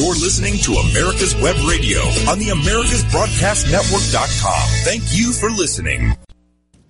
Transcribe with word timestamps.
You're 0.00 0.14
listening 0.14 0.56
to 0.60 0.72
America's 0.76 1.34
Web 1.42 1.56
Radio 1.68 2.00
on 2.26 2.38
the 2.38 2.46
AmericasBroadcastNetwork.com. 2.46 4.68
Thank 4.82 5.02
you 5.14 5.30
for 5.30 5.50
listening. 5.50 6.16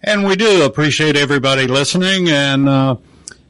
And 0.04 0.24
we 0.24 0.36
do 0.36 0.62
appreciate 0.62 1.16
everybody 1.16 1.66
listening. 1.66 2.28
And 2.28 2.68
uh, 2.68 2.98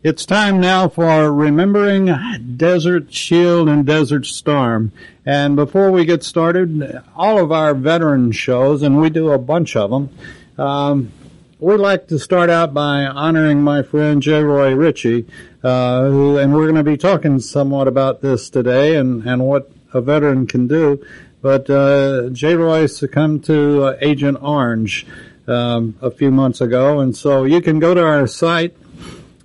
it's 0.02 0.24
time 0.24 0.60
now 0.60 0.88
for 0.88 1.30
remembering 1.30 2.08
Desert 2.56 3.12
Shield 3.12 3.68
and 3.68 3.84
Desert 3.84 4.24
Storm. 4.24 4.92
And 5.26 5.56
before 5.56 5.90
we 5.90 6.06
get 6.06 6.24
started, 6.24 6.98
all 7.14 7.38
of 7.38 7.52
our 7.52 7.74
veteran 7.74 8.32
shows, 8.32 8.82
and 8.82 8.98
we 8.98 9.10
do 9.10 9.30
a 9.30 9.36
bunch 9.36 9.76
of 9.76 9.90
them, 9.90 10.08
um, 10.56 11.12
we'd 11.60 11.76
like 11.76 12.08
to 12.08 12.18
start 12.18 12.48
out 12.48 12.72
by 12.72 13.04
honoring 13.04 13.62
my 13.62 13.82
friend 13.82 14.22
J. 14.22 14.42
Roy 14.42 14.74
Ritchie, 14.74 15.26
uh, 15.62 16.04
who, 16.04 16.38
and 16.38 16.54
we're 16.54 16.64
going 16.64 16.76
to 16.76 16.82
be 16.82 16.96
talking 16.96 17.38
somewhat 17.38 17.86
about 17.86 18.22
this 18.22 18.48
today 18.48 18.96
and, 18.96 19.26
and 19.26 19.44
what 19.44 19.70
a 19.92 20.00
veteran 20.00 20.46
can 20.46 20.66
do. 20.66 21.04
But 21.42 21.68
uh, 21.68 22.30
J. 22.30 22.54
Roy 22.54 22.86
succumbed 22.86 23.44
to 23.44 23.84
uh, 23.84 23.96
Agent 24.00 24.38
Orange 24.40 25.06
um, 25.46 25.96
a 26.00 26.10
few 26.10 26.30
months 26.30 26.62
ago, 26.62 27.00
and 27.00 27.14
so 27.14 27.44
you 27.44 27.60
can 27.60 27.78
go 27.78 27.92
to 27.92 28.04
our 28.04 28.26
site 28.26 28.74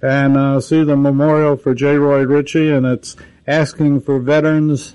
and 0.02 0.38
uh, 0.38 0.62
see 0.62 0.84
the 0.84 0.96
memorial 0.96 1.58
for 1.58 1.74
J. 1.74 1.96
Roy 1.96 2.24
Ritchie, 2.24 2.72
and 2.72 2.86
it's 2.86 3.18
asking 3.46 4.02
for 4.02 4.20
veterans 4.20 4.94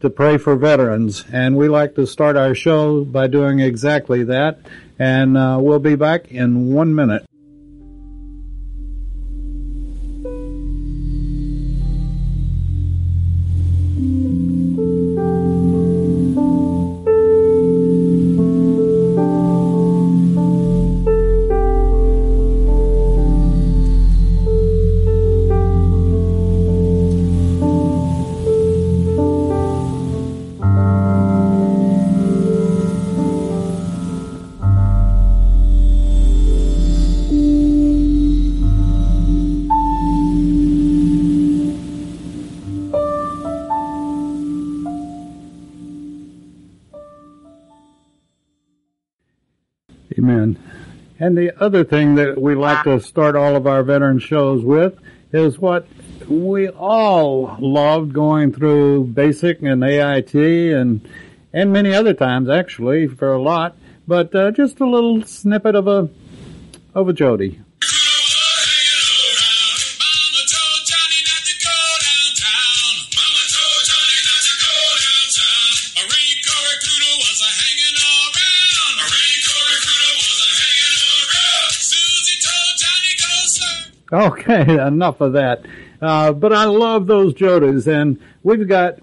to 0.00 0.10
pray 0.10 0.36
for 0.36 0.54
veterans. 0.54 1.24
And 1.32 1.56
we 1.56 1.68
like 1.68 1.94
to 1.96 2.06
start 2.06 2.36
our 2.36 2.54
show 2.54 3.04
by 3.04 3.26
doing 3.26 3.60
exactly 3.60 4.22
that. 4.24 4.58
And 4.98 5.36
uh, 5.36 5.58
we'll 5.60 5.80
be 5.80 5.96
back 5.96 6.30
in 6.30 6.72
one 6.72 6.94
minute. 6.94 7.26
Other 51.64 51.82
thing 51.82 52.16
that 52.16 52.40
we 52.40 52.54
like 52.54 52.84
to 52.84 53.00
start 53.00 53.34
all 53.34 53.56
of 53.56 53.66
our 53.66 53.82
veteran 53.82 54.18
shows 54.18 54.62
with 54.62 54.98
is 55.32 55.58
what 55.58 55.88
we 56.28 56.68
all 56.68 57.56
loved 57.58 58.12
going 58.12 58.52
through 58.52 59.04
basic 59.04 59.62
and 59.62 59.82
AIT 59.82 60.34
and 60.34 61.08
and 61.52 61.72
many 61.72 61.94
other 61.94 62.12
times 62.12 62.50
actually 62.50 63.06
for 63.06 63.32
a 63.32 63.40
lot, 63.40 63.76
but 64.06 64.34
uh, 64.34 64.50
just 64.50 64.80
a 64.80 64.86
little 64.86 65.22
snippet 65.22 65.74
of 65.74 65.88
a 65.88 66.08
of 66.94 67.08
a 67.08 67.12
Jody. 67.12 67.60
Okay, 84.14 84.78
enough 84.86 85.20
of 85.20 85.32
that. 85.32 85.66
Uh, 86.00 86.32
but 86.32 86.52
I 86.52 86.66
love 86.66 87.08
those 87.08 87.34
Jodies, 87.34 87.88
and 87.88 88.20
we've 88.44 88.68
got 88.68 89.00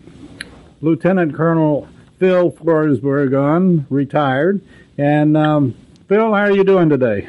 Lieutenant 0.79 1.35
Colonel 1.35 1.89
Phil 2.17 2.51
Forsberg 2.51 3.37
on, 3.37 3.85
retired. 3.89 4.61
And 4.97 5.35
um, 5.35 5.75
Phil, 6.07 6.33
how 6.33 6.43
are 6.43 6.51
you 6.51 6.63
doing 6.63 6.87
today? 6.87 7.27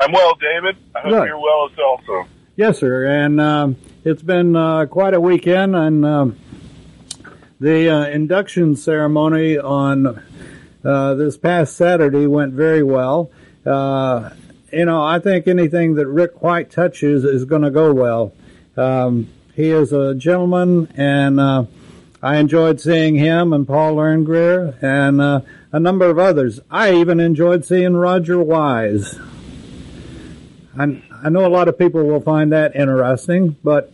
I'm 0.00 0.10
well, 0.10 0.34
David. 0.34 0.76
I 0.96 1.00
hope 1.00 1.10
Good. 1.10 1.26
you're 1.28 1.38
well 1.38 1.70
as 1.70 1.78
also. 1.78 2.28
Yes, 2.56 2.78
sir. 2.78 3.06
And 3.06 3.40
um, 3.40 3.76
it's 4.04 4.22
been 4.22 4.56
uh, 4.56 4.86
quite 4.86 5.14
a 5.14 5.20
weekend, 5.20 5.76
and 5.76 6.04
um, 6.04 6.38
the 7.60 7.88
uh, 7.88 8.06
induction 8.06 8.74
ceremony 8.74 9.58
on 9.58 10.20
uh, 10.84 11.14
this 11.14 11.36
past 11.36 11.76
Saturday 11.76 12.26
went 12.26 12.54
very 12.54 12.82
well. 12.82 13.30
You 14.72 14.84
know, 14.84 15.02
I 15.02 15.18
think 15.18 15.48
anything 15.48 15.94
that 15.94 16.06
Rick 16.06 16.42
White 16.42 16.70
touches 16.70 17.24
is 17.24 17.44
going 17.44 17.62
to 17.62 17.70
go 17.70 17.92
well. 17.92 18.32
Um, 18.76 19.28
he 19.54 19.70
is 19.70 19.92
a 19.92 20.14
gentleman, 20.14 20.92
and 20.96 21.40
uh, 21.40 21.64
I 22.22 22.36
enjoyed 22.36 22.80
seeing 22.80 23.16
him 23.16 23.52
and 23.52 23.66
Paul 23.66 23.96
Lerngreer 23.96 24.80
and 24.80 25.20
uh, 25.20 25.40
a 25.72 25.80
number 25.80 26.06
of 26.06 26.20
others. 26.20 26.60
I 26.70 26.94
even 26.94 27.18
enjoyed 27.18 27.64
seeing 27.64 27.94
Roger 27.94 28.38
Wise. 28.38 29.18
I, 30.78 31.02
I 31.24 31.28
know 31.30 31.44
a 31.44 31.48
lot 31.48 31.66
of 31.66 31.76
people 31.76 32.04
will 32.04 32.20
find 32.20 32.52
that 32.52 32.76
interesting, 32.76 33.56
but 33.64 33.92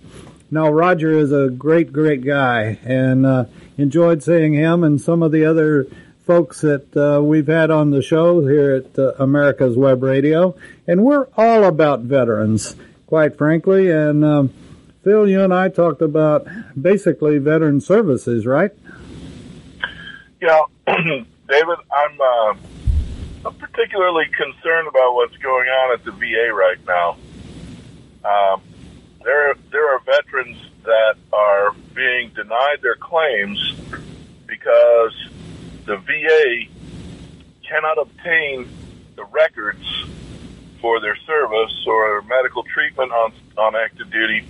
no, 0.50 0.68
Roger 0.68 1.10
is 1.10 1.32
a 1.32 1.48
great, 1.48 1.90
great 1.90 2.22
guy, 2.22 2.78
and 2.84 3.24
uh, 3.24 3.44
enjoyed 3.78 4.22
seeing 4.22 4.52
him 4.52 4.84
and 4.84 5.00
some 5.00 5.22
of 5.22 5.32
the 5.32 5.46
other 5.46 5.86
folks 6.26 6.62
that 6.62 6.96
uh, 6.96 7.22
we've 7.22 7.46
had 7.46 7.70
on 7.70 7.90
the 7.90 8.02
show 8.02 8.44
here 8.44 8.74
at 8.74 8.98
uh, 8.98 9.12
America's 9.20 9.76
Web 9.76 10.02
Radio, 10.02 10.56
and 10.86 11.04
we're 11.04 11.28
all 11.36 11.64
about 11.64 12.00
veterans, 12.00 12.74
quite 13.06 13.38
frankly. 13.38 13.90
And 13.92 14.24
um, 14.24 14.52
Phil, 15.04 15.28
you 15.28 15.42
and 15.42 15.54
I 15.54 15.68
talked 15.68 16.02
about 16.02 16.48
basically 16.80 17.38
veteran 17.38 17.80
services, 17.80 18.44
right? 18.44 18.72
Yeah, 20.42 20.62
David, 20.86 21.78
I'm, 21.92 22.20
uh, 22.20 22.54
I'm 23.46 23.54
particularly 23.54 24.24
concerned 24.36 24.88
about 24.88 25.14
what's 25.14 25.36
going 25.36 25.68
on 25.68 25.94
at 25.94 26.04
the 26.04 26.10
VA 26.10 26.52
right 26.52 26.84
now. 26.86 27.16
Um, 28.24 28.62
there, 29.22 29.54
there 29.70 29.94
are 29.94 30.00
veterans 30.00 30.58
that 30.82 31.14
are 31.32 31.72
being 31.94 32.30
denied 32.30 32.78
their 32.82 32.96
claims 32.96 33.74
because 34.48 35.12
the 35.86 35.96
VA 35.96 36.70
cannot 37.68 37.98
obtain 37.98 38.68
the 39.14 39.24
records 39.24 39.84
for 40.80 41.00
their 41.00 41.16
service 41.26 41.84
or 41.86 42.22
medical 42.22 42.62
treatment 42.64 43.10
on 43.12 43.32
on 43.56 43.74
active 43.74 44.10
duty 44.10 44.44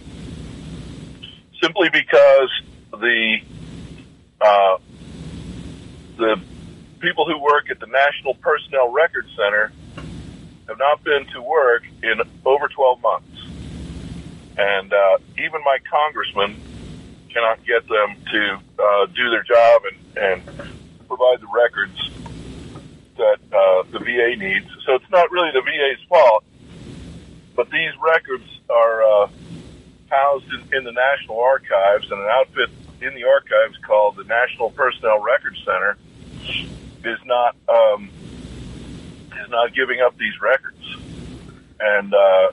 simply 1.63 1.89
because 1.91 2.51
the 2.91 3.39
uh, 4.41 4.79
the 6.17 6.41
people 7.01 7.27
who 7.27 7.39
work 7.39 7.71
at 7.71 7.79
the 7.81 7.87
National 7.87 8.35
Personnel 8.35 8.91
Record 8.91 9.27
Center 9.37 9.73
have 10.69 10.79
not 10.79 11.05
been 11.05 11.27
to 11.27 11.43
work 11.43 11.85
in 12.03 12.21
over 12.45 12.69
12 12.69 13.01
months. 13.01 13.41
And 14.59 14.93
uh, 14.93 15.19
even 15.39 15.63
my 15.65 15.79
congressman 15.89 16.61
cannot 17.33 17.65
get 17.65 17.87
them 17.89 18.17
to 18.33 18.59
uh, 18.83 19.07
do 19.07 19.31
their 19.31 19.43
job 19.43 19.83
and, 19.85 20.17
and 20.17 20.69
provide 21.07 21.41
the 21.41 21.49
records 21.53 22.11
that 23.17 23.39
uh, 23.53 23.83
the 23.91 23.99
VA 23.99 24.37
needs. 24.37 24.67
So 24.85 24.95
it's 24.95 25.11
not 25.11 25.31
really 25.31 25.51
the 25.53 25.63
VA's 25.63 26.03
fault, 26.09 26.45
but 27.55 27.71
these 27.71 27.93
records 28.03 28.45
are 28.69 29.03
uh, 29.03 29.29
housed 30.11 30.47
in, 30.53 30.77
in 30.77 30.85
the 30.85 30.93
National 30.93 31.41
Archives, 31.41 32.11
and 32.11 32.21
an 32.21 32.29
outfit 32.29 32.71
in 33.01 33.15
the 33.15 33.25
archives 33.25 33.77
called 33.83 34.17
the 34.17 34.25
National 34.25 34.71
Personnel 34.71 35.23
Record 35.23 35.57
Center 35.65 35.97
is 37.05 37.19
not 37.25 37.57
um, 37.69 38.11
is 39.41 39.49
not 39.51 39.75
giving 39.75 40.01
up 40.01 40.17
these 40.19 40.41
records, 40.41 40.83
and 41.81 42.13
uh, 42.13 42.53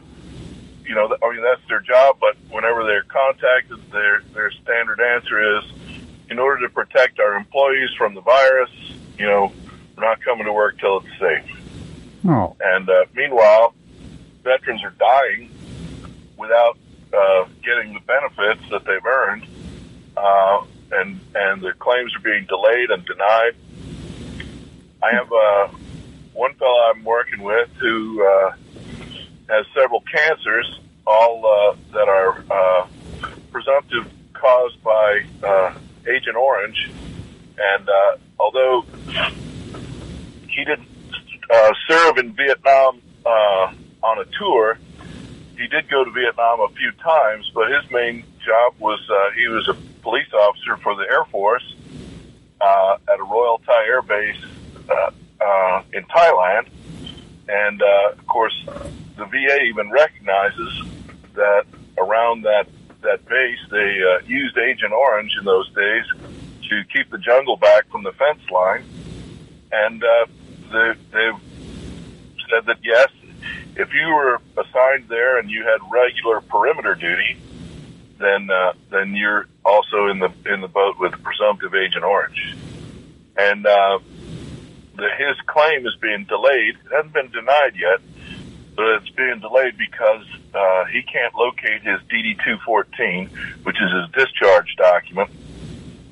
you 0.86 0.96
know, 0.96 1.16
I 1.22 1.34
mean 1.34 1.44
that's 1.44 1.68
their 1.68 1.80
job. 1.80 2.18
But 2.20 2.36
whenever 2.52 2.84
they're 2.84 3.04
contacted, 3.04 3.80
their 3.92 4.22
their 4.34 4.52
standard 4.52 5.00
answer 5.00 5.58
is, 5.58 5.64
in 6.30 6.40
order 6.40 6.68
to 6.68 6.74
protect 6.74 7.20
our 7.20 7.36
employees 7.36 7.90
from 7.98 8.14
the 8.16 8.22
virus, 8.22 8.72
you 9.18 9.26
know, 9.26 9.52
we're 9.96 10.04
not 10.04 10.22
coming 10.22 10.46
to 10.46 10.54
work 10.54 10.80
till 10.80 11.00
it's 11.00 11.20
safe. 11.20 11.64
Oh, 12.26 12.56
And 12.62 12.90
uh, 12.90 13.06
meanwhile, 13.14 13.74
veterans 14.44 14.84
are 14.84 14.94
dying 14.98 15.52
without 16.38 16.78
uh, 17.14 17.46
getting 17.64 17.94
the 17.94 18.00
benefits 18.02 18.70
that 18.72 18.86
they've 18.86 19.06
earned, 19.06 19.46
uh, 20.18 20.64
and 20.92 21.20
and 21.36 21.62
their 21.62 21.74
claims 21.74 22.16
are 22.16 22.22
being 22.22 22.46
delayed 22.46 22.90
and 22.90 23.06
denied. 23.06 23.56
I 25.02 25.12
have 25.14 25.32
uh, 25.32 25.78
one 26.34 26.54
fellow 26.56 26.92
I'm 26.94 27.04
working 27.04 27.44
with 27.44 27.70
who 27.80 28.26
uh, 28.26 28.54
has 29.50 29.66
several 29.76 30.02
cancers, 30.02 30.80
all 31.06 31.46
uh, 31.46 31.76
that 31.92 32.08
are 32.08 32.44
uh, 32.50 32.88
presumptive 33.52 34.12
caused 34.34 34.82
by 34.84 35.22
uh, 35.44 35.74
Agent 36.08 36.36
Orange, 36.36 36.92
and 37.58 37.90
uh, 37.90 38.18
although 38.40 38.86
he 40.50 40.64
didn't 40.66 40.88
uh, 41.50 41.74
serve 41.88 42.18
in 42.18 42.34
Vietnam 42.34 43.02
uh, 43.26 43.74
on 44.04 44.20
a 44.20 44.26
tour, 44.38 44.78
he 45.58 45.68
did 45.68 45.90
go 45.90 46.04
to 46.04 46.12
Vietnam 46.12 46.60
a 46.62 46.70
few 46.70 46.92
times. 47.04 47.52
But 47.54 47.72
his 47.72 47.90
main 47.92 48.24
job 48.46 48.74
was 48.80 49.00
uh, 49.10 49.32
he 49.36 49.48
was 49.48 49.68
a 49.70 49.74
police 50.02 50.32
officer 50.34 50.78
for 50.78 50.96
the 50.96 51.04
Air 51.04 51.26
Force 51.26 51.76
uh, 52.60 52.98
at 53.12 53.20
a 53.20 53.24
Royal 53.24 53.60
Thai 53.60 53.86
Air 53.86 54.02
Base 54.02 54.44
uh, 54.90 55.84
in 55.92 56.04
Thailand, 56.06 56.68
and 57.48 57.82
uh, 57.82 58.12
of 58.12 58.26
course, 58.28 58.56
the 59.18 59.26
VA 59.26 59.62
even 59.64 59.92
recognizes 59.92 60.84
that 61.36 61.66
around 61.98 62.44
that 62.44 62.68
that 63.04 63.26
base 63.26 63.60
they 63.70 64.02
uh, 64.02 64.26
used 64.26 64.58
Agent 64.58 64.92
Orange 64.92 65.36
in 65.38 65.46
those 65.46 65.70
days 65.74 66.06
to 66.70 66.84
keep 66.92 67.10
the 67.12 67.18
jungle 67.18 67.58
back 67.58 67.90
from 67.90 68.04
the 68.04 68.12
fence 68.14 68.42
line, 68.50 68.84
and 69.72 70.04
uh, 70.04 70.26
they, 70.72 70.94
they've 71.12 71.42
said 72.50 72.66
that 72.66 72.78
yes, 72.84 73.10
if 73.76 73.94
you 73.94 74.08
were 74.08 74.40
assigned 74.58 75.08
there 75.08 75.38
and 75.38 75.50
you 75.50 75.64
had 75.64 75.80
regular 75.92 76.42
perimeter 76.42 76.96
duty, 76.96 77.38
then 78.20 78.50
uh, 78.50 78.74
then 78.90 79.16
you're 79.16 79.48
also 79.66 80.08
in 80.08 80.20
the 80.20 80.32
in 80.46 80.62
the 80.62 80.68
boat 80.68 80.96
with 81.00 81.12
presumptive 81.24 81.74
Agent 81.76 82.04
Orange, 82.04 82.56
and 83.38 83.66
uh, 83.66 84.00
the, 84.96 85.10
his 85.18 85.36
claim 85.48 85.86
is 85.86 85.96
being 86.02 86.26
delayed. 86.26 86.76
It 86.76 86.92
hasn't 86.92 87.14
been 87.14 87.32
denied 87.32 87.74
yet, 87.76 88.00
but 88.76 88.86
it's 88.96 89.10
being 89.10 89.40
delayed 89.40 89.78
because 89.78 90.26
uh, 90.54 90.86
he 90.86 91.02
can't 91.02 91.34
locate 91.36 91.82
his 91.82 92.00
DD 92.02 92.38
214, 92.44 93.28
which 93.64 93.78
is 93.82 93.92
his 93.92 94.12
discharge 94.12 94.76
document. 94.78 95.30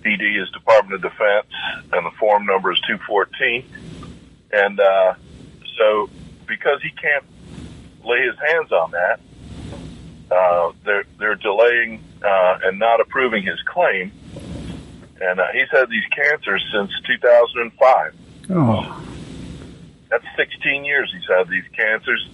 DD 0.04 0.42
is 0.42 0.50
Department 0.52 0.96
of 0.96 1.12
Defense, 1.12 1.48
and 1.94 2.06
the 2.06 2.12
form 2.20 2.46
number 2.46 2.72
is 2.72 2.80
214. 2.88 3.64
And 4.52 4.80
uh, 4.80 5.14
so, 5.78 6.10
because 6.48 6.82
he 6.82 6.90
can't 6.90 7.24
lay 8.04 8.22
his 8.22 8.36
hands 8.40 8.72
on 8.72 8.92
that, 8.92 9.20
uh, 10.32 10.72
they're 10.86 11.04
they're 11.20 11.36
delaying 11.36 12.02
uh, 12.24 12.60
and 12.64 12.80
not 12.80 13.00
approving 13.00 13.44
his 13.44 13.62
claim. 13.64 14.12
And 15.20 15.40
uh, 15.40 15.48
he's 15.54 15.70
had 15.72 15.88
these 15.90 16.06
cancers 16.16 16.64
since 16.74 16.92
2005. 17.06 18.16
Oh, 18.50 19.06
That's 20.10 20.26
16 20.36 20.84
years 20.84 21.14
he's 21.14 21.28
had 21.28 21.48
these 21.48 21.68
cancers, 21.74 22.28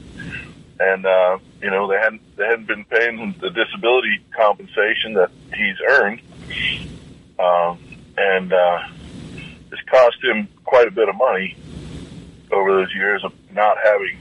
and 0.80 1.06
uh, 1.06 1.38
you 1.62 1.70
know 1.70 1.88
they 1.88 1.98
hadn't 1.98 2.22
they 2.36 2.46
hadn't 2.46 2.68
been 2.68 2.86
paying 2.86 3.18
him 3.18 3.36
the 3.40 3.50
disability 3.50 4.20
compensation 4.36 5.14
that 5.14 5.32
he's 5.56 5.76
earned, 5.88 6.22
um, 7.40 7.80
and 8.18 8.54
uh, 8.54 8.80
it's 9.72 9.82
cost 9.90 10.24
him 10.24 10.48
quite 10.66 10.88
a 10.88 10.92
bit 10.92 11.10
of 11.10 11.16
money 11.16 11.56
over 12.52 12.72
those 12.72 12.94
years 12.94 13.24
of 13.24 13.34
not 13.52 13.78
having 13.84 14.18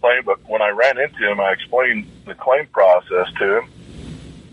claim. 0.00 0.24
But 0.24 0.48
when 0.48 0.62
I 0.62 0.70
ran 0.70 0.98
into 0.98 1.30
him, 1.30 1.40
I 1.40 1.52
explained 1.52 2.06
the 2.24 2.34
claim 2.34 2.66
process 2.66 3.28
to 3.38 3.58
him, 3.58 3.70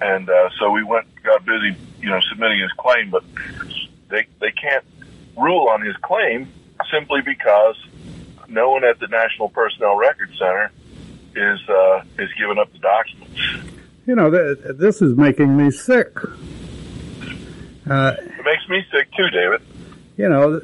and 0.01 0.29
uh, 0.29 0.49
so 0.59 0.71
we 0.71 0.83
went 0.83 1.07
got 1.23 1.45
busy, 1.45 1.75
you 2.01 2.09
know, 2.09 2.19
submitting 2.29 2.59
his 2.59 2.71
claim. 2.73 3.09
But 3.09 3.23
they 4.09 4.27
they 4.39 4.51
can't 4.51 4.83
rule 5.37 5.69
on 5.69 5.81
his 5.81 5.95
claim 5.97 6.51
simply 6.91 7.21
because 7.21 7.75
no 8.49 8.69
one 8.69 8.83
at 8.83 8.99
the 8.99 9.07
National 9.07 9.49
Personnel 9.49 9.95
Record 9.95 10.29
Center 10.37 10.71
is 11.35 11.59
uh, 11.69 12.03
is 12.19 12.29
giving 12.37 12.57
up 12.59 12.71
the 12.73 12.79
documents. 12.79 13.39
you 14.05 14.15
know, 14.15 14.29
th- 14.29 14.77
this 14.77 15.01
is 15.01 15.15
making 15.17 15.55
me 15.57 15.71
sick. 15.71 16.15
Uh, 17.89 18.13
It 18.17 18.45
makes 18.45 18.67
me 18.69 18.83
sick 18.91 19.07
too, 19.17 19.29
David. 19.29 19.61
you 20.17 20.29
know, 20.29 20.59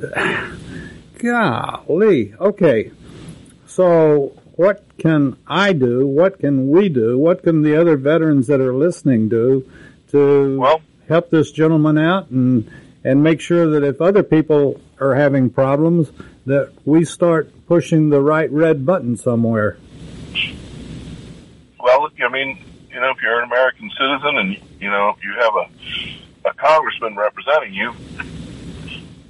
golly. 1.17 2.33
Okay. 2.39 2.91
So 3.67 4.33
what 4.55 4.83
can 4.97 5.37
I 5.47 5.73
do? 5.73 6.05
What 6.07 6.39
can 6.39 6.69
we 6.69 6.89
do? 6.89 7.17
What 7.17 7.43
can 7.43 7.61
the 7.61 7.79
other 7.79 7.97
veterans 7.97 8.47
that 8.47 8.61
are 8.61 8.73
listening 8.73 9.29
do 9.29 9.69
to 10.11 10.59
Well- 10.59 10.81
help 11.07 11.29
this 11.29 11.51
gentleman 11.51 11.97
out 11.97 12.29
and 12.29 12.69
and 13.03 13.23
make 13.23 13.39
sure 13.39 13.65
that 13.71 13.83
if 13.83 14.01
other 14.01 14.23
people 14.23 14.79
are 14.99 15.15
having 15.15 15.49
problems 15.49 16.11
that 16.45 16.69
we 16.83 17.05
start 17.05 17.49
pushing 17.67 18.09
the 18.09 18.19
right 18.21 18.51
red 18.51 18.85
button 18.85 19.15
somewhere. 19.15 19.77
Well, 21.89 22.11
I 22.23 22.29
mean, 22.29 22.59
you 22.91 22.99
know, 22.99 23.09
if 23.09 23.17
you're 23.23 23.39
an 23.39 23.45
American 23.45 23.89
citizen 23.97 24.37
and 24.37 24.57
you 24.79 24.89
know 24.91 25.15
you 25.23 25.33
have 25.39 25.53
a 25.55 26.49
a 26.49 26.53
congressman 26.53 27.15
representing 27.15 27.73
you, 27.73 27.93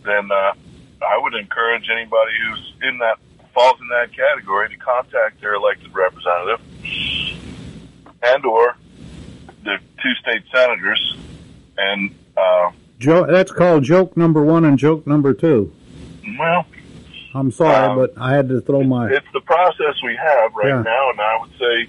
then 0.04 0.30
uh, 0.30 0.54
I 1.02 1.18
would 1.18 1.36
encourage 1.36 1.90
anybody 1.90 2.32
who's 2.46 2.74
in 2.84 2.98
that 2.98 3.18
falls 3.54 3.80
in 3.80 3.88
that 3.88 4.12
category 4.14 4.68
to 4.70 4.76
contact 4.78 5.40
their 5.40 5.54
elected 5.54 5.94
representative 5.96 6.60
and 8.24 8.46
or 8.46 8.76
the 9.64 9.78
two 10.04 10.14
state 10.16 10.44
senators 10.54 11.18
and 11.78 12.14
uh, 12.36 12.72
Jo- 13.00 13.26
that's 13.26 13.52
called 13.54 13.84
joke 13.86 14.18
number 14.18 14.44
one 14.44 14.66
and 14.66 14.78
joke 14.78 15.08
number 15.08 15.34
two. 15.34 15.74
well, 16.38 16.66
I'm 17.34 17.52
sorry, 17.52 17.88
Um, 17.88 17.96
but 17.98 18.12
I 18.18 18.34
had 18.34 18.50
to 18.50 18.60
throw 18.62 18.84
my. 18.84 19.10
it's 19.10 19.26
the 19.34 19.42
process 19.42 19.96
we 20.04 20.16
have 20.18 20.54
right 20.56 20.68
Yeah. 20.70 20.82
now, 20.82 21.10
and 21.12 21.22
I 21.22 21.38
would 21.40 21.52
say, 21.58 21.88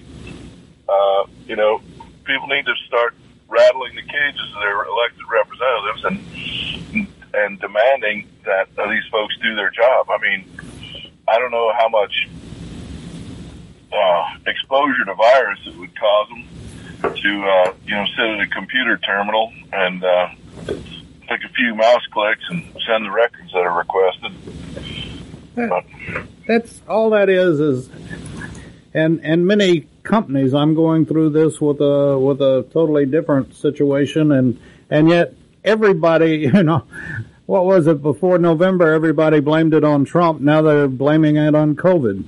uh, 0.90 1.24
you 1.46 1.56
know, 1.56 1.80
people 2.24 2.48
need 2.48 2.66
to 2.66 2.74
start 2.86 3.14
rattling 3.48 3.94
the 3.94 4.02
cages 4.02 4.54
of 4.54 4.60
their 4.60 4.84
elected 4.84 5.24
representatives 5.30 6.04
and 6.04 7.06
and 7.32 7.60
demanding 7.60 8.28
that 8.44 8.68
these 8.76 9.04
folks 9.10 9.36
do 9.40 9.54
their 9.54 9.70
job. 9.70 10.10
I 10.10 10.18
mean, 10.18 10.44
I 11.28 11.38
don't 11.38 11.52
know 11.52 11.72
how 11.78 11.88
much 11.88 12.28
uh, 13.92 14.38
exposure 14.46 15.04
to 15.04 15.14
virus 15.14 15.58
it 15.66 15.76
would 15.76 15.98
cause 15.98 16.28
them 16.28 17.14
to, 17.14 17.44
uh, 17.44 17.74
you 17.86 17.94
know, 17.94 18.04
sit 18.16 18.24
at 18.24 18.40
a 18.40 18.46
computer 18.48 18.96
terminal 18.98 19.52
and 19.72 20.04
uh, 20.04 20.28
take 20.66 21.44
a 21.44 21.48
few 21.54 21.74
mouse 21.74 22.04
clicks 22.12 22.42
and 22.48 22.64
send 22.86 23.04
the 23.04 23.10
records 23.10 23.52
that 23.52 23.60
are 23.60 23.78
requested. 23.78 24.32
But 25.54 25.84
That's 26.46 26.82
all 26.88 27.10
that 27.10 27.28
is 27.28 27.60
is, 27.60 27.90
and 28.94 29.20
and 29.22 29.46
many 29.46 29.86
companies. 30.02 30.54
I'm 30.54 30.74
going 30.74 31.06
through 31.06 31.30
this 31.30 31.60
with 31.60 31.80
a 31.80 32.18
with 32.18 32.40
a 32.40 32.66
totally 32.72 33.06
different 33.06 33.54
situation, 33.54 34.32
and 34.32 34.60
and 34.88 35.08
yet 35.08 35.34
everybody, 35.64 36.36
you 36.54 36.62
know, 36.62 36.84
what 37.46 37.64
was 37.64 37.86
it 37.86 38.02
before 38.02 38.38
November? 38.38 38.92
Everybody 38.92 39.40
blamed 39.40 39.74
it 39.74 39.84
on 39.84 40.04
Trump. 40.04 40.40
Now 40.40 40.62
they're 40.62 40.88
blaming 40.88 41.36
it 41.36 41.54
on 41.54 41.76
COVID. 41.76 42.24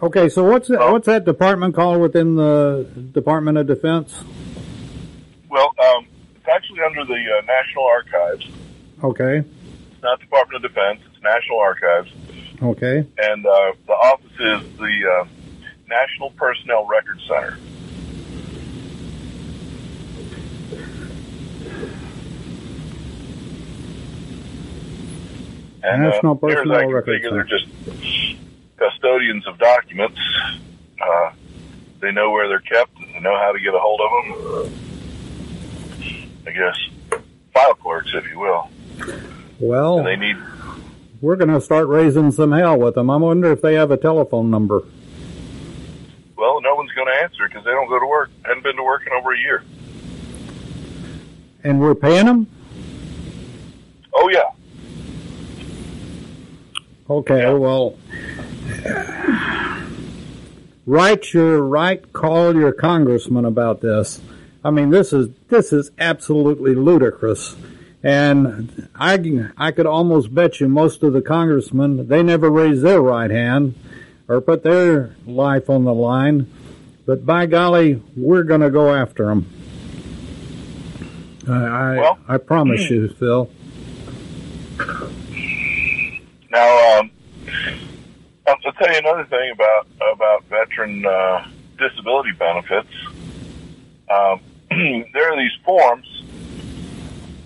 Okay, 0.00 0.28
so 0.28 0.44
what's 0.44 0.68
that, 0.68 0.78
what's 0.92 1.06
that 1.06 1.24
department 1.24 1.74
called 1.74 2.00
within 2.00 2.36
the 2.36 2.88
Department 3.12 3.58
of 3.58 3.66
Defense? 3.66 4.22
Well, 5.48 5.74
um, 5.84 6.06
it's 6.36 6.46
actually 6.48 6.80
under 6.86 7.04
the 7.04 7.14
uh, 7.14 7.40
National 7.46 7.84
Archives. 7.84 8.46
Okay, 9.02 9.38
It's 9.38 10.02
not 10.02 10.20
Department 10.20 10.64
of 10.64 10.70
Defense. 10.70 11.00
It's 11.12 11.22
National 11.22 11.58
Archives, 11.58 12.12
okay, 12.62 13.06
and 13.18 13.46
uh, 13.46 13.72
the 13.86 13.92
office 13.92 14.32
is 14.32 14.76
the 14.78 15.20
uh, 15.20 15.28
National 15.88 16.30
Personnel 16.30 16.86
Record 16.86 17.20
Center. 17.26 17.58
And, 25.82 26.02
National 26.02 26.32
uh, 26.32 26.46
as 26.46 26.52
I 26.52 26.54
Personnel 26.54 26.80
can 26.80 26.92
Record 26.92 27.22
Center. 27.22 27.34
They're 27.34 27.58
just 27.58 27.66
custodians 28.76 29.46
of 29.46 29.58
documents. 29.58 30.20
Uh, 31.00 31.30
they 32.00 32.12
know 32.12 32.30
where 32.30 32.48
they're 32.48 32.60
kept. 32.60 32.96
They 32.98 33.20
know 33.20 33.36
how 33.36 33.52
to 33.52 33.60
get 33.60 33.74
a 33.74 33.78
hold 33.78 34.00
of 34.00 34.10
them. 34.10 34.72
I 36.46 36.50
guess 36.50 37.22
file 37.52 37.74
clerks, 37.74 38.10
if 38.14 38.28
you 38.30 38.38
will. 38.38 38.68
well, 39.60 39.98
And 39.98 40.06
they 40.06 40.16
need 40.16 40.36
we're 41.20 41.36
going 41.36 41.50
to 41.50 41.60
start 41.60 41.88
raising 41.88 42.30
some 42.30 42.52
hell 42.52 42.78
with 42.78 42.94
them. 42.94 43.10
I 43.10 43.16
wonder 43.16 43.50
if 43.52 43.60
they 43.62 43.74
have 43.74 43.90
a 43.90 43.96
telephone 43.96 44.50
number. 44.50 44.82
Well, 46.36 46.60
no 46.60 46.74
one's 46.76 46.92
going 46.92 47.08
to 47.08 47.22
answer 47.22 47.48
because 47.48 47.64
they 47.64 47.70
don't 47.72 47.88
go 47.88 47.98
to 47.98 48.06
work. 48.06 48.30
Hadn't 48.44 48.62
been 48.62 48.76
to 48.76 48.84
work 48.84 49.02
in 49.06 49.12
over 49.12 49.32
a 49.32 49.38
year. 49.38 49.64
And 51.64 51.80
we're 51.80 51.94
paying 51.96 52.26
them? 52.26 52.46
Oh 54.14 54.28
yeah, 54.30 54.44
Okay, 57.10 57.42
Yeah. 57.42 57.52
well, 57.52 57.96
write 60.86 61.32
your 61.32 61.62
right, 61.62 62.12
call 62.12 62.54
your 62.54 62.72
congressman 62.72 63.44
about 63.44 63.80
this. 63.80 64.20
I 64.64 64.70
mean, 64.70 64.90
this 64.90 65.12
is 65.12 65.28
this 65.48 65.72
is 65.72 65.90
absolutely 65.98 66.74
ludicrous, 66.74 67.54
and 68.02 68.88
I 68.94 69.18
I 69.56 69.72
could 69.72 69.86
almost 69.86 70.34
bet 70.34 70.60
you 70.60 70.68
most 70.68 71.02
of 71.02 71.12
the 71.12 71.22
congressmen 71.22 72.08
they 72.08 72.22
never 72.22 72.50
raise 72.50 72.82
their 72.82 73.00
right 73.00 73.30
hand 73.30 73.74
or 74.28 74.40
put 74.40 74.62
their 74.62 75.16
life 75.26 75.70
on 75.70 75.84
the 75.84 75.94
line, 75.94 76.50
but 77.06 77.24
by 77.24 77.46
golly, 77.46 78.02
we're 78.14 78.42
going 78.42 78.60
to 78.60 78.70
go 78.70 78.94
after 78.94 79.26
them. 79.26 79.46
I 81.48 81.52
I, 81.52 81.96
well, 81.96 82.18
I 82.28 82.36
promise 82.36 82.90
you, 82.90 83.08
Phil. 83.08 83.50
Now, 86.50 86.98
um, 86.98 87.10
I'll 88.46 88.72
tell 88.72 88.92
you 88.92 88.98
another 88.98 89.24
thing 89.24 89.52
about 89.52 89.86
about 90.14 90.44
veteran 90.44 91.04
uh, 91.04 91.48
disability 91.78 92.32
benefits. 92.32 92.88
Um, 94.10 94.40
there 95.12 95.32
are 95.32 95.36
these 95.36 95.56
forms 95.64 96.22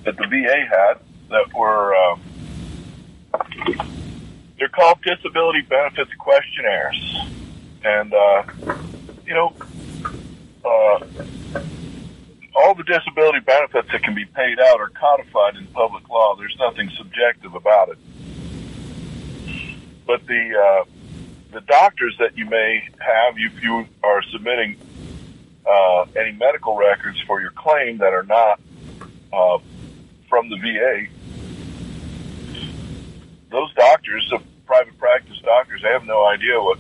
that 0.05 0.17
the 0.17 0.27
VA 0.27 0.67
had 0.69 0.99
that 1.31 1.55
were 1.55 1.95
um, 1.95 2.21
they're 4.59 4.69
called 4.69 5.01
disability 5.03 5.63
benefits 5.63 6.11
questionnaires, 6.19 7.17
and 7.85 8.13
uh, 8.13 8.43
you 9.27 9.35
know 9.35 9.55
uh, 10.65 11.01
all 12.55 12.75
the 12.75 12.85
disability 12.85 13.41
benefits 13.41 13.89
that 13.93 14.03
can 14.03 14.15
be 14.15 14.25
paid 14.25 14.59
out 14.61 14.81
are 14.81 14.91
codified 14.91 15.57
in 15.57 15.67
public 15.69 16.09
law. 16.09 16.37
There's 16.37 16.57
nothing 16.59 16.91
subjective 16.91 17.55
about 17.55 17.89
it. 17.91 17.99
But 20.07 20.27
the 20.27 20.59
uh, 20.59 20.85
the 21.53 21.61
doctors 21.63 22.17
that 22.19 22.37
you 22.37 22.47
may 22.47 22.89
have, 22.99 23.35
if 23.37 23.63
you 23.63 23.87
are 24.03 24.23
submitting 24.33 24.77
uh, 25.67 26.07
any 26.17 26.33
medical 26.33 26.77
records 26.77 27.21
for 27.27 27.41
your 27.41 27.51
claim 27.51 27.99
that 27.99 28.13
are 28.13 28.25
not 28.25 28.61
uh, 29.33 29.59
from 30.33 30.49
the 30.49 30.57
VA, 30.57 31.05
those 33.51 33.71
doctors, 33.75 34.27
the 34.31 34.41
private 34.65 34.97
practice 34.97 35.39
doctors, 35.45 35.83
have 35.83 36.07
no 36.07 36.25
idea 36.25 36.59
what 36.59 36.79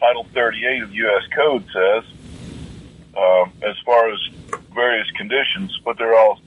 Title 0.00 0.26
38 0.34 0.82
of 0.82 0.88
the 0.88 0.96
U.S. 0.96 1.22
Code 1.36 1.64
says 1.72 2.04
um, 3.16 3.52
as 3.62 3.78
far 3.86 4.10
as 4.10 4.18
various 4.74 5.08
conditions, 5.12 5.78
but 5.84 5.96
they're 5.98 6.16
all 6.16 6.40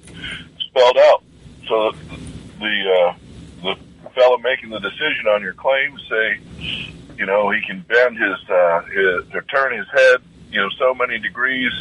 spelled 0.59 0.97
out. 0.97 1.23
So 1.69 1.93
the 2.59 2.99
uh, 2.99 3.15
the 3.63 4.09
fellow 4.09 4.37
making 4.39 4.71
the 4.71 4.79
decision 4.79 5.27
on 5.29 5.41
your 5.41 5.53
claim 5.53 5.97
say, 6.09 6.39
you 7.17 7.25
know, 7.25 7.51
he 7.51 7.61
can 7.65 7.85
bend 7.87 8.17
his, 8.17 8.49
uh, 8.49 8.81
his 8.81 9.33
or 9.33 9.43
turn 9.43 9.77
his 9.77 9.87
head, 9.93 10.19
you 10.51 10.59
know, 10.59 10.67
so 10.77 10.93
many 10.93 11.19
degrees 11.19 11.71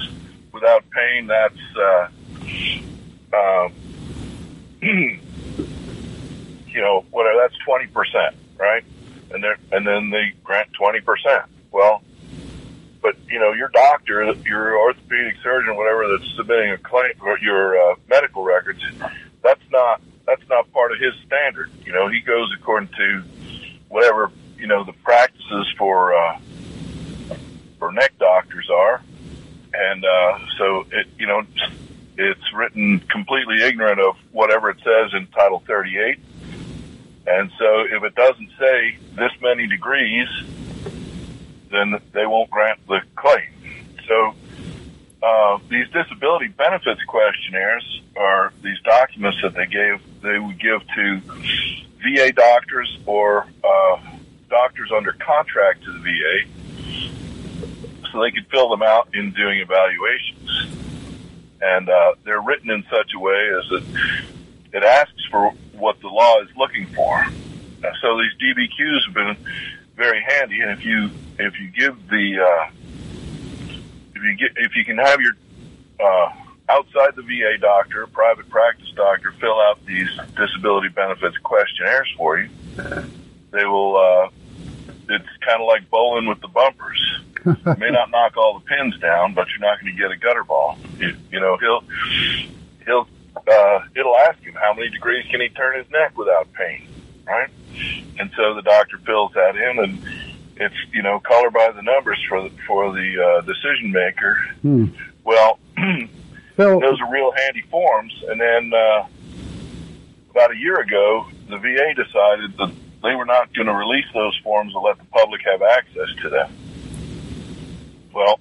without 0.53 0.88
pain. 0.91 1.26
That's 1.26 1.76
uh, 1.76 2.09
um, 3.35 3.73
you 4.83 5.21
know, 6.75 7.04
whatever. 7.11 7.38
That's 7.40 7.56
twenty 7.64 7.87
percent, 7.87 8.37
right? 8.59 8.85
And 9.30 9.45
and 9.73 9.87
then 9.87 10.11
they 10.11 10.33
grant 10.45 10.73
twenty 10.73 11.00
percent. 11.00 11.45
Well, 11.73 12.02
but 13.02 13.16
you 13.28 13.38
know, 13.38 13.52
your 13.52 13.68
doctor, 13.68 14.35
your 14.45 14.78
orthopedic 14.78 15.37
surgeon, 15.42 15.76
whatever 15.76 16.06
that's 16.09 16.28
submitting 16.37 16.73
a 16.73 16.78
claim 16.78 17.12
or 17.21 17.38
your 17.38 17.78
uh, 17.78 17.95
medical 18.09 18.42
records, 18.42 18.83
that's 19.42 19.62
not 19.71 20.00
that's 20.26 20.47
not 20.49 20.71
part 20.73 20.92
of 20.92 20.99
his 20.99 21.14
standard. 21.26 21.71
You 21.85 21.92
know, 21.92 22.09
he 22.09 22.21
goes 22.21 22.52
according 22.59 22.88
to 22.97 23.23
whatever 23.88 24.30
you 24.59 24.66
know 24.66 24.85
the 24.85 24.92
practices 24.92 25.73
for 25.78 26.14
uh, 26.14 26.38
for 27.78 27.92
neck 27.92 28.12
doctors 28.18 28.68
are, 28.71 29.02
and 29.73 30.04
uh, 30.04 30.38
so 30.59 30.87
it 30.90 31.06
you 31.18 31.26
know 31.26 31.42
it's 32.18 32.52
written 32.52 33.00
completely 33.00 33.62
ignorant 33.62 34.00
of 34.00 34.16
whatever 34.32 34.70
it 34.70 34.78
says 34.85 35.12
in 35.14 35.26
Title 35.28 35.62
38. 35.66 36.18
And 37.26 37.50
so 37.58 37.80
if 37.80 38.04
it 38.04 38.14
doesn't 38.14 38.50
say 38.58 38.96
this 39.14 39.32
many 39.42 39.66
degrees, 39.66 40.28
then 41.70 42.00
they 42.12 42.26
won't 42.26 42.50
grant 42.50 42.87
the 42.87 43.00
claim. 43.16 43.49
So 44.06 44.35
uh, 45.23 45.58
these 45.68 45.88
disability 45.90 46.49
benefits 46.49 47.02
questionnaires 47.04 48.02
are 48.16 48.52
these 48.62 48.80
documents 48.85 49.38
that 49.42 49.54
they 49.54 49.66
gave 49.66 50.00
they 50.23 50.38
would 50.38 50.58
give 50.58 50.82
to 50.94 51.20
VA 52.02 52.32
doctors 52.32 52.99
or 53.06 53.46
uh, 53.64 53.96
doctors 54.49 54.90
under 54.94 55.12
contract 55.12 55.82
to 55.85 55.92
the 55.92 55.99
VA, 55.99 56.44
so 58.11 58.23
they 58.23 58.30
could 58.30 58.46
fill 58.46 58.68
them 58.70 58.82
out 58.82 59.08
in 59.14 59.32
doing 59.32 59.58
evaluations. 59.58 60.86
And 61.60 61.88
uh, 61.88 62.14
they're 62.25 62.40
written 62.40 62.70
in 62.70 62.84
such 62.90 63.12
a 63.14 63.18
way 63.18 63.50
as 63.58 63.68
that 63.70 63.84
it 64.72 64.82
asks 64.82 65.25
for 65.30 65.50
what 65.72 66.00
the 66.00 66.08
law 66.08 66.40
is 66.40 66.48
looking 66.56 66.86
for. 66.88 67.25
So 68.00 68.18
these 68.18 68.32
DBQs 68.40 69.06
have 69.06 69.14
been 69.14 69.36
very 69.96 70.22
handy, 70.22 70.60
and 70.60 70.70
if 70.70 70.84
you 70.84 71.10
if 71.38 71.58
you 71.60 71.68
give 71.68 72.08
the 72.08 72.40
uh, 72.40 72.70
if 74.14 74.22
you 74.22 74.34
get 74.36 74.52
if 74.56 74.76
you 74.76 74.84
can 74.84 74.98
have 74.98 75.20
your 75.20 75.32
uh, 76.00 76.32
outside 76.68 77.14
the 77.16 77.22
VA 77.22 77.58
doctor, 77.58 78.06
private 78.08 78.48
practice 78.48 78.90
doctor, 78.94 79.32
fill 79.32 79.60
out 79.60 79.84
these 79.86 80.08
disability 80.36 80.88
benefits 80.88 81.38
questionnaires 81.38 82.12
for 82.16 82.38
you, 82.38 82.48
they 83.50 83.64
will. 83.64 83.96
Uh, 83.96 84.28
it's 85.08 85.28
kind 85.46 85.62
of 85.62 85.68
like 85.68 85.88
bowling 85.88 86.26
with 86.26 86.40
the 86.40 86.48
bumpers. 86.48 87.20
You 87.47 87.75
may 87.79 87.91
not 87.91 88.11
knock 88.11 88.37
all 88.37 88.59
the 88.59 88.65
pins 88.65 88.99
down, 88.99 89.35
but 89.35 89.47
you're 89.49 89.67
not 89.69 89.81
going 89.81 89.95
to 89.95 90.00
get 90.00 90.11
a 90.11 90.17
gutter 90.17 90.45
ball. 90.45 90.76
You, 90.99 91.17
you 91.31 91.41
know, 91.41 91.57
he'll 91.59 91.85
he'll 92.85 93.09
uh, 93.47 93.81
it'll 93.95 94.17
ask 94.17 94.38
him 94.41 94.55
how 94.55 94.75
many 94.75 94.91
degrees 94.91 95.25
can 95.31 95.41
he 95.41 95.49
turn 95.49 95.79
his 95.79 95.91
neck 95.91 96.17
without 96.19 96.53
pain, 96.53 96.87
right? 97.26 97.50
And 98.19 98.31
so 98.37 98.55
the 98.55 98.62
doctor 98.62 98.99
fills 98.99 99.33
that 99.35 99.57
in, 99.57 99.79
and 99.79 99.99
it's 100.57 100.75
you 100.93 101.03
know 101.03 101.21
color 101.21 101.50
by 101.50 101.71
the 101.71 101.83
numbers 101.83 102.23
for 102.29 102.43
the 102.43 102.50
for 102.67 102.93
the 102.93 103.23
uh, 103.23 103.41
decision 103.43 103.93
maker. 103.93 104.38
Hmm. 104.62 104.87
Well, 105.25 105.59
so, 106.57 106.81
those 106.81 107.00
are 107.00 107.12
real 107.12 107.33
handy 107.37 107.62
forms. 107.71 108.12
And 108.29 108.41
then 108.41 108.73
uh, 108.73 109.07
about 110.31 110.53
a 110.53 110.57
year 110.57 110.81
ago, 110.81 111.26
the 111.49 111.59
VA 111.59 111.95
decided 111.95 112.57
that 112.59 112.73
they 113.03 113.15
were 113.15 113.25
not 113.25 113.53
going 113.55 113.67
to 113.67 113.75
release 113.75 114.07
those 114.15 114.37
forms 114.43 114.75
and 114.75 114.83
let 114.83 114.99
the 114.99 115.05
public 115.07 115.43
have 115.45 115.62
access 115.62 116.09
to 116.23 116.29
them. 116.31 116.53
Well, 118.16 118.40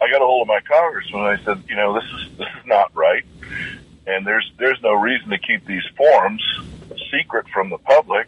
I 0.00 0.10
got 0.10 0.20
a 0.20 0.26
hold 0.26 0.42
of 0.42 0.48
my 0.48 0.58
congressman 0.60 1.22
I 1.22 1.36
said, 1.44 1.62
you 1.68 1.76
know, 1.76 1.94
this 1.94 2.02
is 2.02 2.36
this 2.36 2.48
is 2.48 2.66
not 2.66 2.90
right, 2.96 3.24
and 4.08 4.26
there's 4.26 4.50
there's 4.58 4.82
no 4.82 4.94
reason 4.94 5.30
to 5.30 5.38
keep 5.38 5.64
these 5.66 5.84
forms 5.96 6.42
secret 7.12 7.46
from 7.54 7.70
the 7.70 7.78
public 7.78 8.26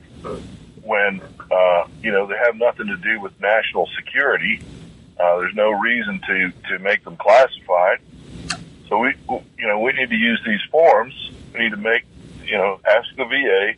when 0.82 1.20
uh, 1.50 1.88
you 2.00 2.12
know 2.12 2.28
they 2.28 2.36
have 2.36 2.54
nothing 2.54 2.86
to 2.86 2.96
do 2.98 3.20
with 3.20 3.32
national 3.40 3.88
security. 3.96 4.60
Uh, 5.18 5.38
there's 5.38 5.56
no 5.56 5.72
reason 5.72 6.20
to 6.24 6.52
to 6.68 6.78
make 6.78 7.02
them 7.02 7.16
classified. 7.16 7.98
So 8.88 8.98
we 8.98 9.14
you 9.58 9.66
know 9.66 9.80
we 9.80 9.92
need 9.92 10.10
to 10.10 10.16
use 10.16 10.40
these 10.46 10.62
forms. 10.70 11.32
We 11.52 11.64
need 11.64 11.70
to 11.70 11.76
make 11.76 12.04
you 12.44 12.58
know 12.58 12.78
ask 12.88 13.08
the 13.16 13.24
VA 13.24 13.72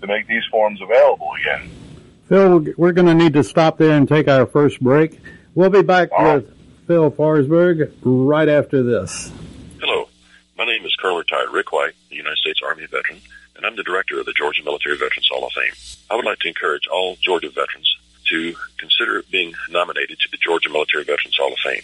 to 0.00 0.06
make 0.06 0.28
these 0.28 0.44
forms 0.48 0.80
available 0.80 1.32
again. 1.40 1.68
Phil, 2.28 2.64
we're 2.76 2.92
going 2.92 3.08
to 3.08 3.14
need 3.14 3.32
to 3.32 3.42
stop 3.42 3.78
there 3.78 3.96
and 3.96 4.08
take 4.08 4.28
our 4.28 4.46
first 4.46 4.80
break. 4.80 5.18
We'll 5.54 5.70
be 5.70 5.82
back 5.82 6.10
All 6.12 6.36
with. 6.36 6.56
Phil 6.86 7.10
Forsberg 7.10 7.92
right 8.02 8.48
after 8.48 8.82
this. 8.82 9.30
Hello, 9.80 10.08
my 10.56 10.64
name 10.64 10.84
is 10.84 10.94
Colonel 10.96 11.18
Retired 11.18 11.50
Rick 11.50 11.72
White, 11.72 11.94
the 12.08 12.16
United 12.16 12.38
States 12.38 12.60
Army 12.64 12.86
veteran 12.86 13.20
and 13.60 13.66
I'm 13.66 13.76
the 13.76 13.82
director 13.82 14.18
of 14.18 14.24
the 14.24 14.32
Georgia 14.32 14.64
Military 14.64 14.96
Veterans 14.96 15.28
Hall 15.30 15.44
of 15.44 15.52
Fame. 15.52 15.72
I 16.10 16.16
would 16.16 16.24
like 16.24 16.38
to 16.38 16.48
encourage 16.48 16.86
all 16.86 17.16
Georgia 17.20 17.50
veterans 17.50 17.94
to 18.30 18.54
consider 18.78 19.22
being 19.30 19.52
nominated 19.68 20.18
to 20.18 20.30
the 20.30 20.38
Georgia 20.38 20.70
Military 20.70 21.04
Veterans 21.04 21.36
Hall 21.36 21.52
of 21.52 21.58
Fame. 21.58 21.82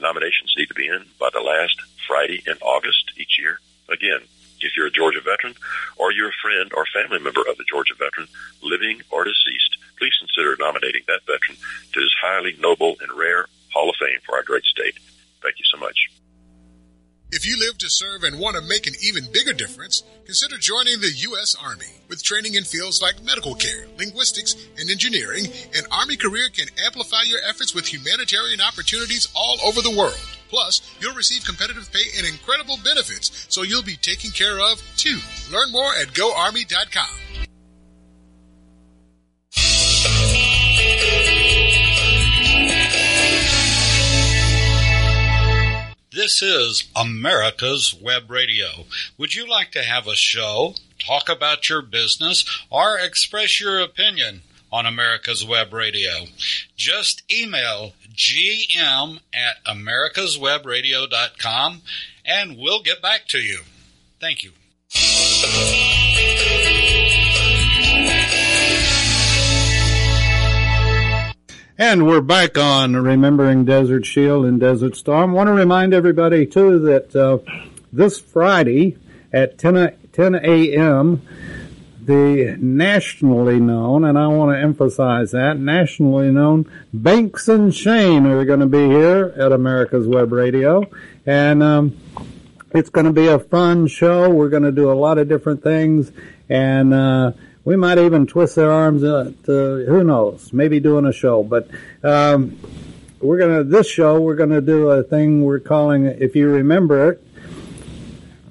Nominations 0.00 0.54
need 0.56 0.68
to 0.68 0.74
be 0.74 0.88
in 0.88 1.04
by 1.18 1.28
the 1.32 1.40
last 1.40 1.80
Friday 2.06 2.42
in 2.46 2.54
August 2.62 3.12
each 3.16 3.38
year. 3.38 3.60
Again, 3.88 4.20
if 4.60 4.76
you're 4.76 4.86
a 4.86 4.90
Georgia 4.90 5.20
veteran 5.20 5.54
or 5.96 6.12
you're 6.12 6.28
a 6.28 6.42
friend 6.42 6.72
or 6.74 6.84
family 6.92 7.18
member 7.18 7.40
of 7.40 7.58
a 7.58 7.64
Georgia 7.68 7.94
veteran, 7.94 8.28
living 8.62 9.00
or 9.10 9.24
deceased, 9.24 9.78
please 9.98 10.14
consider 10.18 10.56
nominating 10.58 11.02
that 11.06 11.26
veteran 11.26 11.56
to 11.92 12.00
this 12.00 12.14
highly 12.20 12.54
noble 12.58 12.96
and 13.00 13.12
rare 13.18 13.46
Hall 13.72 13.88
of 13.88 13.96
Fame 13.96 14.18
for 14.26 14.36
our 14.36 14.42
great 14.42 14.64
state. 14.64 14.98
Thank 15.42 15.58
you 15.58 15.64
so 15.72 15.78
much. 15.78 15.96
If 17.32 17.46
you 17.46 17.56
live 17.60 17.78
to 17.78 17.88
serve 17.88 18.24
and 18.24 18.40
want 18.40 18.56
to 18.56 18.62
make 18.62 18.88
an 18.88 18.94
even 19.00 19.30
bigger 19.32 19.52
difference, 19.52 20.02
consider 20.26 20.58
joining 20.58 21.00
the 21.00 21.12
U.S. 21.30 21.54
Army. 21.54 21.86
With 22.08 22.24
training 22.24 22.56
in 22.56 22.64
fields 22.64 23.00
like 23.00 23.22
medical 23.22 23.54
care, 23.54 23.86
linguistics, 23.96 24.56
and 24.76 24.90
engineering, 24.90 25.46
an 25.76 25.84
Army 25.92 26.16
career 26.16 26.48
can 26.48 26.66
amplify 26.84 27.22
your 27.22 27.38
efforts 27.48 27.72
with 27.72 27.86
humanitarian 27.86 28.60
opportunities 28.60 29.28
all 29.36 29.58
over 29.64 29.80
the 29.80 29.96
world. 29.96 30.39
Plus, 30.50 30.82
you'll 31.00 31.14
receive 31.14 31.44
competitive 31.44 31.90
pay 31.92 32.18
and 32.18 32.26
incredible 32.26 32.76
benefits, 32.84 33.46
so 33.48 33.62
you'll 33.62 33.82
be 33.82 33.96
taken 33.96 34.30
care 34.30 34.58
of 34.58 34.82
too. 34.96 35.18
Learn 35.50 35.70
more 35.72 35.94
at 35.94 36.08
GoArmy.com. 36.08 37.08
This 46.12 46.42
is 46.42 46.88
America's 46.96 47.94
Web 47.94 48.28
Radio. 48.30 48.84
Would 49.16 49.36
you 49.36 49.48
like 49.48 49.70
to 49.72 49.84
have 49.84 50.08
a 50.08 50.16
show, 50.16 50.74
talk 50.98 51.28
about 51.28 51.68
your 51.68 51.82
business, 51.82 52.44
or 52.68 52.98
express 52.98 53.60
your 53.60 53.80
opinion 53.80 54.42
on 54.72 54.86
America's 54.86 55.44
Web 55.44 55.72
Radio? 55.72 56.24
Just 56.76 57.22
email 57.32 57.92
gm 58.20 59.18
at 59.32 59.64
americaswebradio.com 59.64 61.80
and 62.26 62.58
we'll 62.58 62.82
get 62.82 63.00
back 63.00 63.26
to 63.28 63.38
you. 63.38 63.60
Thank 64.20 64.44
you. 64.44 64.50
And 71.78 72.06
we're 72.06 72.20
back 72.20 72.58
on 72.58 72.94
Remembering 72.94 73.64
Desert 73.64 74.04
Shield 74.04 74.44
and 74.44 74.60
Desert 74.60 74.96
Storm. 74.96 75.32
want 75.32 75.46
to 75.46 75.54
remind 75.54 75.94
everybody, 75.94 76.44
too, 76.44 76.78
that 76.80 77.16
uh, 77.16 77.38
this 77.90 78.20
Friday 78.20 78.98
at 79.32 79.56
10, 79.56 79.96
10 80.12 80.34
a.m., 80.34 81.22
the 82.10 82.56
nationally 82.58 83.60
known, 83.60 84.04
and 84.04 84.18
I 84.18 84.26
want 84.26 84.56
to 84.56 84.60
emphasize 84.60 85.30
that, 85.30 85.58
nationally 85.58 86.30
known 86.30 86.70
Banks 86.92 87.48
and 87.48 87.74
Shane 87.74 88.26
are 88.26 88.44
going 88.44 88.60
to 88.60 88.66
be 88.66 88.84
here 88.88 89.32
at 89.36 89.52
America's 89.52 90.08
Web 90.08 90.32
Radio. 90.32 90.90
And 91.24 91.62
um, 91.62 91.96
it's 92.72 92.90
going 92.90 93.06
to 93.06 93.12
be 93.12 93.28
a 93.28 93.38
fun 93.38 93.86
show. 93.86 94.28
We're 94.28 94.48
going 94.48 94.64
to 94.64 94.72
do 94.72 94.90
a 94.90 94.94
lot 94.94 95.18
of 95.18 95.28
different 95.28 95.62
things. 95.62 96.10
And 96.48 96.92
uh, 96.92 97.32
we 97.64 97.76
might 97.76 97.98
even 97.98 98.26
twist 98.26 98.56
their 98.56 98.72
arms 98.72 99.04
uh, 99.04 99.32
to 99.44 99.84
who 99.86 100.02
knows, 100.02 100.52
maybe 100.52 100.80
doing 100.80 101.06
a 101.06 101.12
show. 101.12 101.44
But 101.44 101.68
um, 102.02 102.58
we're 103.20 103.38
gonna 103.38 103.62
this 103.62 103.86
show 103.86 104.18
we're 104.18 104.34
gonna 104.34 104.62
do 104.62 104.88
a 104.88 105.02
thing 105.02 105.44
we're 105.44 105.60
calling, 105.60 106.06
if 106.06 106.34
you 106.34 106.48
remember 106.48 107.12
it, 107.12 107.24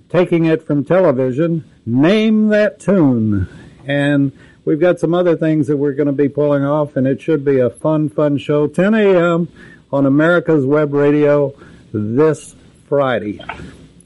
taking 0.09 0.45
it 0.45 0.65
from 0.65 0.83
television. 0.83 1.63
Name 1.85 2.49
that 2.49 2.79
tune, 2.79 3.47
and 3.85 4.31
we've 4.65 4.79
got 4.79 4.99
some 4.99 5.13
other 5.13 5.35
things 5.35 5.67
that 5.67 5.77
we're 5.77 5.93
going 5.93 6.07
to 6.07 6.13
be 6.13 6.29
pulling 6.29 6.63
off, 6.65 6.95
and 6.95 7.07
it 7.07 7.21
should 7.21 7.45
be 7.45 7.59
a 7.59 7.69
fun, 7.69 8.09
fun 8.09 8.37
show. 8.37 8.67
10 8.67 8.93
a.m. 8.93 9.47
on 9.91 10.05
America's 10.05 10.65
Web 10.65 10.93
Radio 10.93 11.53
this 11.93 12.55
Friday, 12.87 13.39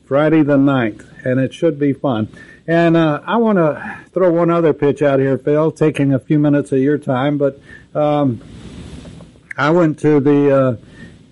Friday 0.06 0.44
the 0.44 0.58
9th, 0.58 1.26
and 1.26 1.40
it 1.40 1.54
should 1.54 1.80
be 1.80 1.94
fun. 1.94 2.28
And 2.66 2.96
uh, 2.96 3.22
I 3.26 3.38
want 3.38 3.58
to 3.58 4.00
throw 4.14 4.32
one 4.32 4.50
other 4.50 4.72
pitch 4.72 5.02
out 5.02 5.20
here, 5.20 5.38
Phil, 5.38 5.72
taking 5.72 6.14
a 6.14 6.20
few 6.20 6.40
minutes 6.40 6.72
of 6.72 6.80
your 6.80 6.98
time. 6.98 7.38
But 7.38 7.60
um, 7.94 8.42
I 9.58 9.70
went 9.72 10.00
to 10.00 10.22
the 10.22 10.80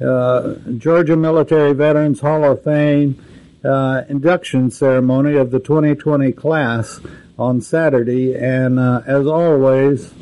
uh, 0.01 0.05
uh, 0.05 0.55
Georgia 0.77 1.15
Military 1.15 1.73
Veterans 1.73 2.19
Hall 2.19 2.43
of 2.43 2.63
Fame 2.63 3.23
uh, 3.63 4.03
induction 4.09 4.71
ceremony 4.71 5.35
of 5.35 5.51
the 5.51 5.59
2020 5.59 6.31
class 6.31 6.99
on 7.37 7.61
Saturday, 7.61 8.35
and 8.35 8.79
uh, 8.79 9.01
as 9.05 9.25
always, 9.27 10.13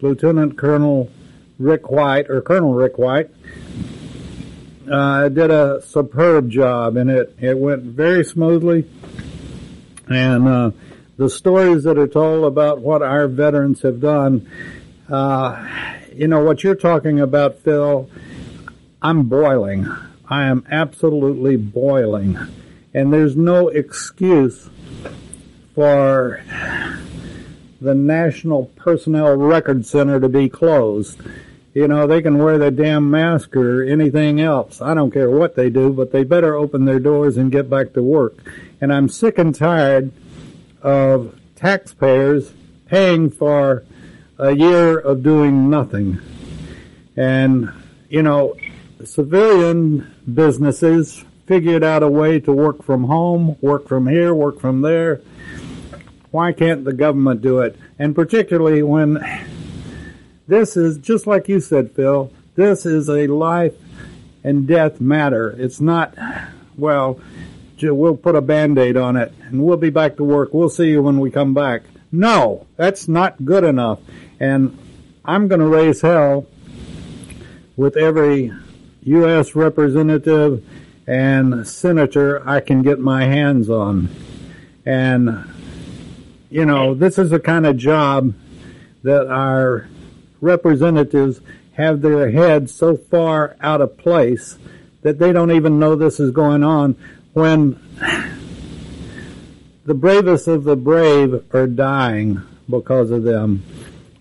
Lieutenant 0.00 0.56
Colonel 0.56 1.10
Rick 1.58 1.90
White 1.90 2.30
or 2.30 2.40
Colonel 2.40 2.74
Rick 2.74 2.98
White 2.98 3.30
uh, 4.90 5.28
did 5.28 5.50
a 5.50 5.82
superb 5.82 6.50
job, 6.50 6.96
and 6.96 7.10
it 7.10 7.36
it 7.40 7.58
went 7.58 7.82
very 7.82 8.24
smoothly. 8.24 8.88
And 10.08 10.48
uh, 10.48 10.70
the 11.16 11.28
stories 11.28 11.84
that 11.84 11.98
are 11.98 12.06
told 12.06 12.44
about 12.44 12.80
what 12.80 13.02
our 13.02 13.28
veterans 13.28 13.82
have 13.82 14.00
done, 14.00 14.48
uh, 15.10 15.66
you 16.14 16.28
know, 16.28 16.42
what 16.42 16.64
you're 16.64 16.74
talking 16.74 17.20
about, 17.20 17.58
Phil, 17.58 18.08
I'm 19.02 19.24
boiling. 19.24 19.86
I 20.30 20.44
am 20.44 20.64
absolutely 20.70 21.56
boiling. 21.56 22.38
And 22.92 23.12
there's 23.12 23.36
no 23.36 23.68
excuse 23.68 24.68
for 25.74 26.42
the 27.80 27.94
National 27.94 28.66
Personnel 28.76 29.36
Record 29.36 29.86
Center 29.86 30.20
to 30.20 30.28
be 30.28 30.48
closed. 30.48 31.20
You 31.74 31.86
know, 31.86 32.06
they 32.06 32.22
can 32.22 32.38
wear 32.38 32.58
the 32.58 32.70
damn 32.70 33.10
mask 33.10 33.54
or 33.54 33.84
anything 33.84 34.40
else. 34.40 34.82
I 34.82 34.94
don't 34.94 35.12
care 35.12 35.30
what 35.30 35.54
they 35.54 35.70
do, 35.70 35.92
but 35.92 36.12
they 36.12 36.24
better 36.24 36.56
open 36.56 36.84
their 36.84 36.98
doors 36.98 37.36
and 37.36 37.52
get 37.52 37.70
back 37.70 37.92
to 37.92 38.02
work. 38.02 38.36
And 38.80 38.92
I'm 38.92 39.08
sick 39.08 39.38
and 39.38 39.54
tired 39.54 40.10
of 40.82 41.38
taxpayers 41.54 42.52
paying 42.86 43.30
for 43.30 43.84
a 44.38 44.52
year 44.52 44.98
of 44.98 45.22
doing 45.22 45.70
nothing. 45.70 46.18
And, 47.16 47.72
you 48.08 48.22
know, 48.22 48.56
civilian 49.04 50.14
businesses 50.32 51.24
figured 51.46 51.82
out 51.82 52.02
a 52.02 52.08
way 52.08 52.38
to 52.40 52.52
work 52.52 52.82
from 52.82 53.04
home, 53.04 53.56
work 53.60 53.88
from 53.88 54.06
here, 54.06 54.34
work 54.34 54.60
from 54.60 54.82
there. 54.82 55.20
Why 56.30 56.52
can't 56.52 56.84
the 56.84 56.92
government 56.92 57.40
do 57.40 57.60
it? 57.60 57.76
And 57.98 58.14
particularly 58.14 58.82
when 58.82 59.18
this 60.46 60.76
is, 60.76 60.98
just 60.98 61.26
like 61.26 61.48
you 61.48 61.60
said, 61.60 61.92
Phil, 61.92 62.30
this 62.54 62.84
is 62.84 63.08
a 63.08 63.26
life 63.26 63.74
and 64.44 64.66
death 64.66 65.00
matter. 65.00 65.54
It's 65.58 65.80
not, 65.80 66.14
well, 66.76 67.18
we'll 67.80 68.16
put 68.16 68.36
a 68.36 68.42
band-aid 68.42 68.96
on 68.96 69.16
it 69.16 69.32
and 69.46 69.64
we'll 69.64 69.78
be 69.78 69.90
back 69.90 70.16
to 70.16 70.24
work. 70.24 70.52
We'll 70.52 70.68
see 70.68 70.90
you 70.90 71.02
when 71.02 71.18
we 71.18 71.30
come 71.30 71.54
back. 71.54 71.82
No, 72.12 72.66
that's 72.76 73.08
not 73.08 73.44
good 73.44 73.64
enough. 73.64 74.00
And 74.38 74.78
I'm 75.24 75.48
going 75.48 75.60
to 75.60 75.66
raise 75.66 76.02
hell 76.02 76.46
with 77.76 77.96
every 77.96 78.52
U.S. 79.02 79.54
representative 79.54 80.64
and 81.06 81.66
senator 81.66 82.46
I 82.46 82.60
can 82.60 82.82
get 82.82 82.98
my 82.98 83.24
hands 83.24 83.70
on. 83.70 84.08
And, 84.84 85.48
you 86.50 86.64
know, 86.64 86.94
this 86.94 87.18
is 87.18 87.30
the 87.30 87.40
kind 87.40 87.66
of 87.66 87.76
job 87.76 88.34
that 89.02 89.26
our 89.26 89.88
representatives 90.40 91.40
have 91.72 92.02
their 92.02 92.30
heads 92.30 92.74
so 92.74 92.96
far 92.96 93.56
out 93.60 93.80
of 93.80 93.96
place 93.96 94.58
that 95.02 95.18
they 95.18 95.32
don't 95.32 95.52
even 95.52 95.78
know 95.78 95.94
this 95.94 96.20
is 96.20 96.30
going 96.30 96.64
on 96.64 96.96
when 97.32 97.80
the 99.84 99.94
bravest 99.94 100.48
of 100.48 100.64
the 100.64 100.76
brave 100.76 101.42
are 101.54 101.66
dying 101.66 102.42
because 102.68 103.10
of 103.10 103.22
them 103.22 103.62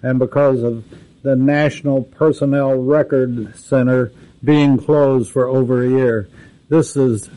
and 0.01 0.19
because 0.19 0.63
of 0.63 0.85
the 1.23 1.35
National 1.35 2.03
Personnel 2.03 2.75
Record 2.75 3.53
Center 3.57 4.11
being 4.43 4.77
closed 4.77 5.31
for 5.31 5.47
over 5.47 5.83
a 5.83 5.89
year. 5.89 6.29
This 6.69 6.95
is 6.95 7.29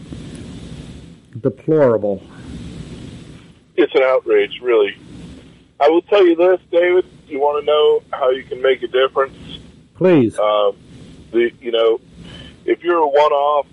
deplorable. 1.38 2.22
It's 3.76 3.94
an 3.94 4.02
outrage, 4.02 4.60
really. 4.60 4.96
I 5.80 5.88
will 5.88 6.02
tell 6.02 6.26
you 6.26 6.36
this, 6.36 6.60
David. 6.70 7.06
You 7.26 7.40
want 7.40 7.62
to 7.62 7.66
know 7.66 8.02
how 8.12 8.30
you 8.30 8.42
can 8.44 8.60
make 8.60 8.82
a 8.82 8.88
difference? 8.88 9.36
Please. 9.94 10.38
Uh, 10.38 10.72
the 11.30 11.50
you 11.60 11.70
know, 11.70 12.00
if 12.64 12.82
you're 12.82 12.98
a 12.98 13.08
one-off 13.08 13.66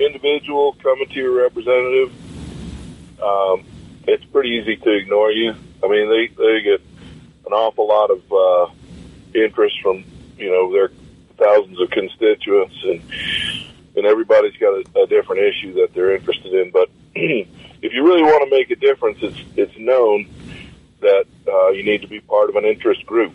individual 0.00 0.76
coming 0.82 1.08
to 1.08 1.14
your 1.14 1.42
representative, 1.42 2.12
um, 3.22 3.64
it's 4.06 4.24
pretty 4.24 4.50
easy 4.50 4.76
to 4.76 4.90
ignore 4.96 5.30
you. 5.30 5.54
I 5.82 5.88
mean, 5.88 6.08
they 6.08 6.28
they 6.34 6.62
get 6.62 6.80
an 7.46 7.52
awful 7.52 7.86
lot 7.86 8.10
of 8.10 8.32
uh, 8.32 8.72
interest 9.34 9.76
from 9.82 10.04
you 10.36 10.50
know 10.50 10.72
their 10.72 10.90
thousands 11.38 11.80
of 11.80 11.90
constituents, 11.90 12.76
and 12.82 13.02
and 13.96 14.06
everybody's 14.06 14.56
got 14.56 14.74
a, 14.74 15.02
a 15.02 15.06
different 15.06 15.42
issue 15.42 15.74
that 15.74 15.92
they're 15.94 16.14
interested 16.14 16.52
in. 16.54 16.70
But 16.70 16.90
if 17.14 17.92
you 17.92 18.04
really 18.04 18.22
want 18.22 18.44
to 18.44 18.50
make 18.50 18.70
a 18.70 18.76
difference, 18.76 19.18
it's 19.22 19.40
it's 19.56 19.78
known 19.78 20.28
that 21.00 21.26
uh, 21.46 21.68
you 21.70 21.84
need 21.84 22.02
to 22.02 22.08
be 22.08 22.20
part 22.20 22.50
of 22.50 22.56
an 22.56 22.64
interest 22.64 23.06
group, 23.06 23.32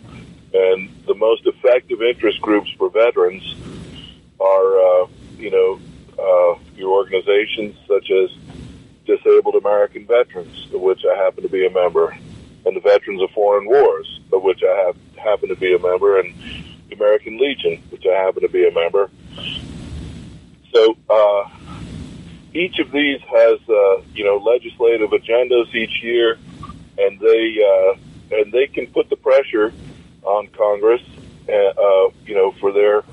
and 0.52 0.90
the 1.06 1.14
most 1.14 1.46
effective 1.46 2.02
interest 2.02 2.40
groups 2.40 2.70
for 2.78 2.90
veterans 2.90 3.42
are 4.40 4.78
uh, 4.78 5.06
you 5.36 5.50
know 5.50 5.80
uh, 6.18 6.58
your 6.76 6.90
organizations 6.90 7.76
such 7.88 8.10
as 8.10 8.30
Disabled 9.06 9.56
American 9.56 10.06
Veterans, 10.06 10.66
of 10.72 10.80
which 10.80 11.04
I 11.04 11.16
happen 11.16 11.42
to 11.42 11.48
be 11.48 11.66
a 11.66 11.70
member, 11.70 12.16
and 12.64 12.76
the 12.76 12.80
Veterans 12.80 13.22
of 13.22 13.30
Foreign 13.30 13.66
Wars, 13.66 14.20
of 14.32 14.42
which 14.42 14.62
I 14.62 14.86
have 14.86 14.96
happen 15.16 15.48
to 15.48 15.56
be 15.56 15.74
a 15.74 15.78
member, 15.78 16.18
and 16.18 16.34
the 16.88 16.96
American 16.96 17.38
Legion, 17.38 17.82
which 17.90 18.04
I 18.06 18.14
happen 18.14 18.42
to 18.42 18.48
be 18.48 18.66
a 18.66 18.72
member. 18.72 19.10
So 20.72 20.96
uh, 21.08 21.48
each 22.52 22.78
of 22.78 22.90
these 22.90 23.20
has 23.22 23.58
uh, 23.68 24.02
you 24.14 24.24
know 24.24 24.36
legislative 24.38 25.10
agendas 25.10 25.74
each 25.74 26.02
year, 26.02 26.38
and 26.98 27.18
they 27.20 27.56
uh, 27.62 28.36
and 28.36 28.52
they 28.52 28.66
can 28.66 28.86
put 28.88 29.10
the 29.10 29.16
pressure 29.16 29.72
on 30.22 30.48
Congress, 30.48 31.02
uh, 31.48 31.52
uh, 31.52 32.10
you 32.26 32.34
know, 32.34 32.52
for 32.52 32.72
their 32.72 33.04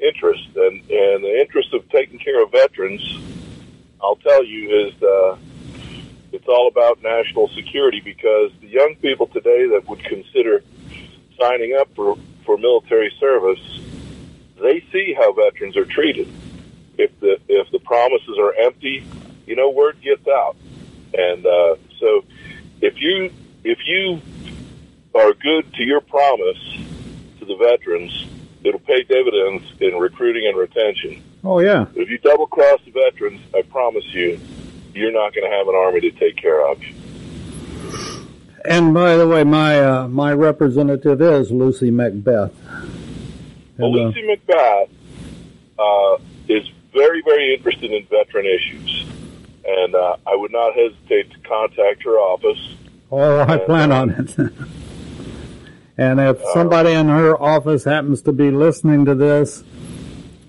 interest 0.00 0.48
and 0.56 0.80
and 0.90 1.24
the 1.24 1.40
interest 1.40 1.74
of 1.74 1.88
taking 1.90 2.18
care 2.18 2.42
of 2.42 2.50
veterans. 2.50 3.02
I'll 4.02 4.16
tell 4.16 4.42
you 4.44 4.86
is 4.86 5.02
uh, 5.02 5.36
it's 6.32 6.48
all 6.48 6.68
about 6.68 7.02
national 7.02 7.48
security 7.48 8.00
because 8.00 8.50
the 8.60 8.68
young 8.68 8.96
people 8.96 9.26
today 9.26 9.68
that 9.68 9.88
would 9.88 10.02
consider 10.04 10.62
signing 11.38 11.76
up 11.78 11.94
for 11.94 12.16
for 12.44 12.56
military 12.56 13.12
service, 13.18 13.80
they 14.60 14.84
see 14.92 15.14
how 15.14 15.32
veterans 15.32 15.76
are 15.76 15.84
treated 15.84 16.28
if 16.98 17.18
the 17.20 17.38
if 17.48 17.70
the 17.70 17.78
promises 17.80 18.38
are 18.38 18.54
empty, 18.54 19.04
you 19.46 19.56
know, 19.56 19.70
word 19.70 20.00
gets 20.02 20.26
out. 20.28 20.56
And 21.14 21.44
uh, 21.46 21.76
so, 21.98 22.24
if 22.80 23.00
you 23.00 23.32
if 23.64 23.78
you 23.86 24.20
are 25.14 25.32
good 25.32 25.72
to 25.74 25.82
your 25.82 26.00
promise 26.00 26.58
to 27.38 27.44
the 27.44 27.56
veterans, 27.56 28.26
it'll 28.62 28.80
pay 28.80 29.02
dividends 29.02 29.64
in 29.80 29.96
recruiting 29.96 30.46
and 30.46 30.56
retention. 30.56 31.22
Oh 31.42 31.60
yeah. 31.60 31.86
If 31.94 32.10
you 32.10 32.18
double 32.18 32.46
cross 32.46 32.80
the 32.84 32.92
veterans, 32.92 33.40
I 33.54 33.62
promise 33.62 34.04
you, 34.12 34.38
you're 34.94 35.12
not 35.12 35.34
going 35.34 35.50
to 35.50 35.56
have 35.56 35.68
an 35.68 35.74
army 35.74 36.00
to 36.00 36.10
take 36.10 36.36
care 36.36 36.66
of. 36.70 36.80
And 38.64 38.92
by 38.92 39.16
the 39.16 39.26
way, 39.26 39.44
my 39.44 39.80
uh, 39.80 40.08
my 40.08 40.32
representative 40.32 41.20
is 41.22 41.50
Lucy 41.50 41.90
McBath. 41.90 42.52
Well, 43.78 43.88
And, 43.88 43.96
uh, 43.96 44.02
Lucy 44.04 44.22
McBath 44.22 44.90
uh, 45.78 46.22
is 46.48 46.68
very, 46.92 47.22
very 47.22 47.54
interested 47.54 47.90
in 47.90 48.04
veteran 48.06 48.46
issues, 48.46 49.06
and 49.66 49.94
uh, 49.94 50.16
I 50.26 50.36
would 50.36 50.52
not 50.52 50.74
hesitate 50.74 51.30
to 51.32 51.38
contact 51.48 52.02
her 52.04 52.18
office. 52.18 52.74
Oh, 53.10 53.40
I 53.40 53.56
plan 53.58 53.92
on 53.92 54.10
it. 54.10 54.36
and 55.96 56.20
if 56.20 56.42
somebody 56.52 56.92
in 56.92 57.08
her 57.08 57.40
office 57.40 57.84
happens 57.84 58.22
to 58.22 58.32
be 58.32 58.50
listening 58.50 59.04
to 59.06 59.14
this, 59.14 59.64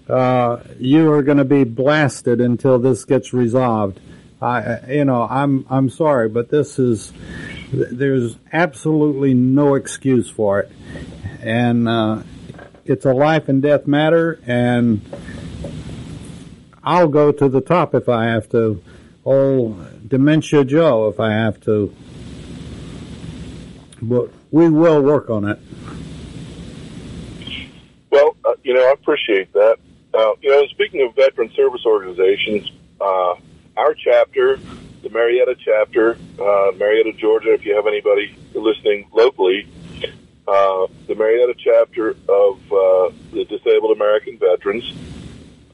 uh, 0.09 0.61
you 0.77 1.11
are 1.11 1.23
going 1.23 1.37
to 1.37 1.45
be 1.45 1.63
blasted 1.63 2.41
until 2.41 2.77
this 2.77 3.05
gets 3.05 3.33
resolved. 3.33 3.99
I, 4.41 4.79
you 4.89 5.05
know, 5.05 5.27
I'm 5.29 5.65
I'm 5.69 5.89
sorry, 5.89 6.27
but 6.27 6.49
this 6.49 6.79
is 6.79 7.13
there's 7.71 8.37
absolutely 8.51 9.33
no 9.33 9.75
excuse 9.75 10.29
for 10.29 10.59
it, 10.59 10.71
and 11.41 11.87
uh, 11.87 12.23
it's 12.85 13.05
a 13.05 13.13
life 13.13 13.49
and 13.49 13.61
death 13.61 13.87
matter, 13.87 14.39
and 14.45 15.01
I'll 16.83 17.07
go 17.07 17.31
to 17.31 17.49
the 17.49 17.61
top 17.61 17.95
if 17.95 18.09
I 18.09 18.25
have 18.25 18.49
to. 18.49 18.81
Oh, 19.25 19.73
dementia 20.07 20.65
Joe, 20.65 21.07
if 21.07 21.19
I 21.19 21.31
have 21.31 21.61
to 21.61 21.95
but 24.01 24.29
we 24.49 24.69
will 24.69 25.01
work 25.01 25.29
on 25.29 25.45
it. 25.45 25.59
Well, 28.09 28.35
uh, 28.43 28.53
you 28.63 28.73
know, 28.73 28.89
I 28.89 28.91
appreciate 28.93 29.53
that. 29.53 29.77
Uh, 30.13 30.33
you 30.41 30.49
know, 30.49 30.65
speaking 30.67 31.05
of 31.07 31.15
veteran 31.15 31.51
service 31.55 31.85
organizations, 31.85 32.69
uh, 32.99 33.35
our 33.77 33.93
chapter, 33.93 34.57
the 35.03 35.09
Marietta 35.09 35.55
chapter, 35.63 36.17
uh, 36.39 36.60
if 37.61 37.67
you 37.67 37.75
have 37.75 37.85
anybody 37.85 38.35
listening 38.55 39.07
locally, 39.13 39.67
uh, 40.47 40.87
the 41.07 41.13
Marietta 41.13 41.53
chapter 41.63 42.09
of 42.27 42.57
uh, 42.71 43.11
the 43.31 43.45
Disabled 43.47 43.95
American 43.95 44.39
Veterans 44.39 44.91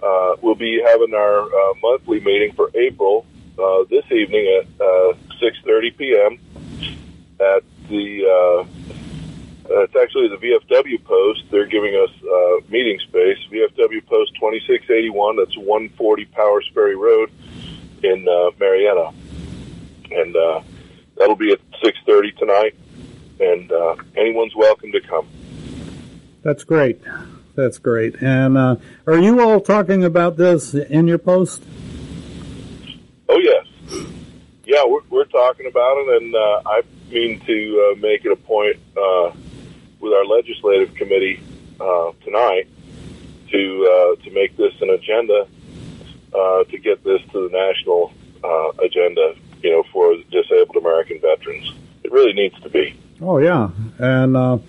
uh, 0.04 0.36
will 0.42 0.56
be 0.56 0.82
having 0.86 1.14
our 1.14 1.44
uh, 1.44 1.74
monthly 1.82 2.20
meeting 2.20 2.52
for 2.52 2.70
April 2.76 3.26
uh, 3.58 3.86
this 3.90 4.04
evening 4.12 4.60
at 4.60 4.82
uh, 4.82 5.14
6.30 5.42 5.98
p.m. 5.98 6.40
at 7.40 7.64
the 7.88 8.26
uh, 8.28 8.68
uh, 9.70 9.84
it's 9.84 9.96
actually 9.96 10.28
the 10.28 10.36
VFW 10.36 11.02
post. 11.06 11.44
They're 11.52 11.68
giving 11.68 11.96
us 11.96 12.10
uh, 12.22 12.70
meeting 12.70 13.00
space. 13.00 13.38
VFW 13.50 14.06
post 14.08 14.34
2681. 14.36 15.38
That's 15.38 15.58
140 15.58 16.26
Powers 16.26 16.70
Ferry 16.74 16.98
Road 16.98 17.32
in 18.04 18.28
uh, 18.28 18.52
Marietta, 18.60 19.14
and 20.12 20.36
uh, 20.36 20.62
that'll 21.18 21.36
be 21.36 21.52
at 21.52 21.60
6:30 21.84 22.38
tonight. 22.38 22.76
And 23.40 23.72
uh, 23.72 23.96
anyone's 24.16 24.56
welcome 24.56 24.92
to 24.92 25.02
come. 25.02 25.28
That's 26.42 26.57
great. 26.68 27.02
That's 27.56 27.80
great. 27.80 28.22
And 28.22 28.58
uh, 28.58 28.76
are 29.08 29.18
you 29.18 29.42
all 29.42 29.60
talking 29.60 30.04
about 30.04 30.38
this 30.38 30.76
in 30.76 31.08
your 31.08 31.18
post? 31.18 31.64
Oh 33.28 33.40
yes, 33.40 33.66
yeah, 34.64 34.84
we're, 34.86 35.02
we're 35.10 35.26
talking 35.26 35.66
about 35.66 35.98
it, 35.98 36.22
and 36.22 36.36
uh, 36.36 36.62
I 36.66 36.82
mean 37.10 37.40
to 37.40 37.92
uh, 37.92 38.00
make 38.00 38.26
it 38.26 38.32
a 38.32 38.36
point 38.36 38.78
uh, 38.96 39.32
with 40.00 40.14
our 40.14 40.26
legislative 40.26 40.94
committee 40.96 41.42
uh, 41.80 42.12
tonight 42.24 42.68
to 43.50 44.16
uh, 44.20 44.24
to 44.24 44.32
make 44.32 44.56
this 44.56 44.74
an 44.82 44.92
agenda 44.92 45.48
uh, 46.34 46.64
to 46.66 46.78
get 46.78 47.04
this 47.04 47.22
to 47.32 47.50
the 47.50 47.58
national 47.58 48.14
uh, 48.44 48.70
agenda. 48.84 49.36
You 49.64 49.72
know, 49.72 49.84
for 49.92 50.16
disabled 50.30 50.76
American 50.76 51.20
veterans, 51.20 51.74
it 52.04 52.12
really 52.12 52.34
needs 52.34 52.60
to 52.62 52.70
be. 52.70 52.96
Oh 53.20 53.40
yeah, 53.40 53.70
and 53.98 54.38
uh, 54.38 54.60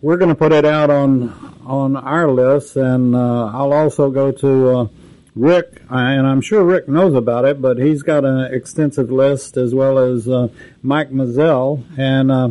we're 0.00 0.16
going 0.16 0.28
to 0.28 0.34
put 0.34 0.52
it 0.52 0.64
out 0.64 0.90
on 0.90 1.56
on 1.66 1.96
our 1.96 2.30
list, 2.30 2.76
and 2.76 3.14
uh, 3.14 3.46
I'll 3.46 3.72
also 3.72 4.10
go 4.10 4.32
to 4.32 4.68
uh, 4.70 4.88
Rick, 5.34 5.82
and 5.90 6.26
I'm 6.26 6.40
sure 6.40 6.64
Rick 6.64 6.88
knows 6.88 7.14
about 7.14 7.44
it, 7.44 7.60
but 7.60 7.76
he's 7.76 8.02
got 8.02 8.24
an 8.24 8.52
extensive 8.52 9.10
list 9.10 9.56
as 9.58 9.74
well 9.74 9.98
as 9.98 10.28
uh, 10.28 10.48
Mike 10.82 11.10
Mazzell, 11.10 11.84
and. 11.98 12.30
Uh, 12.30 12.50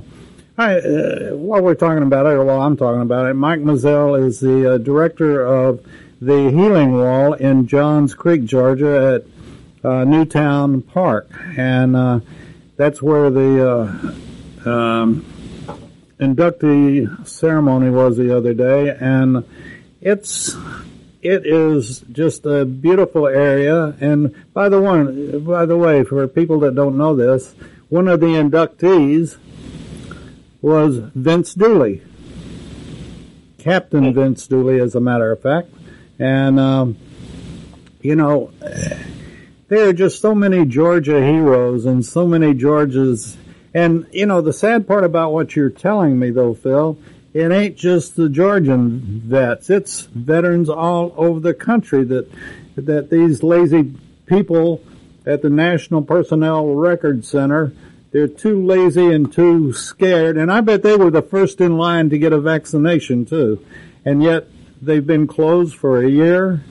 Hi, 0.60 0.80
uh, 0.80 1.36
while 1.36 1.62
we're 1.62 1.76
talking 1.76 2.02
about 2.02 2.26
it, 2.26 2.30
or 2.30 2.44
while 2.44 2.62
I'm 2.62 2.76
talking 2.78 3.04
about 3.04 3.30
it, 3.30 3.36
Mike 3.36 3.60
Mazzell 3.60 4.20
is 4.20 4.40
the 4.40 4.74
uh, 4.74 4.78
director 4.80 5.46
of 5.46 5.86
the 6.20 6.50
Healing 6.50 6.94
Wall 6.94 7.34
in 7.34 7.68
Johns 7.68 8.16
Creek, 8.16 8.44
Georgia, 8.44 9.22
at 9.84 9.88
uh, 9.88 10.04
Newtown 10.04 10.82
Park, 10.82 11.30
and 11.56 11.96
uh, 11.96 12.20
that's 12.76 13.04
where 13.04 13.30
the 13.30 14.18
um, 14.66 15.24
inductee 16.20 17.28
ceremony 17.28 17.90
was 17.90 18.18
the 18.18 18.36
other 18.36 18.54
day, 18.54 18.96
and 19.00 19.46
it's 20.02 20.56
it 21.22 21.46
is 21.46 22.02
just 22.12 22.46
a 22.46 22.66
beautiful 22.66 23.28
area. 23.28 23.96
And 24.00 24.34
by 24.54 24.70
the 24.70 24.82
one, 24.82 25.44
by 25.44 25.66
the 25.66 25.78
way, 25.78 26.04
for 26.04 26.28
people 26.28 26.60
that 26.62 26.76
don't 26.76 26.98
know 26.98 27.16
this, 27.16 27.56
one 27.90 28.08
of 28.08 28.20
the 28.20 28.28
inductees 28.28 29.38
was 30.62 30.98
Vince 30.98 31.54
Dooley, 31.54 32.04
Captain 33.58 34.14
Vince 34.14 34.48
Dooley, 34.48 34.80
as 34.80 34.96
a 34.96 35.00
matter 35.00 35.32
of 35.32 35.42
fact, 35.42 35.70
and 36.20 36.60
um, 36.60 36.98
you 38.02 38.16
know. 38.16 38.52
There 39.70 39.90
are 39.90 39.92
just 39.92 40.22
so 40.22 40.34
many 40.34 40.66
Georgia 40.66 41.22
heroes 41.22 41.84
and 41.84 42.06
so 42.06 42.26
many 42.26 42.54
Georgias 42.54 43.36
and, 43.74 44.08
you 44.12 44.26
know, 44.26 44.42
the 44.42 44.54
sad 44.54 44.88
part 44.88 45.04
about 45.04 45.34
what 45.34 45.56
you're 45.56 45.70
telling 45.70 46.18
me, 46.18 46.32
though, 46.32 46.54
Phil, 46.54 46.98
it 47.34 47.52
ain't 47.52 47.76
just 47.76 48.16
the 48.16 48.30
Georgian 48.30 49.22
vets. 49.26 49.70
It's 49.70 50.02
veterans 50.02 50.70
all 50.70 51.14
over 51.18 51.40
the 51.40 51.54
country 51.54 52.04
that, 52.06 52.32
that 52.76 53.10
these 53.10 53.44
lazy 53.44 53.94
people 54.26 54.84
at 55.26 55.42
the 55.42 55.50
National 55.50 56.02
Personnel 56.02 56.68
Record 56.74 57.26
Center, 57.26 57.74
they're 58.12 58.28
too 58.28 58.66
lazy 58.66 59.12
and 59.14 59.32
too 59.32 59.74
scared. 59.74 60.38
And 60.38 60.52
I 60.52 60.62
bet 60.62 60.82
they 60.82 60.96
were 60.96 61.12
the 61.12 61.22
first 61.22 61.62
in 61.62 61.78
line 61.78 62.10
to 62.10 62.18
get 62.18 62.34
a 62.34 62.40
vaccination, 62.40 63.26
too. 63.26 63.64
And 64.06 64.24
yet 64.24 64.48
they've 64.82 65.06
been 65.06 65.28
closed 65.28 65.76
for 65.76 66.04
a 66.04 66.10
year. 66.10 66.64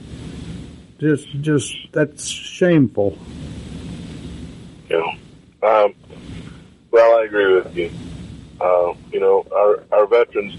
Just, 0.98 1.28
just, 1.42 1.76
that's 1.92 2.26
shameful. 2.26 3.18
Know, 4.88 5.14
um, 5.62 5.94
well, 6.96 7.18
I 7.18 7.24
agree 7.24 7.52
with 7.52 7.76
you. 7.76 7.90
Uh, 8.58 8.94
you 9.12 9.20
know, 9.20 9.46
our 9.54 9.84
our 9.92 10.06
veterans, 10.06 10.56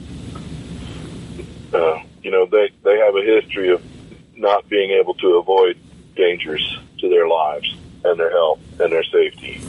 uh, 1.74 2.00
you 2.22 2.30
know, 2.30 2.46
they 2.46 2.70
they 2.84 3.00
have 3.00 3.16
a 3.16 3.24
history 3.24 3.72
of 3.72 3.82
not 4.36 4.70
being 4.70 4.92
able 4.92 5.16
to 5.16 5.38
avoid 5.38 5.80
dangers 6.16 6.80
to 7.00 7.10
their 7.10 7.28
lives 7.28 7.76
and 8.04 8.20
their 8.20 8.30
health 8.30 8.60
and 8.80 8.94
their 8.94 9.04
safety. 9.06 9.60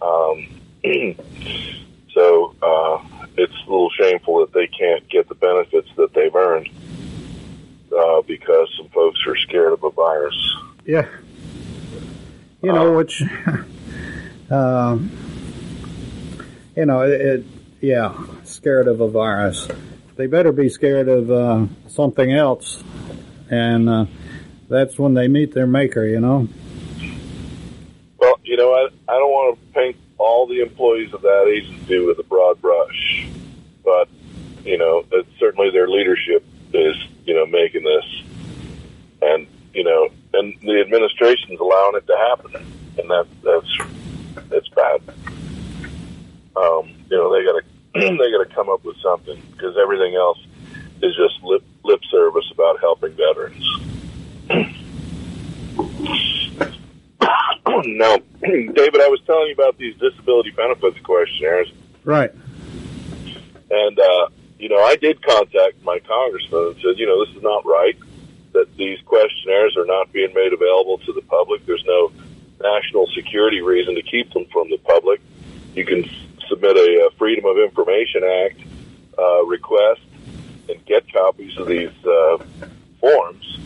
Um, 0.00 0.46
so 2.14 2.54
uh, 2.62 3.04
it's 3.36 3.56
a 3.66 3.68
little 3.68 3.90
shameful 3.90 4.38
that 4.38 4.52
they 4.52 4.68
can't 4.68 5.08
get 5.08 5.28
the 5.28 5.34
benefits 5.34 5.88
that 5.96 6.14
they've 6.14 6.34
earned 6.34 6.68
uh, 7.96 8.22
because 8.22 8.72
some 8.76 8.88
folks 8.90 9.18
are 9.26 9.36
scared 9.36 9.72
of 9.72 9.82
a 9.82 9.90
virus. 9.90 10.56
Yeah. 10.86 11.08
You 12.62 12.72
know, 12.72 12.96
which, 12.96 13.20
um, 14.48 15.10
you 16.78 16.86
know, 16.86 17.00
it, 17.00 17.20
it, 17.20 17.44
yeah, 17.80 18.16
scared 18.44 18.86
of 18.86 19.00
a 19.00 19.08
virus. 19.08 19.66
They 20.14 20.28
better 20.28 20.52
be 20.52 20.68
scared 20.68 21.08
of 21.08 21.28
uh, 21.28 21.66
something 21.88 22.32
else, 22.32 22.84
and 23.50 23.88
uh, 23.88 24.06
that's 24.68 24.96
when 24.96 25.14
they 25.14 25.26
meet 25.26 25.54
their 25.54 25.66
maker. 25.66 26.06
You 26.06 26.20
know. 26.20 26.48
Well, 28.18 28.38
you 28.44 28.56
know, 28.56 28.72
I 28.74 29.12
I 29.12 29.18
don't 29.18 29.30
want 29.30 29.58
to 29.58 29.74
paint 29.74 29.96
all 30.18 30.46
the 30.46 30.60
employees 30.60 31.12
of 31.12 31.22
that 31.22 31.48
agency 31.48 31.98
with 31.98 32.20
a 32.20 32.22
broad 32.22 32.62
brush, 32.62 33.26
but 33.84 34.08
you 34.64 34.78
know, 34.78 35.04
it's 35.10 35.28
certainly 35.40 35.70
their 35.70 35.88
leadership 35.88 36.44
is 36.72 36.94
you 37.24 37.34
know 37.34 37.46
making 37.46 37.82
this, 37.82 38.22
and 39.22 39.48
you 39.74 39.82
know, 39.82 40.10
and 40.32 40.54
the 40.62 40.80
administration's 40.80 41.58
allowing 41.58 41.96
it 41.96 42.06
to 42.06 42.16
happen, 42.16 42.54
and 42.98 43.10
that 43.10 43.26
that's 43.42 44.48
that's 44.48 44.68
bad. 44.68 45.00
Um, 46.58 46.88
you 47.08 47.16
know, 47.16 47.32
they 47.32 47.44
got 47.44 47.60
to 47.60 47.64
they 47.94 48.30
got 48.30 48.48
to 48.48 48.54
come 48.54 48.68
up 48.68 48.84
with 48.84 48.96
something 48.98 49.40
because 49.52 49.76
everything 49.80 50.14
else 50.16 50.38
is 51.02 51.14
just 51.16 51.42
lip 51.42 51.62
lip 51.84 52.00
service 52.10 52.50
about 52.52 52.80
helping 52.80 53.12
veterans. 53.12 53.64
now, 57.84 58.16
David, 58.42 59.00
I 59.00 59.08
was 59.08 59.20
telling 59.26 59.48
you 59.48 59.54
about 59.54 59.78
these 59.78 59.96
disability 59.98 60.50
benefits 60.50 60.98
questionnaires, 61.00 61.72
right? 62.04 62.32
And 63.70 63.98
uh, 63.98 64.28
you 64.58 64.68
know, 64.68 64.82
I 64.82 64.96
did 64.96 65.22
contact 65.22 65.82
my 65.84 66.00
congressman 66.00 66.66
and 66.68 66.76
said, 66.76 66.98
you 66.98 67.06
know, 67.06 67.24
this 67.24 67.36
is 67.36 67.42
not 67.42 67.64
right 67.64 67.96
that 68.52 68.74
these 68.76 68.98
questionnaires 69.02 69.76
are 69.76 69.84
not 69.84 70.12
being 70.12 70.32
made 70.34 70.52
available 70.52 70.98
to 70.98 71.12
the 71.12 71.22
public. 71.22 71.64
There's 71.66 71.84
no 71.86 72.10
national 72.60 73.06
security 73.08 73.60
reason 73.60 73.94
to 73.94 74.02
keep 74.02 74.32
them 74.32 74.46
from 74.52 74.68
the 74.70 74.78
public. 74.78 75.20
You 75.74 75.84
can 75.84 76.10
submit 76.48 76.76
a, 76.76 77.06
uh 77.06 77.10
Freedom 77.18 77.44
of 77.44 77.58
Information 77.58 78.24
Act 78.24 78.60
uh, 79.18 79.44
request 79.44 80.00
and 80.68 80.84
get 80.86 81.10
copies 81.12 81.56
of 81.58 81.66
these 81.66 81.90
uh, 82.04 82.38
forms. 83.00 83.58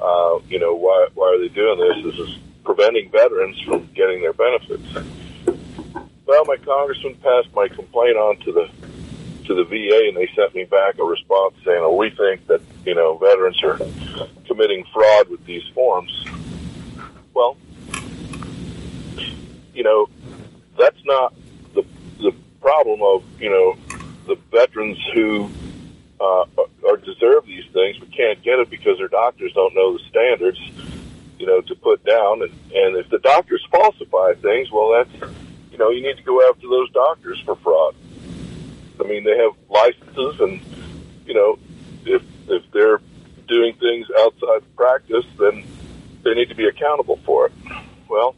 Uh, 0.00 0.38
you 0.48 0.58
know, 0.58 0.74
why, 0.74 1.08
why 1.14 1.26
are 1.26 1.38
they 1.38 1.48
doing 1.48 1.78
this? 1.78 2.04
This 2.04 2.28
is 2.28 2.38
preventing 2.64 3.10
veterans 3.10 3.60
from 3.62 3.86
getting 3.94 4.22
their 4.22 4.32
benefits. 4.32 4.86
Well, 6.26 6.44
my 6.44 6.56
congressman 6.56 7.16
passed 7.16 7.48
my 7.54 7.68
complaint 7.68 8.16
on 8.16 8.36
to 8.38 8.52
the 8.52 8.70
to 9.46 9.54
the 9.54 9.64
VA, 9.64 10.06
and 10.06 10.16
they 10.16 10.30
sent 10.36 10.54
me 10.54 10.64
back 10.64 10.98
a 10.98 11.04
response 11.04 11.54
saying, 11.64 11.80
"Oh, 11.80 11.96
we 11.96 12.10
think 12.10 12.46
that 12.46 12.60
you 12.86 12.94
know 12.94 13.18
veterans 13.18 13.60
are 13.64 13.78
committing 14.46 14.84
fraud 14.92 15.28
with 15.28 15.44
these 15.44 15.66
forms." 15.74 16.24
Well, 17.34 17.56
you 19.74 19.82
know, 19.82 20.08
that's 20.78 21.04
not 21.04 21.34
problem 22.60 23.00
of 23.02 23.24
you 23.40 23.50
know 23.50 23.76
the 24.26 24.36
veterans 24.50 24.98
who 25.14 25.50
uh, 26.20 26.44
are 26.86 26.96
deserve 26.98 27.46
these 27.46 27.64
things 27.72 27.98
but 27.98 28.12
can't 28.12 28.42
get 28.42 28.58
it 28.58 28.70
because 28.70 28.98
their 28.98 29.08
doctors 29.08 29.52
don't 29.54 29.74
know 29.74 29.96
the 29.96 30.04
standards, 30.08 30.58
you 31.38 31.46
know, 31.46 31.60
to 31.62 31.74
put 31.74 32.04
down. 32.04 32.42
And 32.42 32.52
and 32.74 32.96
if 32.96 33.08
the 33.10 33.18
doctors 33.18 33.66
falsify 33.70 34.34
things, 34.34 34.70
well, 34.70 34.90
that's 34.90 35.32
you 35.72 35.78
know, 35.78 35.90
you 35.90 36.02
need 36.02 36.16
to 36.16 36.22
go 36.22 36.48
after 36.48 36.68
those 36.68 36.90
doctors 36.92 37.40
for 37.44 37.56
fraud. 37.56 37.94
I 39.00 39.04
mean, 39.04 39.24
they 39.24 39.36
have 39.38 39.52
licenses, 39.68 40.40
and 40.40 40.60
you 41.26 41.34
know, 41.34 41.58
if 42.04 42.22
if 42.48 42.70
they're 42.72 43.00
doing 43.48 43.74
things 43.74 44.06
outside 44.18 44.62
practice, 44.76 45.24
then 45.38 45.64
they 46.22 46.34
need 46.34 46.48
to 46.50 46.54
be 46.54 46.66
accountable 46.66 47.18
for 47.24 47.46
it. 47.46 47.52
Well, 48.08 48.34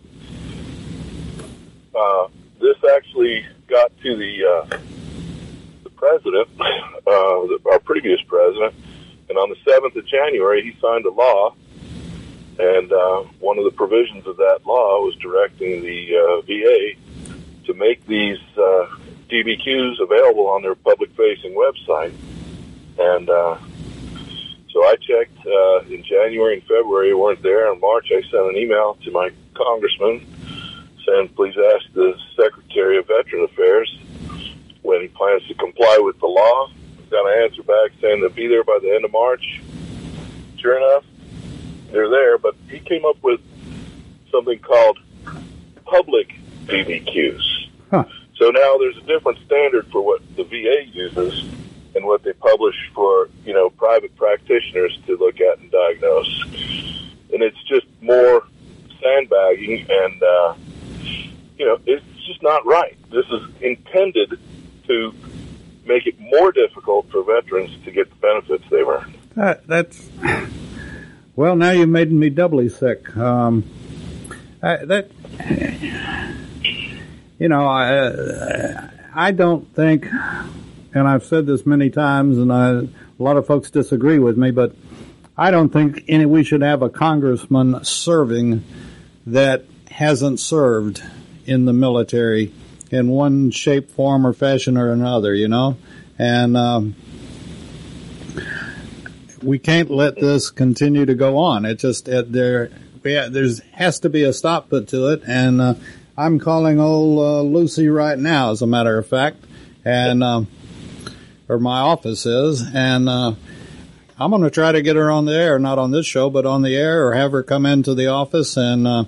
uh, 1.94 2.28
this 2.60 2.76
actually 2.94 3.44
got 3.72 3.90
to 4.02 4.16
the 4.16 4.44
uh, 4.44 4.78
the 5.82 5.90
president, 5.90 6.46
uh, 7.06 7.70
our 7.70 7.78
previous 7.78 8.20
president, 8.28 8.74
and 9.30 9.38
on 9.38 9.48
the 9.48 9.56
seventh 9.66 9.96
of 9.96 10.06
January, 10.06 10.62
he 10.62 10.78
signed 10.78 11.06
a 11.06 11.10
law. 11.10 11.54
And 12.58 12.92
uh, 12.92 13.22
one 13.40 13.56
of 13.56 13.64
the 13.64 13.70
provisions 13.70 14.26
of 14.26 14.36
that 14.36 14.60
law 14.66 15.00
was 15.00 15.16
directing 15.16 15.82
the 15.82 16.16
uh, 16.16 16.40
VA 16.42 17.64
to 17.64 17.72
make 17.72 18.06
these 18.06 18.38
uh, 18.58 18.86
DBQs 19.30 20.00
available 20.00 20.48
on 20.48 20.60
their 20.60 20.74
public-facing 20.74 21.54
website. 21.54 22.12
And 22.98 23.30
uh, 23.30 23.56
so 24.70 24.84
I 24.84 24.96
checked 24.96 25.46
in 25.90 26.04
January 26.04 26.54
and 26.54 26.62
February, 26.64 27.14
weren't 27.14 27.42
there. 27.42 27.72
In 27.72 27.80
March, 27.80 28.12
I 28.12 28.20
sent 28.20 28.50
an 28.50 28.56
email 28.56 28.98
to 29.04 29.10
my 29.10 29.30
congressman 29.54 30.26
saying, 31.06 31.28
please 31.30 31.54
ask 31.74 31.92
the 31.94 32.14
Secretary 32.36 32.98
of 32.98 33.06
Veteran 33.06 33.44
Affairs 33.44 33.98
when 34.82 35.00
he 35.00 35.08
plans 35.08 35.46
to 35.48 35.54
comply 35.54 35.98
with 36.00 36.18
the 36.20 36.26
law. 36.26 36.70
Got 37.10 37.26
an 37.26 37.42
answer 37.42 37.62
back 37.62 37.90
saying 38.00 38.20
they'll 38.20 38.30
be 38.30 38.46
there 38.46 38.64
by 38.64 38.78
the 38.82 38.90
end 38.90 39.04
of 39.04 39.12
March. 39.12 39.60
Sure 40.56 40.76
enough, 40.76 41.04
they're 41.90 42.08
there, 42.08 42.38
but 42.38 42.54
he 42.68 42.78
came 42.78 43.04
up 43.04 43.22
with 43.22 43.40
something 44.30 44.58
called 44.60 44.98
public 45.84 46.32
DBQs. 46.66 47.68
Huh. 47.90 48.04
So 48.36 48.50
now 48.50 48.78
there's 48.78 48.96
a 48.96 49.02
different 49.02 49.38
standard 49.44 49.86
for 49.92 50.02
what 50.02 50.22
the 50.36 50.44
VA 50.44 50.86
uses 50.86 51.44
and 51.94 52.04
what 52.04 52.22
they 52.22 52.32
publish 52.32 52.74
for, 52.94 53.28
you 53.44 53.52
know, 53.52 53.68
private 53.70 54.16
practitioners 54.16 54.98
to 55.06 55.16
look 55.16 55.40
at 55.40 55.58
and 55.58 55.70
diagnose. 55.70 56.42
And 57.32 57.42
it's 57.42 57.62
just 57.64 57.86
more 58.00 58.44
sandbagging 59.02 59.86
and, 59.88 60.22
uh, 60.22 60.54
you 61.02 61.66
know, 61.66 61.78
it's 61.86 62.04
just 62.26 62.42
not 62.42 62.64
right. 62.66 62.96
This 63.10 63.26
is 63.26 63.42
intended 63.60 64.38
to 64.86 65.14
make 65.84 66.06
it 66.06 66.18
more 66.18 66.52
difficult 66.52 67.10
for 67.10 67.22
veterans 67.24 67.70
to 67.84 67.90
get 67.90 68.08
the 68.08 68.16
benefits 68.16 68.64
they've 68.70 68.86
earned. 68.86 69.18
That, 69.34 69.66
that's 69.66 70.08
well. 71.36 71.56
Now 71.56 71.70
you've 71.70 71.88
made 71.88 72.12
me 72.12 72.30
doubly 72.30 72.68
sick. 72.68 73.16
Um, 73.16 73.64
I, 74.62 74.84
that 74.84 75.10
you 77.38 77.48
know, 77.48 77.66
I 77.66 78.90
I 79.14 79.30
don't 79.32 79.74
think, 79.74 80.06
and 80.94 81.08
I've 81.08 81.24
said 81.24 81.46
this 81.46 81.66
many 81.66 81.90
times, 81.90 82.38
and 82.38 82.52
I, 82.52 82.70
a 82.70 82.88
lot 83.18 83.36
of 83.36 83.46
folks 83.46 83.70
disagree 83.70 84.18
with 84.18 84.36
me, 84.36 84.50
but 84.50 84.74
I 85.36 85.50
don't 85.50 85.70
think 85.70 86.04
any 86.08 86.26
we 86.26 86.44
should 86.44 86.62
have 86.62 86.82
a 86.82 86.90
congressman 86.90 87.84
serving 87.84 88.64
that 89.26 89.64
hasn't 89.92 90.40
served 90.40 91.02
in 91.46 91.64
the 91.64 91.72
military 91.72 92.52
in 92.90 93.08
one 93.08 93.50
shape, 93.50 93.90
form, 93.90 94.26
or 94.26 94.32
fashion 94.32 94.76
or 94.76 94.92
another. 94.92 95.34
You 95.34 95.48
know, 95.48 95.76
and. 96.18 96.56
Um, 96.56 96.96
we 99.42 99.58
can't 99.58 99.90
let 99.90 100.14
this 100.14 100.50
continue 100.50 101.04
to 101.04 101.14
go 101.14 101.36
on. 101.38 101.64
It 101.64 101.80
just 101.80 102.08
it, 102.08 102.32
there 102.32 102.70
yeah, 103.04 103.28
there's 103.28 103.60
has 103.72 104.00
to 104.00 104.08
be 104.08 104.22
a 104.22 104.32
stop 104.32 104.68
put 104.68 104.88
to 104.88 105.08
it, 105.08 105.22
and 105.26 105.60
uh, 105.60 105.74
I'm 106.16 106.38
calling 106.38 106.80
old 106.80 107.18
uh, 107.18 107.42
Lucy 107.42 107.88
right 107.88 108.18
now, 108.18 108.50
as 108.50 108.62
a 108.62 108.66
matter 108.66 108.98
of 108.98 109.06
fact, 109.06 109.44
and 109.84 110.22
um, 110.22 110.46
or 111.48 111.58
my 111.58 111.80
office 111.80 112.26
is, 112.26 112.62
and 112.74 113.08
uh, 113.08 113.34
I'm 114.18 114.30
going 114.30 114.42
to 114.42 114.50
try 114.50 114.72
to 114.72 114.82
get 114.82 114.96
her 114.96 115.10
on 115.10 115.24
the 115.24 115.34
air, 115.34 115.58
not 115.58 115.78
on 115.78 115.90
this 115.90 116.06
show, 116.06 116.30
but 116.30 116.46
on 116.46 116.62
the 116.62 116.76
air, 116.76 117.08
or 117.08 117.14
have 117.14 117.32
her 117.32 117.42
come 117.42 117.66
into 117.66 117.94
the 117.94 118.06
office, 118.06 118.56
and 118.56 118.86
uh, 118.86 119.04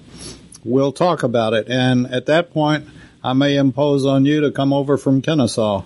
we'll 0.65 0.93
talk 0.93 1.23
about 1.23 1.53
it. 1.53 1.69
And 1.69 2.07
at 2.07 2.27
that 2.27 2.53
point, 2.53 2.89
I 3.23 3.33
may 3.33 3.57
impose 3.57 4.05
on 4.05 4.25
you 4.25 4.41
to 4.43 4.51
come 4.51 4.73
over 4.73 4.97
from 4.97 5.23
Kennesaw. 5.23 5.85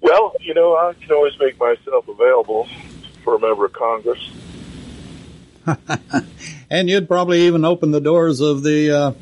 Well, 0.00 0.34
you 0.40 0.54
know, 0.54 0.76
I 0.76 0.92
can 1.00 1.12
always 1.12 1.32
make 1.40 1.58
myself 1.58 2.08
available 2.08 2.68
for 3.24 3.34
a 3.34 3.40
member 3.40 3.64
of 3.64 3.72
Congress. 3.72 4.30
and 6.70 6.88
you'd 6.88 7.08
probably 7.08 7.42
even 7.46 7.64
open 7.64 7.90
the 7.90 8.00
doors 8.00 8.40
of 8.40 8.62
the 8.62 8.90
uh, 8.90 9.12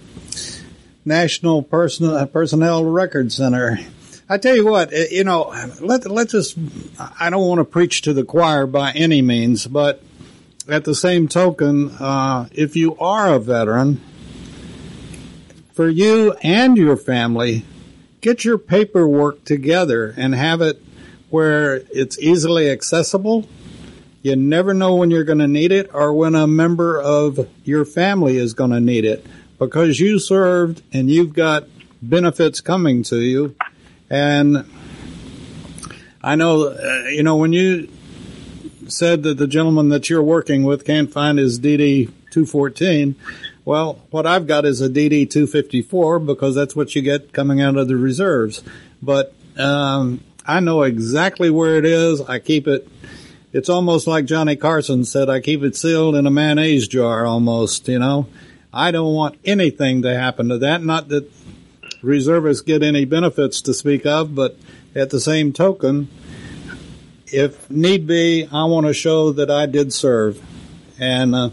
National 1.04 1.62
Person- 1.62 2.28
Personnel 2.28 2.84
Record 2.84 3.32
Center. 3.32 3.78
I 4.28 4.38
tell 4.38 4.54
you 4.54 4.66
what, 4.66 4.92
eh, 4.92 5.06
you 5.10 5.24
know, 5.24 5.54
let 5.80 6.06
let's 6.06 6.32
just. 6.32 6.56
I 7.20 7.30
don't 7.30 7.46
want 7.46 7.58
to 7.58 7.64
preach 7.64 8.02
to 8.02 8.14
the 8.14 8.24
choir 8.24 8.66
by 8.66 8.92
any 8.92 9.20
means, 9.20 9.66
but 9.66 10.02
at 10.68 10.85
the 10.85 10.94
same 10.94 11.29
token, 11.29 11.90
uh, 11.90 12.48
if 12.53 12.77
you 12.77 12.96
are 12.98 13.35
a 13.35 13.38
veteran, 13.38 14.00
for 15.72 15.88
you 15.88 16.33
and 16.42 16.77
your 16.77 16.96
family, 16.96 17.64
get 18.20 18.44
your 18.44 18.59
paperwork 18.59 19.44
together 19.44 20.14
and 20.16 20.35
have 20.35 20.61
it 20.61 20.81
where 21.31 21.83
it's 21.92 22.18
easily 22.18 22.70
accessible. 22.70 23.48
You 24.22 24.37
never 24.37 24.72
know 24.72 24.94
when 24.94 25.11
you're 25.11 25.24
going 25.24 25.40
to 25.40 25.48
need 25.48 25.72
it 25.72 25.90
or 25.92 26.12
when 26.12 26.35
a 26.35 26.46
member 26.46 27.00
of 27.00 27.48
your 27.64 27.85
family 27.85 28.37
is 28.37 28.55
going 28.55 28.70
to 28.70 28.81
need 28.81 29.05
it 29.05 29.27
because 29.59 30.00
you 30.00 30.18
served 30.18 30.83
and 30.92 31.11
you've 31.11 31.35
got 31.35 31.64
benefits 32.00 32.61
coming 32.61 33.03
to 33.05 33.18
you. 33.18 33.55
And 34.09 34.64
I 36.22 36.37
know, 36.37 36.68
uh, 36.68 37.09
you 37.09 37.22
know, 37.22 37.37
when 37.37 37.53
you 37.53 37.88
said 38.94 39.22
that 39.24 39.38
the 39.38 39.46
gentleman 39.46 39.88
that 39.88 40.09
you're 40.09 40.22
working 40.22 40.64
with 40.64 40.85
can't 40.85 41.12
find 41.12 41.38
his 41.38 41.59
DD 41.59 42.07
214, 42.30 43.16
well, 43.64 44.00
what 44.11 44.26
I've 44.26 44.46
got 44.46 44.64
is 44.64 44.80
a 44.80 44.88
DD 44.88 45.30
254 45.30 46.18
because 46.20 46.54
that's 46.54 46.76
what 46.76 46.94
you 46.94 47.02
get 47.02 47.33
coming 47.33 47.61
out 47.61 47.76
of 47.76 47.88
the 47.88 47.96
reserves. 47.96 48.62
But 49.02 49.35
um, 49.57 50.20
I 50.46 50.61
know 50.61 50.83
exactly 50.83 51.50
where 51.50 51.76
it 51.76 51.85
is. 51.85 52.20
I 52.20 52.38
keep 52.38 52.66
it. 52.66 52.88
It's 53.52 53.68
almost 53.68 54.07
like 54.07 54.24
Johnny 54.24 54.57
Carson 54.57 55.04
said, 55.04 55.30
I 55.30 55.40
keep 55.40 55.62
it 55.62 55.76
sealed 55.76 56.16
in 56.16 56.26
a 56.26 56.30
mayonnaise 56.30 56.88
jar 56.88 57.24
almost, 57.24 57.88
you 57.88 57.98
know. 57.98 58.26
I 58.72 58.90
don't 58.90 59.14
want 59.14 59.38
anything 59.44 60.02
to 60.02 60.18
happen 60.18 60.48
to 60.48 60.59
that. 60.59 60.83
Not 60.83 61.09
that 61.09 61.30
reservists 62.02 62.62
get 62.62 62.83
any 62.83 63.04
benefits 63.04 63.62
to 63.62 63.72
speak 63.72 64.04
of, 64.04 64.35
but 64.35 64.59
at 64.94 65.11
the 65.11 65.20
same 65.20 65.52
token, 65.52 66.09
if 67.34 67.68
need 67.70 68.06
be, 68.06 68.48
I 68.50 68.64
want 68.64 68.86
to 68.86 68.94
show 68.94 69.32
that 69.32 69.50
I 69.50 69.66
did 69.66 69.92
serve. 69.92 70.40
And 70.98 71.34
uh, 71.34 71.50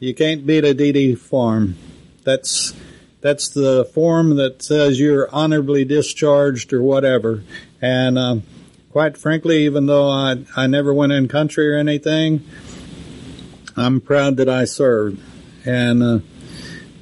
you 0.00 0.14
can't 0.14 0.44
beat 0.44 0.64
a 0.64 0.74
DD 0.74 1.16
form. 1.16 1.76
That's 2.24 2.74
that's 3.20 3.48
the 3.50 3.84
form 3.84 4.36
that 4.36 4.62
says 4.62 4.98
you're 4.98 5.32
honorably 5.32 5.84
discharged 5.84 6.72
or 6.72 6.82
whatever. 6.82 7.44
And 7.80 8.18
uh, 8.18 8.36
quite 8.90 9.16
frankly, 9.16 9.64
even 9.64 9.86
though 9.86 10.08
I 10.08 10.44
I 10.56 10.66
never 10.66 10.92
went 10.92 11.12
in 11.12 11.28
country 11.28 11.72
or 11.72 11.78
anything, 11.78 12.44
I'm 13.76 14.00
proud 14.00 14.36
that 14.38 14.48
I 14.48 14.64
served. 14.64 15.20
And 15.64 16.02
uh, 16.02 16.18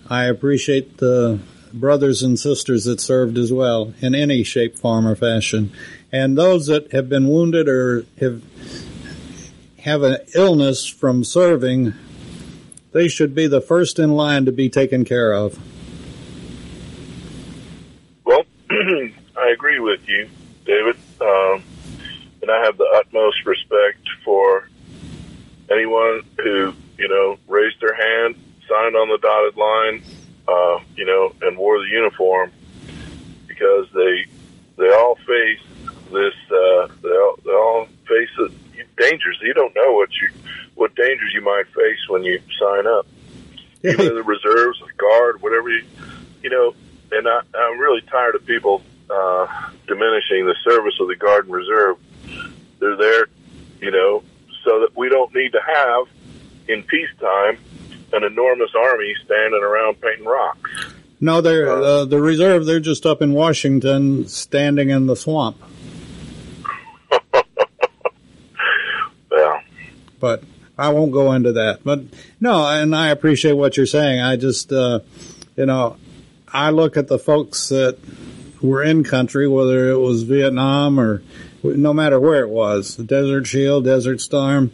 I 0.09 0.24
appreciate 0.24 0.98
the 0.98 1.40
brothers 1.72 2.22
and 2.22 2.38
sisters 2.38 2.85
that 2.85 3.00
served 3.00 3.38
as 3.38 3.52
well 3.52 3.94
in 4.00 4.14
any 4.14 4.42
shape, 4.42 4.76
form, 4.76 5.06
or 5.06 5.16
fashion. 5.16 5.72
And 6.12 6.37
those 6.37 6.66
that 6.66 6.92
have 6.92 7.09
been 7.09 7.29
wounded 7.29 7.68
or 7.68 8.05
have 8.18 8.42
have 9.81 10.03
an 10.03 10.18
illness 10.35 10.87
from 10.87 11.25
serving, 11.25 11.94
they 12.92 13.09
should 13.09 13.35
be 13.35 13.46
the 13.46 13.61
first 13.61 13.99
in 13.99 14.11
line 14.11 14.44
to 14.44 14.53
be 14.53 14.68
taken 14.68 15.05
care 15.05 15.33
of. 15.33 15.59
Well, 18.25 18.44
I 18.70 19.51
agree 19.53 19.79
with 19.79 20.01
you, 20.07 20.29
David. 20.66 20.96
Um, 21.20 21.62
and 22.42 22.51
I 22.51 22.64
have 22.64 22.77
the 22.77 22.88
utmost 22.94 23.44
respect 23.46 24.07
for 24.25 24.68
anyone 25.70 26.23
who, 26.38 26.75
you 26.99 27.09
know, 27.09 27.38
raised 27.49 27.81
their 27.81 27.94
hand, 27.94 28.35
signed 28.68 28.96
on 28.96 29.09
the 29.09 29.18
dotted 29.18 29.57
line, 29.57 30.03
uh, 30.49 30.81
you 30.96 31.05
know, 31.05 31.33
and 31.42 31.57
wore 31.57 31.79
the 31.79 31.88
uniform 31.88 32.51
because 33.46 33.87
they 33.94 34.27
they 34.77 34.90
all 34.90 35.16
face 35.27 35.61
this. 36.11 36.35
Uh, 36.51 36.88
they 37.03 37.09
all, 37.09 37.38
they 37.44 37.53
all 37.53 37.87
face 38.07 38.29
it, 38.38 38.53
dangers. 38.96 39.38
You 39.42 39.55
don't 39.55 39.75
know 39.75 39.92
what 39.92 40.11
you 40.20 40.29
what 40.75 40.94
dangers 40.94 41.33
you 41.35 41.42
might 41.42 41.66
face 41.68 41.99
when 42.09 42.23
you 42.25 42.40
sign 42.59 42.87
up. 42.87 43.07
Even 43.83 44.09
in 44.09 44.14
the 44.14 44.23
reserves, 44.23 44.79
the 44.81 44.92
guard, 44.96 45.40
whatever 45.42 45.70
you, 45.70 45.85
you 46.42 46.51
know. 46.51 46.75
And 47.12 47.27
I, 47.27 47.40
I'm 47.55 47.79
really 47.79 48.03
tired 48.03 48.35
of 48.35 48.44
people 48.46 48.83
uh, 49.11 49.46
diminishing 49.87 50.46
the 50.46 50.55
service 50.62 50.94
of 51.01 51.09
the 51.09 51.16
guard 51.16 51.46
and 51.46 51.55
reserve. 51.55 51.96
They're 52.79 52.96
there, 52.96 53.27
you 53.81 53.90
know, 53.90 54.23
so 54.64 54.81
that 54.81 54.96
we 54.96 55.09
don't 55.09 55.35
need 55.35 55.53
to 55.53 55.61
have 55.61 56.07
in 56.68 56.83
peacetime 56.85 57.59
an 58.12 58.25
enormous 58.25 58.70
army 58.77 59.14
standing 59.25 59.62
around 59.62 60.01
painting 60.01 60.27
rocks. 60.27 60.70
No, 61.20 61.40
they're 61.40 61.70
uh, 61.70 62.05
the 62.07 62.20
reserve. 62.20 62.64
They're 62.64 62.81
just 62.81 63.05
up 63.05 63.20
in 63.20 63.33
Washington, 63.33 64.27
standing 64.29 64.90
in 64.90 65.07
the 65.07 65.16
swamp. 65.16 65.61
Yeah. 69.33 69.61
but 70.18 70.42
I 70.77 70.88
won't 70.88 71.12
go 71.12 71.33
into 71.33 71.53
that. 71.53 71.85
But 71.85 72.03
no, 72.40 72.66
and 72.66 72.96
I 72.96 73.11
appreciate 73.11 73.53
what 73.53 73.77
you're 73.77 73.87
saying. 73.87 74.20
I 74.20 74.35
just, 74.35 74.73
uh, 74.73 75.01
you 75.57 75.66
know, 75.66 75.99
I 76.53 76.70
look 76.70 76.96
at 76.96 77.07
the 77.07 77.18
folks 77.18 77.68
that 77.68 77.96
were 78.61 78.83
in 78.83 79.05
country, 79.05 79.46
whether 79.46 79.90
it 79.90 79.99
was 79.99 80.25
Vietnam 80.25 80.99
or 80.99 81.23
no 81.62 81.92
matter 81.92 82.18
where 82.18 82.42
it 82.42 82.49
was, 82.49 82.96
the 82.96 83.05
Desert 83.05 83.46
Shield, 83.46 83.85
Desert 83.85 84.20
Storm, 84.20 84.73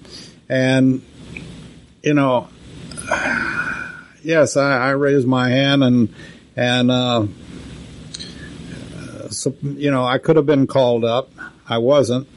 and 0.49 1.03
you 2.03 2.14
know, 2.14 2.49
yes, 4.22 4.57
I, 4.57 4.88
I 4.88 4.90
raised 4.90 5.27
my 5.27 5.51
hand 5.51 5.85
and 5.85 6.14
and 6.55 6.90
uh, 6.90 7.27
so, 9.31 9.55
you 9.62 9.90
know 9.90 10.05
I 10.05 10.18
could 10.18 10.37
have 10.37 10.46
been 10.46 10.66
called 10.66 11.05
up. 11.05 11.31
I 11.68 11.79
wasn't, 11.79 12.29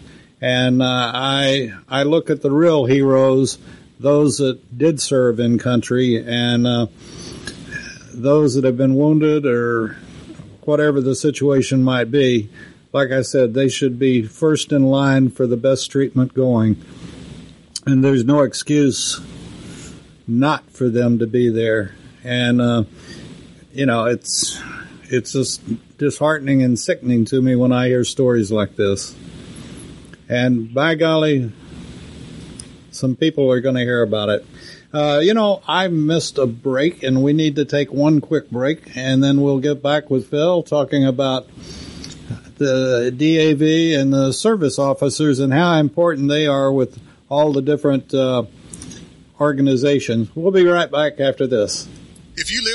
and 0.41 0.81
uh, 0.81 1.11
I 1.13 1.73
I 1.87 2.03
look 2.03 2.29
at 2.29 2.41
the 2.41 2.51
real 2.51 2.85
heroes, 2.85 3.57
those 3.99 4.37
that 4.37 4.77
did 4.77 4.99
serve 4.99 5.39
in 5.39 5.59
country, 5.59 6.23
and 6.25 6.65
uh, 6.65 6.87
those 8.13 8.55
that 8.55 8.63
have 8.63 8.77
been 8.77 8.95
wounded 8.95 9.45
or 9.45 9.97
whatever 10.61 11.01
the 11.01 11.15
situation 11.15 11.83
might 11.83 12.11
be. 12.11 12.49
Like 12.91 13.11
I 13.11 13.21
said, 13.21 13.53
they 13.53 13.69
should 13.69 13.99
be 13.99 14.23
first 14.23 14.71
in 14.71 14.83
line 14.83 15.29
for 15.29 15.45
the 15.45 15.57
best 15.57 15.91
treatment 15.91 16.33
going, 16.33 16.83
and 17.85 18.03
there's 18.03 18.23
no 18.25 18.41
excuse 18.41 19.21
not 20.27 20.69
for 20.69 20.89
them 20.89 21.19
to 21.19 21.27
be 21.27 21.49
there. 21.49 21.95
And 22.23 22.61
uh, 22.61 22.83
you 23.73 23.85
know, 23.85 24.05
it's 24.05 24.61
it's 25.03 25.33
just 25.33 25.61
disheartening 25.99 26.63
and 26.63 26.79
sickening 26.79 27.25
to 27.25 27.41
me 27.41 27.55
when 27.55 27.71
I 27.71 27.87
hear 27.87 28.03
stories 28.03 28.51
like 28.51 28.75
this. 28.75 29.15
And 30.27 30.73
by 30.73 30.95
golly, 30.95 31.51
some 32.91 33.15
people 33.15 33.51
are 33.51 33.61
going 33.61 33.75
to 33.75 33.81
hear 33.81 34.01
about 34.01 34.29
it. 34.29 34.45
Uh, 34.91 35.19
you 35.21 35.35
know, 35.35 35.61
I 35.67 35.87
missed 35.87 36.39
a 36.39 36.47
break, 36.47 37.03
and 37.03 37.21
we 37.21 37.33
need 37.33 37.57
to 37.57 37.65
take 37.65 37.93
one 37.93 38.21
quick 38.21 38.49
break, 38.49 38.95
and 38.97 39.23
then 39.23 39.41
we'll 39.41 39.59
get 39.59 39.83
back 39.83 40.09
with 40.09 40.27
Phil 40.29 40.63
talking 40.63 41.05
about 41.05 41.47
the 42.57 43.11
DAV 43.15 43.99
and 43.99 44.11
the 44.11 44.31
service 44.31 44.79
officers 44.79 45.39
and 45.39 45.53
how 45.53 45.75
important 45.75 46.27
they 46.27 46.47
are 46.47 46.71
with 46.71 46.99
all 47.29 47.53
the 47.53 47.61
different 47.61 48.13
uh, 48.13 48.43
organizations. 49.39 50.29
We'll 50.35 50.51
be 50.51 50.65
right 50.65 50.91
back 50.91 51.19
after 51.19 51.47
this. 51.47 51.87
If 52.35 52.51
you 52.51 52.63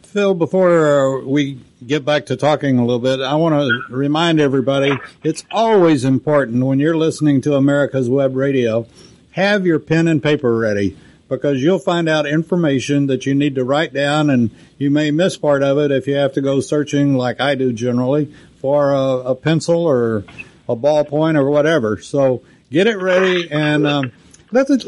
Phil, 0.02 0.34
before 0.34 1.20
uh, 1.20 1.22
we 1.24 1.60
get 1.86 2.04
back 2.04 2.26
to 2.26 2.36
talking 2.36 2.78
a 2.78 2.84
little 2.84 2.98
bit, 2.98 3.20
I 3.20 3.36
want 3.36 3.54
to 3.54 3.82
remind 3.94 4.40
everybody 4.40 4.98
it's 5.22 5.44
always 5.50 6.04
important 6.04 6.64
when 6.64 6.80
you're 6.80 6.96
listening 6.96 7.40
to 7.42 7.54
America's 7.54 8.10
Web 8.10 8.34
Radio, 8.36 8.86
have 9.32 9.66
your 9.66 9.78
pen 9.78 10.08
and 10.08 10.22
paper 10.22 10.56
ready 10.56 10.96
because 11.28 11.62
you'll 11.62 11.78
find 11.78 12.08
out 12.08 12.26
information 12.26 13.06
that 13.06 13.24
you 13.24 13.34
need 13.34 13.54
to 13.54 13.64
write 13.64 13.92
down 13.92 14.28
and 14.28 14.50
you 14.76 14.90
may 14.90 15.10
miss 15.10 15.36
part 15.36 15.62
of 15.62 15.78
it 15.78 15.90
if 15.90 16.06
you 16.06 16.14
have 16.14 16.34
to 16.34 16.40
go 16.40 16.60
searching 16.60 17.16
like 17.16 17.40
I 17.40 17.54
do 17.54 17.72
generally 17.72 18.32
for 18.60 18.92
a, 18.92 19.16
a 19.30 19.34
pencil 19.34 19.86
or 19.86 20.24
a 20.68 20.76
ballpoint 20.76 21.38
or 21.38 21.48
whatever. 21.48 21.98
So 21.98 22.42
get 22.70 22.86
it 22.86 22.98
ready 22.98 23.50
and 23.50 23.86
um, 23.86 24.12
let's 24.52 24.84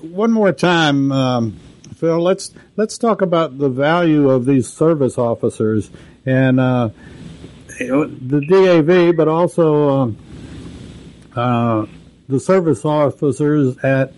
one 0.00 0.32
more 0.32 0.52
time, 0.52 1.10
um, 1.10 1.60
Phil. 1.96 2.20
Let's 2.20 2.52
let's 2.76 2.96
talk 2.96 3.20
about 3.20 3.58
the 3.58 3.68
value 3.68 4.30
of 4.30 4.46
these 4.46 4.68
service 4.68 5.18
officers 5.18 5.90
and 6.24 6.60
uh, 6.60 6.90
the 7.78 8.44
DAV, 8.48 9.16
but 9.16 9.26
also 9.28 9.88
um, 9.88 10.18
uh, 11.34 11.86
the 12.30 12.40
service 12.40 12.84
officers 12.84 13.76
at 13.78 14.12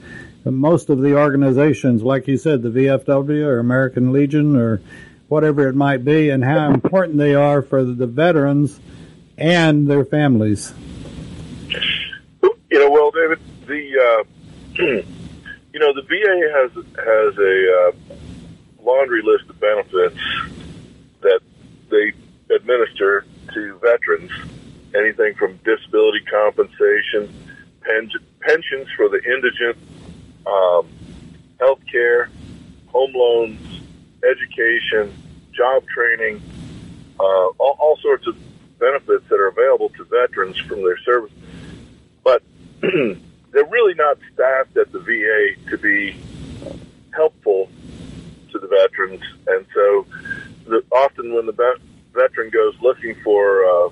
most 0.44 0.90
of 0.90 1.00
the 1.00 1.16
organizations, 1.16 2.02
like 2.02 2.26
you 2.26 2.36
said, 2.36 2.62
the 2.62 2.68
VFW 2.68 3.44
or 3.44 3.58
American 3.58 4.12
Legion 4.12 4.56
or 4.56 4.80
whatever 5.28 5.68
it 5.68 5.74
might 5.74 6.04
be, 6.04 6.30
and 6.30 6.44
how 6.44 6.70
important 6.72 7.16
they 7.18 7.34
are 7.34 7.62
for 7.62 7.84
the 7.84 8.06
veterans 8.06 8.78
and 9.38 9.88
their 9.88 10.04
families. 10.04 10.72
You 12.42 12.78
know, 12.78 12.90
well, 12.90 13.10
David, 13.10 13.38
the 13.66 13.98
uh, 13.98 14.24
you 15.72 15.80
know 15.80 15.92
the 15.94 16.02
VA 16.02 16.50
has 16.54 16.84
has 16.96 17.38
a 17.38 17.78
uh, 17.78 18.14
laundry 18.82 19.22
list 19.22 19.48
of 19.48 19.60
benefits 19.60 20.18
that 21.20 21.40
they 21.90 22.12
administer 22.54 23.24
to 23.54 23.78
veterans. 23.78 24.30
Anything 24.94 25.34
from 25.34 25.58
disability 25.64 26.20
compensation, 26.30 27.32
pen, 27.82 28.10
pensions 28.40 28.88
for 28.96 29.08
the 29.08 29.20
indigent, 29.24 29.78
um, 30.46 30.88
health 31.58 31.80
care, 31.90 32.28
home 32.88 33.12
loans, 33.14 33.82
education, 34.24 35.12
job 35.52 35.84
training, 35.86 36.40
uh, 37.18 37.22
all, 37.22 37.76
all 37.78 37.96
sorts 37.98 38.26
of 38.26 38.36
benefits 38.78 39.24
that 39.28 39.38
are 39.38 39.48
available 39.48 39.90
to 39.90 40.04
veterans 40.04 40.58
from 40.58 40.82
their 40.82 40.98
service. 40.98 41.32
But 42.24 42.42
they're 42.80 43.64
really 43.64 43.94
not 43.94 44.18
staffed 44.34 44.76
at 44.76 44.90
the 44.92 44.98
VA 44.98 45.70
to 45.70 45.78
be 45.78 46.16
helpful 47.14 47.68
to 48.50 48.58
the 48.58 48.66
veterans, 48.68 49.22
and 49.46 49.66
so 49.74 50.06
the, 50.66 50.84
often 50.92 51.34
when 51.34 51.46
the 51.46 51.52
vet, 51.52 51.76
veteran 52.12 52.50
goes 52.50 52.74
looking 52.80 53.14
for, 53.22 53.64
uh, 53.64 53.88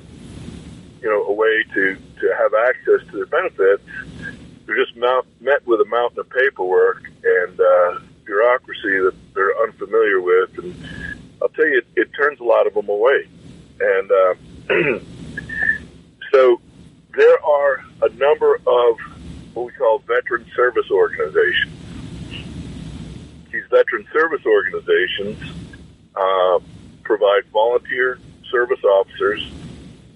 you 1.03 1.09
know, 1.09 1.25
a 1.25 1.33
way 1.33 1.65
to 1.75 1.97
to 2.21 2.35
have 2.39 2.53
access 2.55 3.07
to 3.11 3.17
their 3.17 3.27
benefits, 3.27 3.83
they're 4.67 4.77
just 4.77 4.97
mount, 4.97 5.27
met 5.41 5.67
with 5.67 5.81
a 5.81 5.85
mountain 5.87 6.21
of 6.21 6.31
paperwork 6.31 7.03
and 7.25 7.61
uh, 7.61 7.99
bureaucracy 8.25 8.99
that 9.01 9.15
they're 9.35 9.57
unfamiliar 9.63 10.21
with, 10.21 10.59
and 10.59 10.75
I'll 11.43 11.49
tell 11.49 11.67
you, 11.67 11.79
it, 11.79 11.87
it 11.97 12.11
turns 12.15 12.41
a 12.41 12.45
lot 12.45 12.67
of 12.67 12.75
them 12.75 12.89
away, 12.89 13.27
and 13.81 14.11
uh, 14.11 14.35
so 16.33 16.61
there 17.17 17.45
are 17.45 17.85
a 18.03 18.09
number 18.11 18.57
of 18.67 18.99
what 19.55 19.67
we 19.67 19.73
call 19.73 19.99
veteran 20.01 20.47
service 20.55 20.91
organizations. 20.91 21.77
These 23.51 23.65
veteran 23.71 24.07
service 24.13 24.47
organizations 24.47 25.43
uh, 26.15 26.61
provide 27.03 27.45
volunteer 27.53 28.19
service 28.51 28.83
officers 28.85 29.51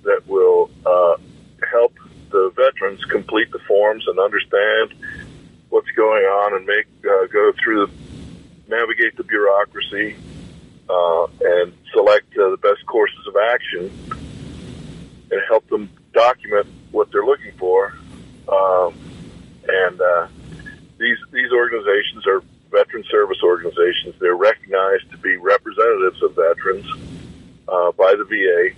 that 0.05 0.27
will 0.27 0.71
uh, 0.87 1.17
help 1.71 1.95
the 2.31 2.53
veterans 2.57 3.05
complete 3.07 3.51
the 3.53 3.59
forms 3.61 4.07
and 4.07 4.19
understand 4.19 4.95
what's 5.69 5.91
going 5.91 6.25
on 6.25 6.55
and 6.57 6.67
make 6.67 6.87
uh, 7.05 7.27
go 7.27 7.53
through 7.63 7.87
the 7.87 7.93
navigate 8.69 9.17
the 9.17 9.25
bureaucracy 9.25 10.17
uh, 10.89 11.27
and 11.41 11.73
select 11.93 12.37
uh, 12.39 12.51
the 12.51 12.59
best 12.63 12.85
courses 12.87 13.27
of 13.27 13.37
action 13.37 13.91
and 15.31 15.41
help 15.49 15.67
them 15.69 15.89
document 16.13 16.67
what 16.91 17.11
they're 17.11 17.25
looking 17.25 17.53
for. 17.59 17.93
Um, 18.49 18.95
and 19.67 20.01
uh, 20.01 20.29
these 20.99 21.19
these 21.33 21.51
organizations 21.53 22.27
are 22.27 22.43
veteran 22.71 23.05
service 23.11 23.39
organizations. 23.43 24.15
They're 24.19 24.37
recognized 24.37 25.11
to 25.11 25.19
be 25.19 25.37
representatives 25.37 26.23
of 26.23 26.35
veterans 26.35 26.87
uh, 27.69 27.93
by 27.93 28.15
the 28.17 28.25
VA. 28.25 28.75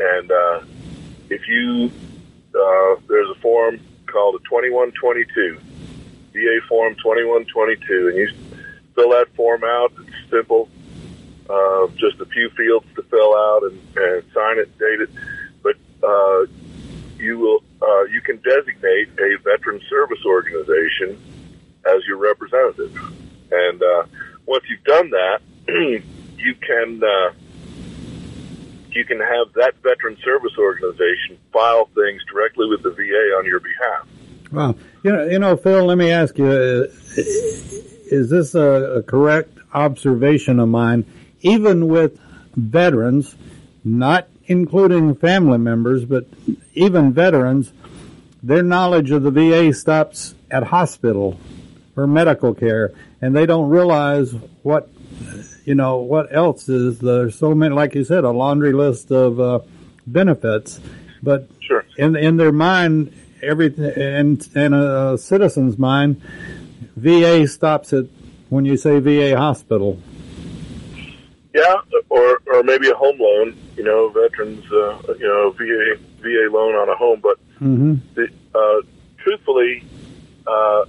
And 0.00 0.32
uh, 0.32 0.60
if 1.28 1.46
you 1.46 1.90
uh, 2.54 2.96
there's 3.06 3.28
a 3.30 3.40
form 3.40 3.78
called 4.06 4.34
a 4.34 4.38
2122, 4.38 5.58
VA 6.32 6.66
Form 6.68 6.94
2122, 6.96 8.08
and 8.08 8.16
you 8.16 8.28
fill 8.94 9.10
that 9.10 9.28
form 9.36 9.62
out. 9.62 9.92
It's 10.00 10.30
simple, 10.30 10.68
uh, 11.48 11.86
just 11.96 12.18
a 12.20 12.26
few 12.26 12.48
fields 12.56 12.86
to 12.96 13.02
fill 13.02 13.34
out 13.36 13.62
and, 13.64 13.78
and 13.96 14.24
sign 14.32 14.58
it, 14.58 14.76
date 14.78 15.00
it. 15.02 15.10
But 15.62 15.76
uh, 16.02 16.46
you 17.18 17.38
will 17.38 17.62
uh, 17.82 18.04
you 18.04 18.22
can 18.22 18.38
designate 18.38 19.08
a 19.18 19.36
veteran 19.44 19.80
service 19.88 20.24
organization 20.24 21.20
as 21.84 22.04
your 22.06 22.16
representative, 22.16 22.96
and 23.52 23.82
uh, 23.82 24.04
once 24.46 24.64
you've 24.68 24.84
done 24.84 25.10
that, 25.10 25.40
you 26.38 26.54
can 26.54 27.02
uh, 27.04 27.32
you 28.94 29.04
can 29.04 29.18
have 29.18 29.52
that 29.54 29.74
veteran 29.82 30.16
service 30.24 30.52
organization 30.58 31.38
file 31.52 31.88
things 31.94 32.22
directly 32.32 32.66
with 32.68 32.82
the 32.82 32.90
VA 32.90 33.36
on 33.38 33.46
your 33.46 33.60
behalf. 33.60 34.06
Wow, 34.52 34.74
you 35.02 35.12
know, 35.12 35.24
you 35.26 35.38
know, 35.38 35.56
Phil. 35.56 35.86
Let 35.86 35.98
me 35.98 36.10
ask 36.10 36.36
you: 36.38 36.46
uh, 36.46 36.86
Is 37.16 38.30
this 38.30 38.54
a, 38.54 38.98
a 38.98 39.02
correct 39.02 39.58
observation 39.72 40.58
of 40.58 40.68
mine? 40.68 41.04
Even 41.42 41.86
with 41.88 42.18
veterans, 42.56 43.36
not 43.84 44.28
including 44.46 45.14
family 45.14 45.58
members, 45.58 46.04
but 46.04 46.26
even 46.74 47.12
veterans, 47.12 47.72
their 48.42 48.62
knowledge 48.62 49.10
of 49.12 49.22
the 49.22 49.30
VA 49.30 49.72
stops 49.72 50.34
at 50.50 50.64
hospital 50.64 51.38
or 51.96 52.06
medical 52.06 52.54
care, 52.54 52.92
and 53.22 53.36
they 53.36 53.46
don't 53.46 53.68
realize 53.68 54.32
what 54.62 54.90
you 55.64 55.74
know 55.74 55.98
what 55.98 56.34
else 56.34 56.68
is. 56.68 56.98
There's 56.98 57.36
so 57.38 57.54
many, 57.54 57.74
like 57.74 57.94
you 57.94 58.04
said, 58.04 58.24
a 58.24 58.30
laundry 58.30 58.72
list 58.72 59.10
of 59.10 59.38
uh, 59.40 59.60
benefits, 60.06 60.80
but 61.22 61.48
Sure. 61.60 61.84
in 61.98 62.16
in 62.16 62.36
their 62.36 62.52
mind, 62.52 63.12
everything 63.42 63.84
in 63.96 64.40
in 64.54 64.72
a 64.74 65.16
citizen's 65.18 65.78
mind, 65.78 66.20
VA 66.96 67.46
stops 67.46 67.92
at 67.92 68.06
when 68.48 68.64
you 68.64 68.76
say 68.76 68.98
VA 69.00 69.36
hospital. 69.36 69.98
Yeah, 71.54 71.74
or 72.08 72.40
or 72.46 72.62
maybe 72.62 72.88
a 72.90 72.94
home 72.94 73.18
loan. 73.18 73.56
You 73.76 73.84
know, 73.84 74.08
veterans. 74.10 74.64
Uh, 74.70 75.14
you 75.18 75.26
know, 75.26 75.50
VA 75.52 75.96
VA 76.22 76.48
loan 76.50 76.74
on 76.74 76.88
a 76.88 76.94
home. 76.94 77.20
But 77.22 77.38
hmm 77.58 77.94
the, 78.14 78.28
uh, 78.54 78.80
truthfully, 79.18 79.82
uh, 80.46 80.84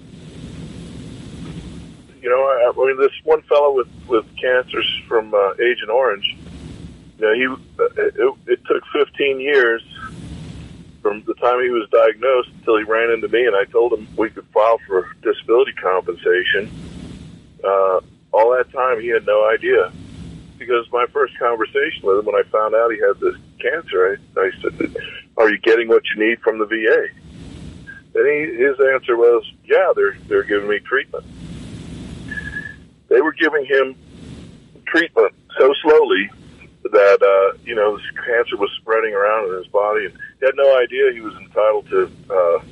you 2.21 2.29
know, 2.29 2.41
I, 2.41 2.71
I 2.71 2.85
mean, 2.87 2.97
this 2.97 3.11
one 3.23 3.41
fellow 3.43 3.73
with 3.73 3.87
with 4.07 4.25
cancers 4.37 5.01
from 5.07 5.33
uh, 5.33 5.53
Agent 5.53 5.89
Orange. 5.89 6.37
You 7.17 7.25
know, 7.25 7.33
he 7.33 7.83
it, 7.97 8.33
it 8.47 8.59
took 8.65 8.83
15 8.93 9.39
years 9.39 9.83
from 11.01 11.23
the 11.25 11.33
time 11.35 11.61
he 11.61 11.69
was 11.69 11.89
diagnosed 11.89 12.49
until 12.59 12.77
he 12.77 12.83
ran 12.83 13.11
into 13.11 13.27
me, 13.27 13.45
and 13.45 13.55
I 13.55 13.65
told 13.65 13.93
him 13.93 14.07
we 14.15 14.29
could 14.29 14.45
file 14.53 14.79
for 14.87 15.07
disability 15.23 15.73
compensation. 15.73 16.69
Uh, 17.63 18.01
all 18.31 18.51
that 18.55 18.71
time, 18.71 19.01
he 19.01 19.07
had 19.07 19.25
no 19.25 19.49
idea 19.49 19.91
because 20.57 20.85
my 20.91 21.05
first 21.11 21.37
conversation 21.39 22.03
with 22.03 22.19
him 22.19 22.25
when 22.25 22.35
I 22.35 22.43
found 22.49 22.75
out 22.75 22.91
he 22.91 22.99
had 22.99 23.19
this 23.19 23.35
cancer, 23.59 24.19
I, 24.37 24.39
I 24.39 24.51
said, 24.61 24.95
"Are 25.37 25.49
you 25.49 25.57
getting 25.57 25.87
what 25.87 26.03
you 26.13 26.27
need 26.27 26.39
from 26.41 26.59
the 26.59 26.65
VA?" 26.65 27.07
And 28.13 28.27
he, 28.27 28.63
his 28.63 28.79
answer 28.93 29.17
was, 29.17 29.43
"Yeah, 29.65 29.91
they're 29.95 30.15
they're 30.27 30.43
giving 30.43 30.69
me 30.69 30.79
treatment." 30.79 31.25
They 33.11 33.19
were 33.19 33.33
giving 33.33 33.65
him 33.65 33.95
treatment 34.85 35.35
so 35.59 35.73
slowly 35.83 36.29
that 36.83 37.21
uh, 37.21 37.57
you 37.65 37.75
know 37.75 37.97
this 37.97 38.05
cancer 38.25 38.55
was 38.55 38.71
spreading 38.79 39.13
around 39.13 39.49
in 39.49 39.57
his 39.57 39.67
body, 39.67 40.05
and 40.05 40.13
he 40.39 40.45
had 40.45 40.55
no 40.55 40.79
idea 40.79 41.11
he 41.11 41.19
was 41.19 41.35
entitled 41.35 41.89
to 41.89 42.09
uh, 42.29 42.63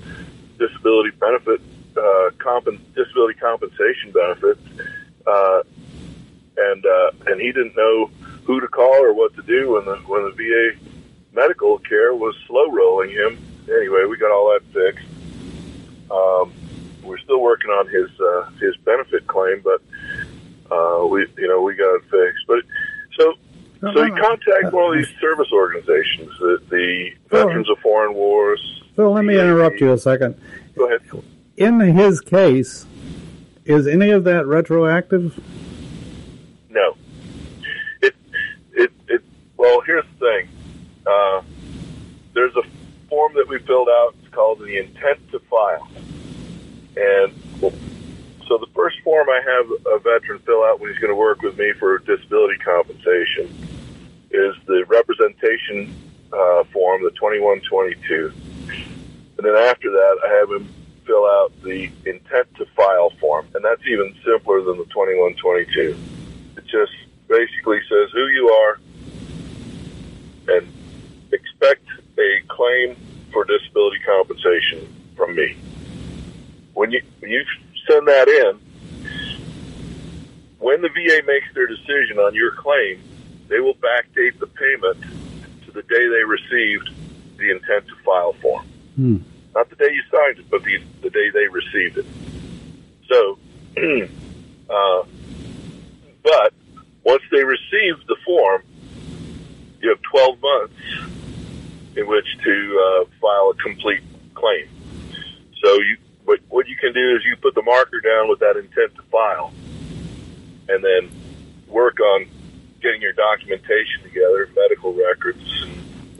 disability 0.58 1.12
benefit, 1.20 1.60
uh, 1.98 2.30
comp- 2.38 2.96
disability 2.96 3.38
compensation 3.38 4.12
benefits. 4.14 4.62
Uh, 5.28 5.62
and 6.56 6.86
uh, 6.86 7.12
and 7.28 7.42
he 7.42 7.52
didn't 7.52 7.76
know 7.76 8.10
who 8.46 8.62
to 8.62 8.68
call 8.70 8.96
or 9.04 9.14
what 9.14 9.36
to 9.36 9.42
do 9.42 9.74
when 9.74 9.84
the 9.84 9.98
when 10.08 10.24
the 10.24 10.32
VA 10.32 10.80
medical 11.34 11.80
care 11.80 12.14
was 12.14 12.34
slow 12.48 12.72
rolling 12.72 13.10
him. 13.10 13.38
Anyway, 13.70 14.06
we 14.10 14.16
got 14.16 14.32
all 14.32 14.54
that 14.54 14.64
fixed. 14.72 15.06
Um, 16.10 16.54
we're 17.04 17.20
still 17.20 17.42
working 17.42 17.70
on 17.72 17.88
his 17.88 18.10
uh, 18.22 18.50
his 18.62 18.78
benefit 18.86 19.28
claim, 19.28 19.60
but 19.62 19.82
uh, 21.10 21.14
we 21.14 21.28
you 21.38 21.48
know 21.48 21.62
we 21.62 21.76
got 21.76 21.96
it 21.96 22.04
fixed. 22.04 22.46
But 22.48 22.64
so 23.18 23.34
so 23.82 24.04
you 24.04 24.14
contact 24.14 24.74
one 24.74 24.92
of 24.92 24.98
these 24.98 25.14
service 25.22 25.48
organizations, 25.54 26.38
the, 26.40 26.62
the 26.70 27.12
Veterans 27.30 27.70
of 27.70 27.78
Foreign 27.80 28.14
Wars. 28.14 28.84
So 28.96 29.12
let 29.12 29.24
me 29.24 29.36
interrupt 29.36 29.80
you 29.80 29.94
a 29.94 29.98
second. 29.98 30.40
Go 30.76 30.88
ahead. 30.88 31.02
In 31.56 31.80
his 31.80 32.20
case, 32.20 32.86
is 33.64 33.88
any 33.88 34.10
of 34.10 34.26
that 34.26 34.46
retroactive? 34.48 35.40
No. 36.70 36.98
It, 38.02 38.16
it, 38.74 38.92
it, 39.08 39.22
well, 39.56 39.80
here's 39.82 40.06
the 40.20 40.26
thing. 40.26 40.50
Uh, 41.06 41.42
there's 42.34 42.56
a 42.56 42.64
form 43.08 43.34
that 43.36 43.48
we 43.48 43.60
filled 43.60 43.90
out. 43.90 44.16
It's 44.22 44.34
called 44.34 44.60
the 44.60 44.78
intent 44.78 45.20
to 45.32 45.40
file. 45.40 45.88
And 46.98 47.34
so 48.50 48.58
the 48.58 48.68
first 48.76 49.00
form 49.02 49.30
I 49.30 49.42
have 49.46 49.72
a 49.94 50.00
veteran 50.00 50.40
fill 50.40 50.64
out 50.64 50.80
when 50.80 50.90
he's 50.90 51.00
going 51.00 51.14
to 51.14 51.16
work 51.16 51.42
with 51.42 51.58
me 51.58 51.72
for 51.80 52.00
disability 52.00 52.58
compensation 52.58 53.48
is 54.32 54.56
the 54.66 54.84
representation 54.88 55.96
uh, 56.34 56.64
form, 56.74 57.04
the 57.04 57.12
2122. 57.12 58.34
And 59.38 59.46
then 59.46 59.56
after 59.56 59.90
that, 59.92 60.18
I 60.26 60.34
have 60.40 60.52
him 60.52 60.68
fill 61.06 61.26
out 61.26 61.54
the 61.64 61.90
intent 62.06 62.54
to 62.58 62.66
file 62.76 63.12
form. 63.22 63.48
And 63.56 63.64
that's 63.64 63.82
even 63.88 64.16
simpler 64.26 64.62
than 64.62 64.78
the 64.78 64.86
2122 64.86 65.98
it 66.60 66.66
just 66.66 66.92
basically 67.28 67.80
says 67.90 68.10
who 68.12 68.28
you 68.28 68.50
are 68.50 68.80
and 70.50 70.68
expect 71.32 71.86
a 72.18 72.42
claim 72.50 72.96
for 73.32 73.46
disability 73.46 74.00
compensation 74.06 74.88
from 75.16 75.36
me. 75.36 75.56
When 76.74 76.92
you 76.92 77.02
when 77.20 77.32
you 77.32 77.44
send 77.90 78.08
that 78.08 78.28
in, 78.28 78.60
when 80.60 80.82
the 80.82 80.90
VA 80.90 81.26
makes 81.26 81.54
their 81.54 81.68
decision 81.68 82.20
on 82.20 82.36
your 82.36 82.52
claim, 82.56 83.02
they 83.48 83.60
will 83.60 83.76
backdate 83.76 84.38
the 84.40 84.48
payment 84.48 85.02
to 85.66 85.72
the 85.72 85.82
day 85.84 86.08
they 86.08 86.24
received 86.24 86.90
the 87.38 87.52
intent 87.52 87.88
to 87.88 87.96
file 88.04 88.34
form. 88.34 88.66
Hmm. 88.96 89.18
Not 89.56 89.70
the 89.70 89.76
day 89.76 89.92
you 89.92 90.04
signed 90.12 90.40
it, 90.40 90.50
but 90.50 90.64
the, 90.64 90.78
the 91.02 91.10
day 91.10 91.30
they 91.32 91.48
received 91.48 91.98
it. 91.98 92.06
So, 93.08 93.40
uh, 94.70 95.04
but 96.24 96.54
once 97.04 97.24
they 97.32 97.44
receive 97.44 97.96
the 98.08 98.18
form, 98.26 98.64
you 99.82 99.90
have 99.90 100.02
12 100.02 100.40
months 100.42 100.76
in 101.96 102.08
which 102.08 102.26
to 102.44 103.06
uh, 103.06 103.06
file 103.20 103.52
a 103.52 103.56
complete 103.56 104.04
claim. 104.36 104.68
So 105.64 105.74
you, 105.74 105.98
what, 106.30 106.40
what 106.50 106.68
you 106.68 106.76
can 106.76 106.94
do 106.94 107.16
is 107.16 107.26
you 107.26 107.36
put 107.38 107.56
the 107.56 107.64
marker 107.64 108.00
down 108.02 108.30
with 108.30 108.38
that 108.38 108.56
intent 108.56 108.94
to 108.96 109.02
file, 109.10 109.52
and 110.70 110.84
then 110.84 111.10
work 111.68 112.00
on 112.00 112.28
getting 112.84 113.02
your 113.02 113.14
documentation 113.14 114.04
together, 114.04 114.48
medical 114.56 114.94
records 114.94 115.42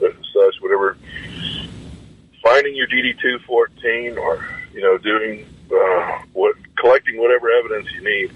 and 0.00 0.14
such, 0.34 0.60
whatever. 0.60 0.96
Finding 2.42 2.74
your 2.74 2.88
DD 2.88 3.20
two 3.20 3.38
fourteen, 3.46 4.18
or 4.18 4.44
you 4.74 4.80
know, 4.80 4.98
doing 4.98 5.46
uh, 5.72 6.18
what, 6.32 6.56
collecting 6.76 7.20
whatever 7.20 7.48
evidence 7.48 7.86
you 7.92 8.02
need. 8.02 8.32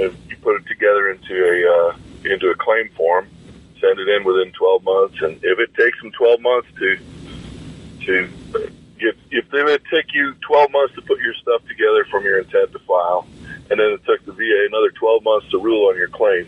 And 0.00 0.16
you 0.28 0.36
put 0.42 0.56
it 0.56 0.66
together 0.66 1.10
into 1.10 1.34
a 1.44 1.90
uh, 1.92 1.96
into 2.24 2.50
a 2.50 2.56
claim 2.56 2.88
form, 2.96 3.28
send 3.80 4.00
it 4.00 4.08
in 4.08 4.24
within 4.24 4.50
twelve 4.50 4.82
months, 4.82 5.22
and 5.22 5.38
if 5.44 5.60
it 5.60 5.72
takes 5.74 6.00
them 6.02 6.10
twelve 6.10 6.40
months 6.40 6.68
to 6.80 6.98
to 8.06 8.28
if 9.00 9.16
if 9.30 9.50
they 9.50 9.62
would 9.62 9.82
take 9.90 10.12
you 10.14 10.34
twelve 10.46 10.70
months 10.70 10.94
to 10.94 11.02
put 11.02 11.18
your 11.20 11.34
stuff 11.34 11.62
together 11.68 12.04
from 12.10 12.24
your 12.24 12.38
intent 12.38 12.72
to 12.72 12.78
file, 12.80 13.26
and 13.70 13.78
then 13.80 13.92
it 13.92 14.04
took 14.04 14.24
the 14.24 14.32
VA 14.32 14.66
another 14.68 14.90
twelve 14.90 15.22
months 15.24 15.48
to 15.50 15.58
rule 15.58 15.88
on 15.88 15.96
your 15.96 16.08
claim, 16.08 16.46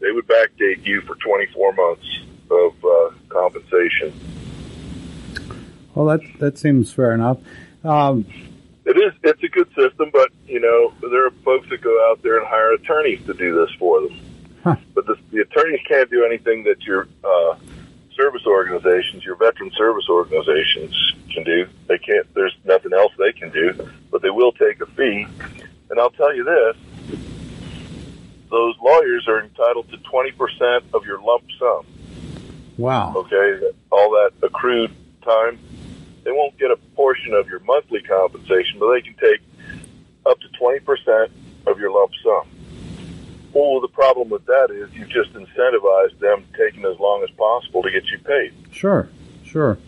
they 0.00 0.10
would 0.10 0.26
backdate 0.26 0.84
you 0.84 1.00
for 1.02 1.14
twenty 1.16 1.46
four 1.52 1.72
months 1.72 2.06
of 2.50 2.84
uh, 2.84 3.10
compensation. 3.28 4.12
Well, 5.94 6.06
that 6.06 6.20
that 6.38 6.58
seems 6.58 6.92
fair 6.92 7.12
enough. 7.12 7.38
Um, 7.84 8.26
It 8.84 8.96
is 8.96 9.12
it's 9.24 9.42
a 9.42 9.48
good 9.48 9.68
system, 9.74 10.10
but 10.12 10.30
you 10.46 10.60
know 10.60 10.92
there 11.10 11.26
are 11.26 11.30
folks 11.44 11.68
that 11.70 11.80
go 11.80 12.10
out 12.10 12.22
there 12.22 12.38
and 12.38 12.46
hire 12.46 12.72
attorneys 12.72 13.24
to 13.26 13.34
do 13.34 13.54
this 13.54 13.74
for 13.78 14.00
them. 14.02 14.20
Huh. 14.62 14.76
But 14.94 15.06
the, 15.06 15.16
the 15.30 15.40
attorneys 15.40 15.80
can't 15.88 16.10
do 16.10 16.24
anything 16.24 16.64
that 16.64 16.82
your 16.82 17.08
uh, 17.24 17.56
service 18.16 18.42
organizations, 18.46 19.24
your 19.24 19.36
veteran 19.36 19.70
service 19.76 20.06
organizations, 20.08 21.14
can 21.32 21.44
do. 21.44 21.66
They 21.86 21.98
can't. 21.98 22.32
There's 22.34 22.56
nothing 22.64 22.92
else 22.92 23.12
they 23.18 23.32
can 23.32 23.50
do, 23.50 23.88
but 24.10 24.22
they 24.22 24.30
will 24.30 24.52
take 24.52 24.80
a 24.80 24.86
fee. 24.86 25.26
And 25.90 26.00
I'll 26.00 26.10
tell 26.10 26.34
you 26.34 26.44
this: 26.44 27.18
those 28.50 28.74
lawyers 28.82 29.26
are 29.28 29.42
entitled 29.42 29.90
to 29.90 29.98
twenty 29.98 30.32
percent 30.32 30.84
of 30.94 31.04
your 31.04 31.20
lump 31.20 31.44
sum. 31.58 31.86
wow. 32.78 33.12
Okay, 33.16 33.72
all 33.90 34.10
that 34.10 34.32
accrued 34.42 34.90
time. 35.22 35.58
They 36.24 36.32
won't 36.32 36.58
get 36.58 36.72
a 36.72 36.76
portion 36.96 37.34
of 37.34 37.48
your 37.48 37.60
monthly 37.60 38.00
compensation, 38.02 38.80
but 38.80 38.92
they 38.92 39.00
can 39.00 39.14
take 39.14 39.40
up 40.26 40.40
to 40.40 40.48
20% 40.60 41.30
of 41.66 41.78
your 41.78 41.92
lump 41.92 42.10
sum. 42.22 42.48
Well, 43.56 43.80
the 43.80 43.88
problem 43.88 44.28
with 44.28 44.44
that 44.44 44.70
is 44.70 44.92
you've 44.92 45.08
just 45.08 45.32
incentivized 45.32 46.18
them 46.18 46.44
taking 46.58 46.84
as 46.84 46.98
long 47.00 47.22
as 47.22 47.30
possible 47.30 47.82
to 47.82 47.90
get 47.90 48.04
you 48.10 48.18
paid. 48.18 48.52
Sure. 48.70 49.08
Sure. 49.44 49.78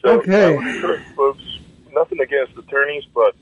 So 0.00 0.20
Okay. 0.20 0.46
I 0.46 0.50
would 0.50 0.66
encourage 0.66 1.02
folks, 1.14 1.42
nothing 1.92 2.20
against 2.22 2.56
attorneys, 2.56 3.04
but 3.14 3.36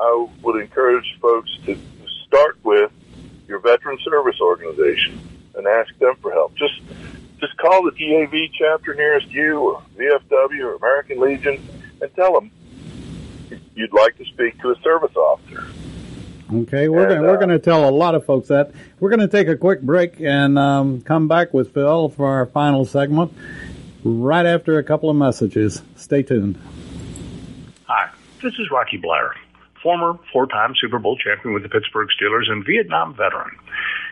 I 0.00 0.28
would 0.40 0.62
encourage 0.62 1.14
folks 1.20 1.50
to 1.66 1.78
start 2.26 2.56
with 2.64 2.90
your 3.46 3.58
veteran 3.58 3.98
service 4.02 4.40
organization 4.40 5.20
and 5.54 5.66
ask 5.66 5.94
them 5.98 6.14
for 6.22 6.32
help. 6.32 6.54
Just 6.54 6.80
just 7.40 7.54
call 7.58 7.82
the 7.82 7.90
DAV 7.90 8.50
chapter 8.58 8.94
nearest 8.94 9.28
you 9.28 9.58
or 9.58 9.82
VFW 9.98 10.64
or 10.64 10.74
American 10.76 11.20
Legion 11.20 11.62
and 12.00 12.14
tell 12.14 12.32
them 12.32 12.50
you'd 13.74 13.92
like 13.92 14.16
to 14.16 14.24
speak 14.24 14.58
to 14.62 14.70
a 14.70 14.80
service 14.80 15.14
officer. 15.14 15.66
Okay, 16.52 16.88
we're 16.88 17.02
And, 17.02 17.10
gonna, 17.10 17.22
we're 17.22 17.34
uh, 17.34 17.36
going 17.36 17.50
to 17.50 17.58
tell 17.58 17.88
a 17.88 17.90
lot 17.90 18.14
of 18.14 18.24
folks 18.24 18.48
that. 18.48 18.72
We're 19.00 19.10
going 19.10 19.20
to 19.20 19.28
take 19.28 19.48
a 19.48 19.56
quick 19.56 19.82
break 19.82 20.20
and 20.20 20.58
um, 20.58 21.02
come 21.02 21.28
back 21.28 21.52
with 21.52 21.74
Phil 21.74 22.08
for 22.08 22.26
our 22.26 22.46
final 22.46 22.84
segment 22.86 23.32
right 24.02 24.46
after 24.46 24.78
a 24.78 24.82
couple 24.82 25.10
of 25.10 25.16
messages. 25.16 25.82
Stay 25.96 26.22
tuned. 26.22 26.58
Hi, 27.86 28.08
this 28.42 28.54
is 28.54 28.70
Rocky 28.70 28.98
Bleier, 28.98 29.32
former 29.82 30.18
four-time 30.32 30.74
Super 30.80 30.98
Bowl 30.98 31.16
champion 31.18 31.52
with 31.52 31.64
the 31.64 31.68
Pittsburgh 31.68 32.08
Steelers 32.18 32.50
and 32.50 32.64
Vietnam 32.64 33.14
veteran. 33.14 33.50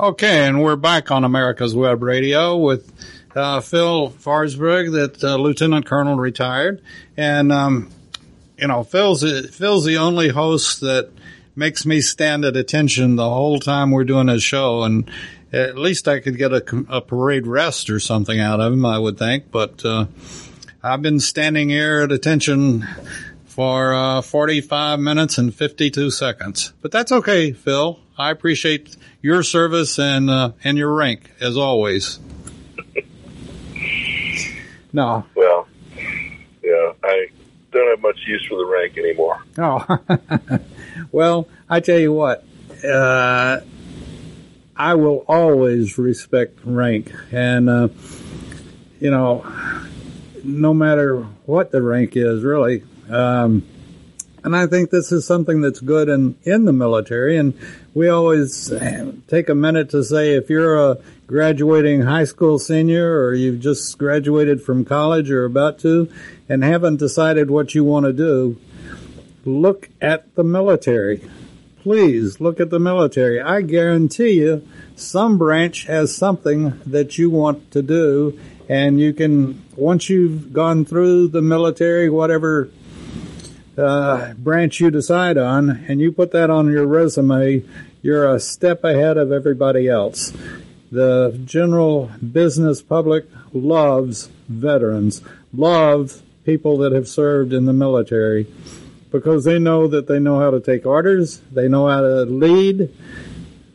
Okay, 0.00 0.46
and 0.46 0.62
we're 0.62 0.76
back 0.76 1.10
on 1.10 1.24
America's 1.24 1.74
Web 1.74 2.02
Radio 2.02 2.56
with 2.56 2.90
uh, 3.36 3.60
Phil 3.60 4.08
Forsberg, 4.08 4.92
that 4.92 5.22
uh, 5.22 5.36
Lieutenant 5.36 5.84
Colonel 5.84 6.16
retired, 6.16 6.80
and 7.18 7.52
um, 7.52 7.90
you 8.56 8.66
know 8.66 8.82
Phil's 8.82 9.22
Phil's 9.50 9.84
the 9.84 9.98
only 9.98 10.30
host 10.30 10.80
that 10.80 11.10
makes 11.54 11.84
me 11.84 12.00
stand 12.00 12.46
at 12.46 12.56
attention 12.56 13.16
the 13.16 13.28
whole 13.28 13.60
time 13.60 13.90
we're 13.90 14.04
doing 14.04 14.28
this 14.28 14.42
show, 14.42 14.84
and 14.84 15.10
at 15.52 15.76
least 15.76 16.08
I 16.08 16.20
could 16.20 16.38
get 16.38 16.54
a, 16.54 16.64
a 16.88 17.02
parade 17.02 17.46
rest 17.46 17.90
or 17.90 18.00
something 18.00 18.40
out 18.40 18.58
of 18.58 18.72
him, 18.72 18.86
I 18.86 18.98
would 18.98 19.18
think. 19.18 19.50
But 19.50 19.84
uh, 19.84 20.06
I've 20.82 21.02
been 21.02 21.20
standing 21.20 21.68
here 21.68 22.00
at 22.00 22.10
attention 22.10 22.88
for 23.44 23.92
uh, 23.92 24.22
45 24.22 24.98
minutes 24.98 25.36
and 25.36 25.54
52 25.54 26.10
seconds. 26.10 26.72
But 26.80 26.90
that's 26.90 27.12
okay, 27.12 27.52
Phil. 27.52 28.00
I 28.16 28.30
appreciate 28.30 28.96
your 29.22 29.42
service 29.42 29.98
and 29.98 30.30
uh, 30.30 30.52
and 30.64 30.78
your 30.78 30.92
rank 30.94 31.30
as 31.40 31.56
always. 31.56 32.18
no, 34.92 35.24
Well, 35.34 35.68
yeah, 36.62 36.92
I 37.04 37.26
don't 37.72 37.88
have 37.90 38.00
much 38.02 38.18
use 38.26 38.44
for 38.48 38.56
the 38.58 38.66
rank 38.66 38.98
anymore. 38.98 39.42
oh, 39.58 40.58
well, 41.12 41.48
I 41.68 41.80
tell 41.80 41.98
you 41.98 42.12
what, 42.12 42.44
uh, 42.84 43.60
I 44.76 44.94
will 44.94 45.24
always 45.28 45.98
respect 45.98 46.58
rank, 46.64 47.12
and 47.30 47.68
uh, 47.68 47.88
you 49.00 49.10
know, 49.10 49.46
no 50.42 50.74
matter 50.74 51.22
what 51.46 51.70
the 51.70 51.82
rank 51.82 52.16
is, 52.16 52.42
really. 52.42 52.84
Um, 53.08 53.66
and 54.44 54.56
I 54.56 54.66
think 54.66 54.90
this 54.90 55.12
is 55.12 55.26
something 55.26 55.60
that's 55.60 55.80
good 55.80 56.08
in, 56.08 56.36
in 56.44 56.64
the 56.64 56.72
military. 56.72 57.36
And 57.36 57.58
we 57.94 58.08
always 58.08 58.72
uh, 58.72 59.12
take 59.28 59.48
a 59.48 59.54
minute 59.54 59.90
to 59.90 60.02
say 60.04 60.34
if 60.34 60.48
you're 60.48 60.78
a 60.78 60.98
graduating 61.26 62.02
high 62.02 62.24
school 62.24 62.58
senior 62.58 63.20
or 63.20 63.34
you've 63.34 63.60
just 63.60 63.96
graduated 63.98 64.62
from 64.62 64.84
college 64.84 65.30
or 65.30 65.44
about 65.44 65.78
to 65.80 66.10
and 66.48 66.64
haven't 66.64 66.96
decided 66.96 67.50
what 67.50 67.74
you 67.74 67.84
want 67.84 68.06
to 68.06 68.12
do, 68.12 68.58
look 69.44 69.88
at 70.00 70.34
the 70.34 70.44
military. 70.44 71.22
please 71.82 72.40
look 72.40 72.60
at 72.60 72.70
the 72.70 72.78
military. 72.78 73.40
I 73.40 73.62
guarantee 73.62 74.32
you 74.32 74.66
some 74.96 75.38
branch 75.38 75.86
has 75.86 76.14
something 76.14 76.78
that 76.86 77.16
you 77.16 77.30
want 77.30 77.70
to 77.72 77.82
do 77.82 78.38
and 78.68 79.00
you 79.00 79.12
can, 79.12 79.64
once 79.76 80.08
you've 80.08 80.52
gone 80.52 80.84
through 80.84 81.28
the 81.28 81.42
military, 81.42 82.08
whatever 82.08 82.70
uh, 83.76 84.34
branch 84.34 84.80
you 84.80 84.90
decide 84.90 85.38
on, 85.38 85.84
and 85.88 86.00
you 86.00 86.12
put 86.12 86.32
that 86.32 86.50
on 86.50 86.70
your 86.70 86.86
resume, 86.86 87.62
you're 88.02 88.32
a 88.32 88.40
step 88.40 88.84
ahead 88.84 89.16
of 89.16 89.32
everybody 89.32 89.88
else. 89.88 90.32
The 90.92 91.40
general 91.44 92.10
business 92.32 92.82
public 92.82 93.26
loves 93.52 94.28
veterans, 94.48 95.22
loves 95.52 96.22
people 96.44 96.78
that 96.78 96.92
have 96.92 97.08
served 97.08 97.52
in 97.52 97.66
the 97.66 97.72
military 97.72 98.46
because 99.10 99.44
they 99.44 99.58
know 99.58 99.86
that 99.88 100.06
they 100.06 100.18
know 100.18 100.38
how 100.38 100.50
to 100.50 100.60
take 100.60 100.86
orders, 100.86 101.40
they 101.52 101.68
know 101.68 101.88
how 101.88 102.00
to 102.00 102.22
lead. 102.22 102.94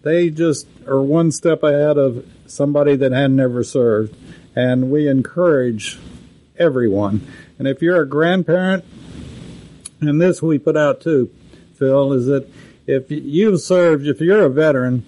They 0.04 0.30
just 0.30 0.68
are 0.88 1.02
one 1.02 1.32
step 1.32 1.64
ahead 1.64 1.98
of 1.98 2.26
somebody 2.48 2.96
that 2.96 3.12
had 3.12 3.32
never 3.32 3.64
served. 3.64 4.16
And 4.56 4.92
we 4.92 5.08
encourage 5.08 5.98
everyone. 6.58 7.28
And 7.58 7.68
if 7.68 7.82
you're 7.82 8.02
a 8.02 8.08
grandparent, 8.08 8.86
and 10.02 10.22
this 10.22 10.42
we 10.42 10.58
put 10.58 10.78
out 10.78 11.02
too, 11.02 11.32
Phil, 11.76 12.14
is 12.14 12.26
that 12.28 12.50
if 12.88 13.10
you've 13.10 13.62
served, 13.62 14.08
if 14.08 14.22
you're 14.22 14.46
a 14.46 14.50
veteran, 14.50 15.06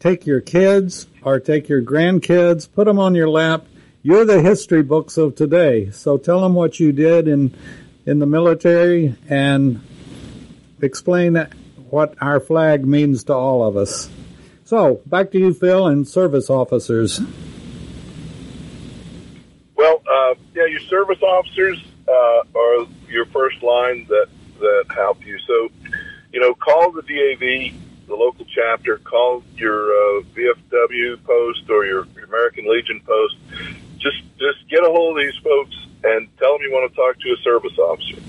take 0.00 0.26
your 0.26 0.40
kids 0.40 1.06
or 1.22 1.40
take 1.40 1.68
your 1.68 1.82
grandkids, 1.82 2.68
put 2.70 2.84
them 2.84 2.98
on 2.98 3.14
your 3.14 3.28
lap. 3.28 3.66
You're 4.02 4.24
the 4.24 4.42
history 4.42 4.82
books 4.82 5.16
of 5.16 5.34
today. 5.34 5.90
So 5.90 6.18
tell 6.18 6.40
them 6.40 6.54
what 6.54 6.78
you 6.78 6.92
did 6.92 7.26
in 7.26 7.54
in 8.04 8.20
the 8.20 8.26
military 8.26 9.16
and 9.28 9.80
explain 10.80 11.34
what 11.90 12.14
our 12.20 12.40
flag 12.40 12.86
means 12.86 13.24
to 13.24 13.34
all 13.34 13.66
of 13.66 13.76
us. 13.76 14.08
So, 14.64 15.00
back 15.06 15.30
to 15.32 15.38
you, 15.38 15.54
Phil, 15.54 15.86
and 15.86 16.06
service 16.06 16.50
officers. 16.50 17.20
Well, 19.76 20.02
uh, 20.10 20.34
yeah, 20.54 20.66
your 20.66 20.80
service 20.80 21.22
officers 21.22 21.82
uh, 22.08 22.42
are 22.54 22.86
your 23.08 23.26
first 23.26 23.62
line 23.62 24.06
that, 24.08 24.28
that 24.60 24.84
help 24.94 25.24
you. 25.24 25.38
So, 25.40 25.70
you 26.32 26.40
know, 26.40 26.54
call 26.54 26.92
the 26.92 27.02
DAV, 27.02 27.74
the 28.08 28.14
local 28.14 28.44
chapter, 28.46 28.98
call 28.98 29.42
your 29.56 29.90
uh, 29.90 30.22
VFW 30.34 31.22
post 31.24 31.68
or 31.70 31.86
your 31.86 32.06
American 32.24 32.70
Legion 32.70 33.00
post. 33.04 33.36
Just, 33.98 34.22
just 34.38 34.68
get 34.68 34.80
a 34.80 34.90
hold 34.90 35.18
of 35.18 35.24
these 35.24 35.36
folks 35.42 35.74
and 36.04 36.28
tell 36.38 36.52
them 36.52 36.62
you 36.62 36.72
want 36.72 36.90
to 36.90 36.96
talk 36.96 37.18
to 37.18 37.32
a 37.32 37.36
service 37.42 37.76
officer. 37.78 38.22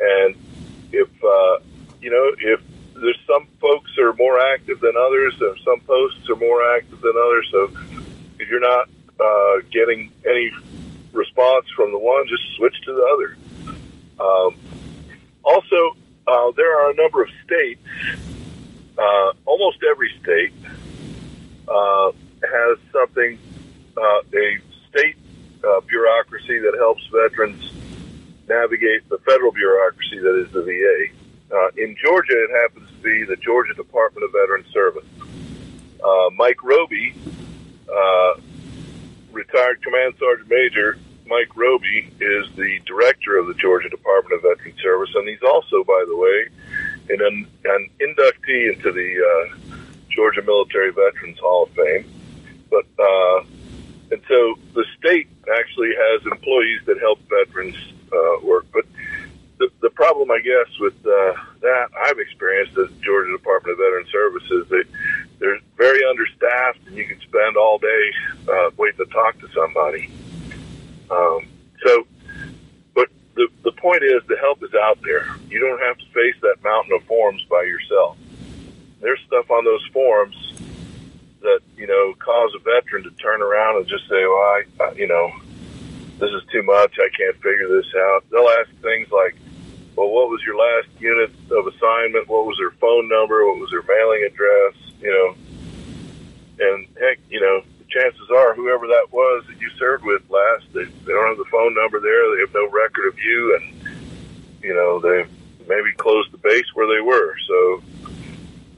And 0.00 0.34
if 0.92 1.08
uh, 1.24 1.58
you 2.00 2.10
know 2.10 2.32
if 2.38 2.60
there's 2.94 3.18
some 3.26 3.46
folks 3.60 3.90
are 3.98 4.12
more 4.14 4.38
active 4.38 4.80
than 4.80 4.92
others, 4.96 5.34
or 5.40 5.56
some 5.58 5.80
posts 5.80 6.28
are 6.30 6.36
more 6.36 6.74
active 6.76 7.00
than 7.00 7.14
others, 7.16 7.48
so 7.50 7.70
if 8.38 8.48
you're 8.48 8.60
not 8.60 8.88
uh, 9.18 9.60
getting 9.70 10.12
any 10.28 10.50
response 11.12 11.66
from 11.76 11.92
the 11.92 11.98
one, 11.98 12.26
just 12.28 12.42
switch 12.56 12.74
to 12.84 12.92
the 12.92 13.02
other. 13.14 13.36
Um, 14.22 14.56
also, 15.42 15.96
uh, 16.26 16.52
there 16.56 16.78
are 16.80 16.90
a 16.90 16.94
number 16.94 17.22
of 17.22 17.28
states. 17.44 17.82
Uh, 18.96 19.32
almost 19.46 19.78
every 19.82 20.10
state 20.22 20.52
uh, 21.66 22.12
has 22.42 22.78
something, 22.92 23.38
uh, 23.96 24.20
a 24.34 24.58
state 24.90 25.16
uh, 25.64 25.80
bureaucracy 25.80 26.58
that 26.60 26.74
helps 26.78 27.04
veterans 27.08 27.72
navigate 28.48 29.08
the 29.08 29.18
federal 29.18 29.50
bureaucracy 29.50 30.18
that 30.18 30.44
is 30.46 30.52
the 30.52 30.62
VA. 30.62 31.54
Uh, 31.54 31.68
in 31.76 31.96
Georgia, 32.00 32.32
it 32.32 32.50
happens 32.62 32.88
to 32.90 33.02
be 33.02 33.24
the 33.24 33.36
Georgia 33.36 33.74
Department 33.74 34.24
of 34.24 34.32
Veteran 34.32 34.64
Service. 34.72 35.06
Mike 36.36 36.62
Roby, 36.64 37.14
retired 39.30 39.82
Command 39.82 40.14
Sergeant 40.18 40.48
Major 40.48 40.98
Mike 41.32 41.56
Roby, 41.56 42.12
is 42.20 42.46
the 42.56 42.78
director 42.84 43.38
of 43.38 43.46
the 43.46 43.54
Georgia 43.54 43.88
Department 43.88 44.34
of 44.34 44.42
Veteran 44.42 44.76
Service, 44.82 45.08
and 45.14 45.26
he's 45.26 45.42
also, 45.42 45.82
by 45.82 46.04
the 46.06 46.14
way, 46.14 46.48
an, 47.08 47.46
an 47.64 47.88
inductee 48.00 48.74
into 48.74 48.92
the 48.92 49.10
uh, 49.24 49.56
Georgia 50.10 50.42
Military 50.42 50.92
Veterans 50.92 51.38
Hall 51.38 51.62
of 51.62 51.70
Fame. 51.70 52.04
But 52.68 52.84
uh, 52.98 53.44
and 54.10 54.20
so 54.28 54.58
the 54.74 54.84
state 54.98 55.28
actually 55.58 55.94
has 55.96 56.26
employees 56.26 56.80
that 56.84 56.98
help 57.00 57.18
veterans 57.30 57.76
uh, 58.12 58.46
work. 58.46 58.66
But 58.70 58.84
the, 59.56 59.70
the 59.80 59.88
problem, 59.88 60.30
I 60.30 60.40
guess, 60.40 60.78
with 60.80 60.98
uh, 61.06 61.32
that 61.62 61.88
I've 61.98 62.18
experienced 62.18 62.76
at 62.76 63.00
Georgia 63.00 63.32
Department 63.32 63.72
of 63.72 63.78
Veteran 63.78 64.06
Services, 64.12 64.66
they 64.68 64.82
they're 65.38 65.58
very 65.78 66.04
understaffed, 66.04 66.86
and 66.88 66.96
you 66.96 67.06
can 67.06 67.20
spend 67.20 67.56
all 67.56 67.78
day 67.78 68.12
uh, 68.52 68.70
waiting 68.76 68.98
to 69.06 69.10
talk 69.10 69.38
to 69.40 69.48
somebody. 69.54 70.10
Um, 71.10 71.46
so, 71.84 72.06
but 72.94 73.08
the 73.34 73.48
the 73.62 73.72
point 73.72 74.02
is, 74.02 74.22
the 74.28 74.36
help 74.36 74.62
is 74.62 74.74
out 74.74 74.98
there. 75.02 75.26
You 75.48 75.60
don't 75.60 75.80
have 75.80 75.98
to 75.98 76.06
face 76.06 76.36
that 76.42 76.56
mountain 76.62 76.92
of 76.94 77.04
forms 77.04 77.44
by 77.50 77.62
yourself. 77.62 78.16
There's 79.00 79.20
stuff 79.26 79.50
on 79.50 79.64
those 79.64 79.84
forms 79.92 80.36
that 81.40 81.60
you 81.76 81.86
know 81.86 82.14
cause 82.18 82.52
a 82.54 82.58
veteran 82.60 83.04
to 83.04 83.10
turn 83.12 83.42
around 83.42 83.76
and 83.76 83.86
just 83.86 84.08
say, 84.08 84.24
"Well, 84.24 84.38
I, 84.38 84.62
I 84.80 84.92
you 84.92 85.06
know, 85.06 85.30
this 86.18 86.30
is 86.30 86.42
too 86.52 86.62
much. 86.62 86.98
I 86.98 87.08
can't 87.16 87.36
figure 87.36 87.68
this 87.68 87.92
out." 87.94 88.24
They'll 88.30 88.48
ask 88.60 88.70
things 88.80 89.10
like, 89.10 89.36
"Well, 89.96 90.08
what 90.10 90.28
was 90.28 90.40
your 90.42 90.56
last 90.56 90.88
unit 91.00 91.30
of 91.50 91.66
assignment? 91.66 92.28
What 92.28 92.46
was 92.46 92.56
their 92.58 92.70
phone 92.72 93.08
number? 93.08 93.46
What 93.46 93.58
was 93.58 93.70
their 93.70 93.82
mailing 93.82 94.24
address?" 94.24 94.74
You 95.00 95.10
know, 95.10 95.34
and 96.64 96.86
heck, 97.00 97.18
you 97.28 97.40
know, 97.40 97.62
chances 97.92 98.28
are 98.30 98.54
whoever 98.54 98.86
that 98.86 99.12
was 99.12 99.44
that 99.48 99.60
you 99.60 99.68
served 99.78 100.04
with 100.04 100.22
last, 100.30 100.64
they, 100.72 100.84
they 101.04 101.12
don't 101.12 101.28
have 101.28 101.38
the 101.38 101.50
phone 101.50 101.74
number 101.74 102.00
there. 102.00 102.34
They 102.34 102.40
have 102.40 102.54
no 102.54 102.68
record 102.70 103.08
of 103.08 103.18
you, 103.18 103.58
and 103.60 103.64
you 104.62 104.74
know 104.74 105.00
they 105.00 105.24
maybe 105.68 105.92
closed 105.96 106.32
the 106.32 106.38
base 106.38 106.66
where 106.74 106.88
they 106.88 107.00
were. 107.00 107.34
So, 107.46 107.82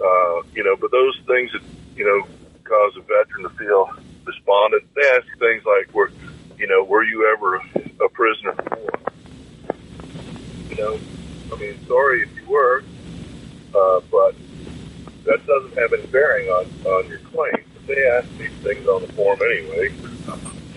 uh, 0.01 0.43
you 0.55 0.65
know, 0.65 0.77
but 0.77 0.91
those 0.91 1.19
things 1.27 1.53
that 1.53 1.63
you 1.97 2.05
know 2.05 2.27
cause 2.65 2.93
a 2.97 3.03
veteran 3.03 3.45
to 3.45 3.51
feel 3.57 3.91
despondent. 4.27 4.83
They 4.95 5.09
ask 5.09 5.27
things 5.39 5.63
like, 5.65 5.95
"Were 5.95 6.11
you 6.59 6.67
know, 6.67 6.83
were 6.83 7.05
you 7.05 7.33
ever 7.33 7.57
a 8.05 8.09
prisoner 8.11 8.53
before?" 8.53 8.91
You 10.69 10.77
know, 10.77 10.99
I 11.53 11.61
mean, 11.61 11.79
sorry 11.87 12.23
if 12.23 12.31
you 12.37 12.51
were, 12.51 12.83
uh, 13.75 14.01
but 14.11 14.35
that 15.25 15.47
doesn't 15.47 15.79
have 15.79 15.93
any 15.93 16.07
bearing 16.09 16.49
on 16.49 16.67
on 16.85 17.09
your 17.09 17.21
claim. 17.21 17.65
They 17.87 18.07
ask 18.09 18.29
these 18.39 18.53
things 18.63 18.87
on 18.89 19.03
the 19.03 19.13
form 19.13 19.39
anyway, 19.43 19.93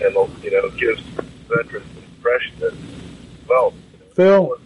and 0.04 0.14
you 0.42 0.50
know, 0.50 0.70
gives 0.76 1.00
veterans 1.48 1.86
the 1.94 2.02
impression 2.16 2.58
that, 2.60 2.74
well, 3.48 3.72
Phil, 4.14 4.56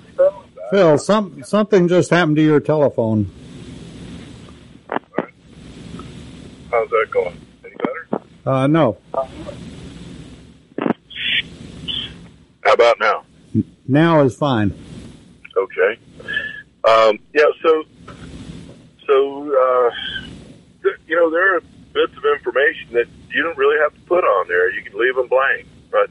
Phil, 0.71 0.99
some 0.99 1.43
something 1.45 1.87
just 1.87 2.11
happened 2.11 2.37
to 2.37 2.43
your 2.43 2.59
telephone. 2.61 3.31
How's 6.71 6.89
that 6.89 7.07
going? 7.11 7.39
Any 7.65 7.75
better? 7.77 8.09
Uh, 8.47 8.67
no. 8.67 8.97
How 12.65 12.73
about 12.73 12.99
now? 12.99 13.25
Now 13.87 14.23
is 14.23 14.35
fine. 14.35 14.73
Okay. 15.57 15.99
Um, 16.85 17.19
yeah. 17.35 17.45
So, 17.63 17.85
so 19.07 19.55
uh, 19.55 19.91
th- 20.83 20.97
you 21.07 21.17
know, 21.17 21.31
there 21.31 21.57
are 21.57 21.63
bits 21.93 22.13
of 22.17 22.25
information 22.25 22.95
that 22.95 23.07
you 23.31 23.43
don't 23.43 23.57
really 23.57 23.79
have 23.81 23.95
to 23.95 24.01
put 24.03 24.25
on 24.25 24.49
there. 24.49 24.71
You 24.73 24.83
can 24.83 24.99
leave 24.99 25.15
them 25.17 25.29
blank, 25.29 25.67
but 25.91 26.11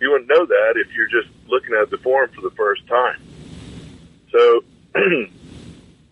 you 0.00 0.10
wouldn't 0.10 0.28
know 0.28 0.46
that 0.46 0.74
if 0.76 0.92
you're 0.94 1.08
just 1.08 1.28
looking 1.48 1.74
at 1.74 1.90
the 1.90 1.98
form 1.98 2.30
for 2.30 2.40
the 2.40 2.50
first 2.50 2.86
time. 2.86 3.20
So, 4.30 4.64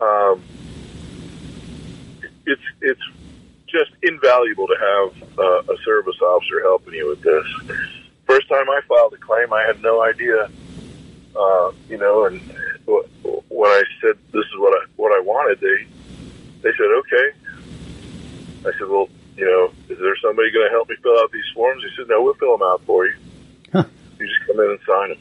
um, 0.01 0.43
it's 2.47 2.63
it's 2.81 3.01
just 3.67 3.91
invaluable 4.03 4.67
to 4.69 4.77
have 4.79 5.39
uh, 5.39 5.73
a 5.73 5.77
service 5.85 6.21
officer 6.23 6.61
helping 6.63 6.95
you 6.95 7.09
with 7.09 7.23
this. 7.23 7.77
First 8.27 8.49
time 8.49 8.69
I 8.71 8.81
filed 8.89 9.13
a 9.13 9.19
claim, 9.19 9.53
I 9.53 9.65
had 9.67 9.83
no 9.83 10.03
idea, 10.03 10.49
uh, 11.37 11.73
you 11.89 11.99
know, 11.99 12.27
and 12.27 12.41
when 12.87 13.71
I 13.71 13.83
said 14.01 14.17
this 14.33 14.45
is 14.45 14.59
what 14.59 14.73
I 14.73 14.87
what 14.97 15.13
I 15.13 15.21
wanted, 15.21 15.61
they 15.61 15.87
they 16.63 16.71
said 16.77 16.87
okay. 16.87 17.44
I 18.67 18.73
said, 18.79 18.89
well, 18.89 19.09
you 19.37 19.45
know, 19.45 19.73
is 19.89 19.99
there 19.99 20.17
somebody 20.23 20.51
going 20.51 20.67
to 20.67 20.71
help 20.71 20.89
me 20.89 20.97
fill 21.03 21.19
out 21.19 21.31
these 21.33 21.49
forms? 21.55 21.83
He 21.83 21.91
said, 21.97 22.09
no, 22.09 22.23
we'll 22.23 22.35
fill 22.35 22.57
them 22.57 22.67
out 22.67 22.83
for 22.83 23.07
you. 23.07 23.15
Huh. 23.73 23.85
You 24.19 24.27
just 24.27 24.47
come 24.47 24.61
in 24.61 24.71
and 24.71 24.81
sign 24.87 25.09
them. 25.11 25.19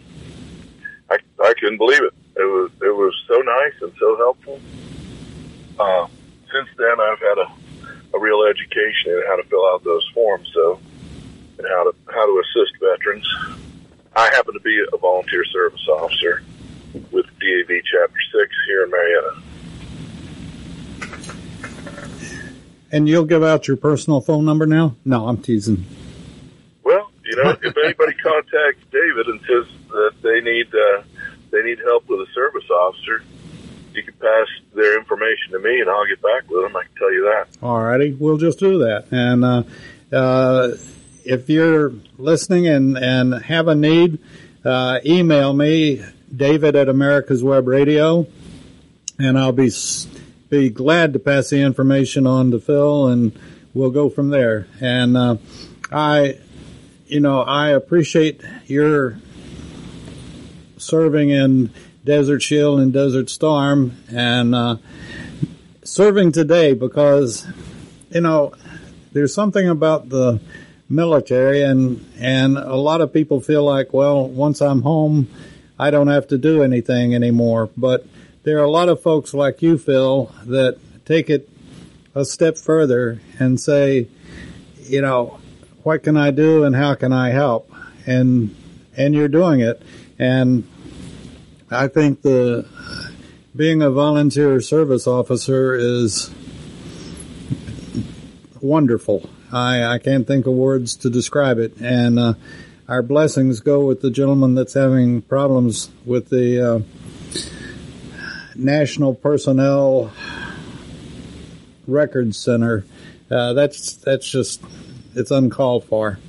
I 1.09 1.17
I 1.43 1.53
couldn't 1.59 1.77
believe 1.77 2.03
it. 2.03 2.13
It 2.35 2.43
was 2.43 2.71
it 2.81 2.95
was 2.95 3.13
so 3.27 3.35
nice 3.39 3.73
and 3.81 3.91
so 3.99 4.17
helpful. 4.17 4.59
Uh, 5.79 6.07
since 6.51 6.69
then, 6.77 6.99
I've 6.99 7.19
had 7.19 7.37
a 7.39 7.51
a 8.15 8.19
real 8.19 8.43
education 8.43 9.11
in 9.11 9.23
how 9.27 9.35
to 9.35 9.43
fill 9.43 9.65
out 9.65 9.83
those 9.83 10.07
forms, 10.13 10.49
so 10.53 10.79
and 11.57 11.67
how 11.67 11.83
to 11.83 11.95
how 12.07 12.25
to 12.25 12.41
assist 12.41 12.73
veterans. 12.79 13.27
I 14.15 14.29
happen 14.29 14.53
to 14.53 14.59
be 14.59 14.83
a 14.93 14.97
volunteer 14.97 15.43
service 15.45 15.85
officer 15.89 16.43
with 17.11 17.25
DAV 17.39 17.81
Chapter 17.91 18.19
Six 18.31 18.55
here 18.67 18.83
in 18.83 18.91
Marietta. 18.91 19.41
And 22.93 23.09
you'll 23.09 23.25
give 23.25 23.43
out 23.43 23.67
your 23.67 23.75
personal 23.75 24.21
phone 24.21 24.45
number 24.45 24.65
now? 24.65 24.95
No, 25.03 25.27
I'm 25.27 25.37
teasing. 25.37 25.83
Well, 26.83 27.11
you 27.25 27.35
know, 27.43 27.49
if 27.61 27.75
anybody 27.83 28.13
contacts 28.13 28.85
David 28.91 29.27
and 29.27 29.41
says 29.41 29.65
that 29.89 30.13
they 30.21 30.39
need 30.39 30.67
uh, 30.73 31.03
they 31.51 31.63
need 31.63 31.79
help 31.79 32.07
with 32.07 32.21
a 32.21 32.31
service 32.33 32.69
officer, 32.69 33.23
you 33.93 34.03
can 34.03 34.13
pass 34.13 34.47
their 34.73 34.97
information 34.97 35.51
to 35.51 35.59
me, 35.59 35.81
and 35.81 35.89
I'll 35.89 36.07
get 36.07 36.21
back 36.21 36.49
with 36.49 36.63
them. 36.63 36.75
I 36.77 36.83
can 36.83 36.95
tell 36.97 37.11
you 37.11 37.23
that. 37.23 37.47
All 37.61 37.81
righty, 37.83 38.13
we'll 38.13 38.37
just 38.37 38.59
do 38.59 38.77
that. 38.79 39.07
And 39.11 39.43
uh, 39.43 39.63
uh, 40.15 40.75
if 41.25 41.49
you're 41.49 41.93
listening 42.17 42.67
and 42.67 42.97
and 42.97 43.33
have 43.33 43.67
a 43.67 43.75
need, 43.75 44.19
uh, 44.63 44.99
email 45.03 45.53
me 45.53 46.03
David 46.35 46.75
at 46.75 46.89
America's 46.89 47.43
Web 47.43 47.67
Radio, 47.67 48.27
and 49.17 49.39
I'll 49.39 49.51
be 49.51 49.71
be 50.53 50.69
glad 50.69 51.13
to 51.13 51.19
pass 51.19 51.49
the 51.49 51.59
information 51.59 52.27
on 52.27 52.51
to 52.51 52.59
Phil, 52.59 53.07
and 53.07 53.31
we'll 53.73 53.89
go 53.89 54.07
from 54.07 54.29
there. 54.29 54.67
And 54.79 55.17
uh, 55.17 55.37
I, 55.91 56.37
you 57.07 57.19
know, 57.19 57.41
I 57.41 57.69
appreciate 57.69 58.41
your 58.67 59.17
serving 60.77 61.31
in 61.31 61.71
Desert 62.05 62.43
Shield 62.43 62.79
and 62.81 62.93
Desert 62.93 63.31
Storm, 63.31 63.97
and 64.11 64.53
uh, 64.53 64.75
serving 65.83 66.33
today 66.33 66.75
because, 66.75 67.47
you 68.11 68.21
know, 68.21 68.53
there's 69.11 69.33
something 69.33 69.67
about 69.67 70.09
the 70.09 70.39
military, 70.87 71.63
and 71.63 72.05
and 72.19 72.59
a 72.59 72.75
lot 72.75 73.01
of 73.01 73.11
people 73.11 73.41
feel 73.41 73.63
like, 73.63 73.91
well, 73.91 74.27
once 74.27 74.61
I'm 74.61 74.83
home, 74.83 75.29
I 75.79 75.89
don't 75.89 76.09
have 76.09 76.27
to 76.27 76.37
do 76.37 76.61
anything 76.61 77.15
anymore. 77.15 77.71
But 77.75 78.05
there 78.43 78.59
are 78.59 78.63
a 78.63 78.69
lot 78.69 78.89
of 78.89 79.01
folks 79.01 79.33
like 79.33 79.61
you, 79.61 79.77
Phil, 79.77 80.33
that 80.45 80.77
take 81.05 81.29
it 81.29 81.49
a 82.13 82.25
step 82.25 82.57
further 82.57 83.19
and 83.39 83.59
say, 83.59 84.07
you 84.83 85.01
know, 85.01 85.39
what 85.83 86.03
can 86.03 86.15
I 86.17 86.31
do 86.31 86.63
and 86.63 86.75
how 86.75 86.95
can 86.95 87.11
I 87.11 87.29
help? 87.29 87.71
And 88.05 88.55
and 88.95 89.13
you're 89.15 89.27
doing 89.27 89.59
it, 89.61 89.81
and 90.19 90.67
I 91.71 91.87
think 91.87 92.21
the 92.21 92.67
being 93.55 93.81
a 93.81 93.89
volunteer 93.89 94.59
service 94.61 95.07
officer 95.07 95.73
is 95.73 96.29
wonderful. 98.61 99.29
I, 99.51 99.83
I 99.83 99.99
can't 99.99 100.25
think 100.25 100.47
of 100.47 100.53
words 100.53 100.95
to 100.97 101.09
describe 101.09 101.59
it. 101.59 101.77
And 101.79 102.17
uh, 102.17 102.33
our 102.87 103.03
blessings 103.03 103.59
go 103.59 103.85
with 103.85 104.01
the 104.01 104.09
gentleman 104.09 104.55
that's 104.55 104.73
having 104.73 105.21
problems 105.21 105.89
with 106.05 106.29
the 106.29 106.75
uh, 106.75 106.79
National 108.55 109.13
Personnel 109.13 110.11
Records 111.87 112.37
Center. 112.37 112.85
Uh, 113.29 113.53
that's 113.53 113.93
that's 113.97 114.29
just 114.29 114.61
it's 115.15 115.31
uncalled 115.31 115.85
for. 115.85 116.19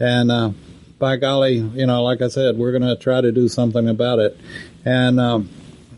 And 0.00 0.30
uh, 0.30 0.50
by 0.98 1.16
golly, 1.16 1.56
you 1.56 1.86
know, 1.86 2.02
like 2.02 2.22
I 2.22 2.28
said, 2.28 2.56
we're 2.56 2.72
going 2.72 2.82
to 2.82 2.96
try 2.96 3.20
to 3.20 3.32
do 3.32 3.48
something 3.48 3.88
about 3.88 4.18
it. 4.18 4.38
And 4.84 5.18
um, 5.18 5.48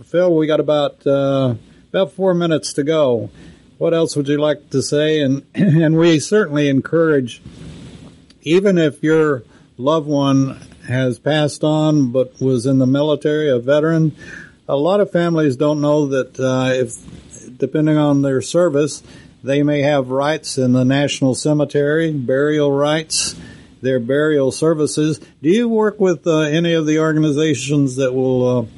Phil, 0.04 0.34
we 0.34 0.46
got 0.46 0.60
about 0.60 1.06
uh, 1.06 1.54
about 1.90 2.12
four 2.12 2.34
minutes 2.34 2.72
to 2.74 2.82
go. 2.82 3.30
What 3.78 3.94
else 3.94 4.16
would 4.16 4.28
you 4.28 4.38
like 4.38 4.70
to 4.70 4.82
say? 4.82 5.20
And 5.20 5.44
and 5.54 5.96
we 5.96 6.18
certainly 6.20 6.68
encourage, 6.68 7.42
even 8.42 8.78
if 8.78 9.02
your 9.02 9.44
loved 9.76 10.06
one 10.06 10.60
has 10.86 11.18
passed 11.18 11.62
on 11.62 12.10
but 12.10 12.40
was 12.40 12.66
in 12.66 12.78
the 12.78 12.86
military, 12.86 13.48
a 13.48 13.58
veteran. 13.58 14.16
A 14.70 14.76
lot 14.76 15.00
of 15.00 15.10
families 15.10 15.56
don't 15.56 15.80
know 15.80 16.06
that 16.06 16.38
uh, 16.38 16.70
if, 16.72 17.58
depending 17.58 17.96
on 17.96 18.22
their 18.22 18.40
service, 18.40 19.02
they 19.42 19.64
may 19.64 19.82
have 19.82 20.10
rights 20.10 20.58
in 20.58 20.70
the 20.70 20.84
National 20.84 21.34
Cemetery, 21.34 22.12
burial 22.12 22.70
rights, 22.70 23.34
their 23.82 23.98
burial 23.98 24.52
services. 24.52 25.18
Do 25.42 25.48
you 25.48 25.68
work 25.68 25.98
with 25.98 26.24
uh, 26.24 26.42
any 26.42 26.74
of 26.74 26.86
the 26.86 27.00
organizations 27.00 27.96
that 27.96 28.14
will 28.14 28.70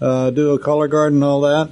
uh, 0.00 0.04
uh 0.04 0.30
do 0.30 0.54
a 0.54 0.58
color 0.58 0.88
guard 0.88 1.12
and 1.12 1.22
all 1.22 1.42
that? 1.42 1.70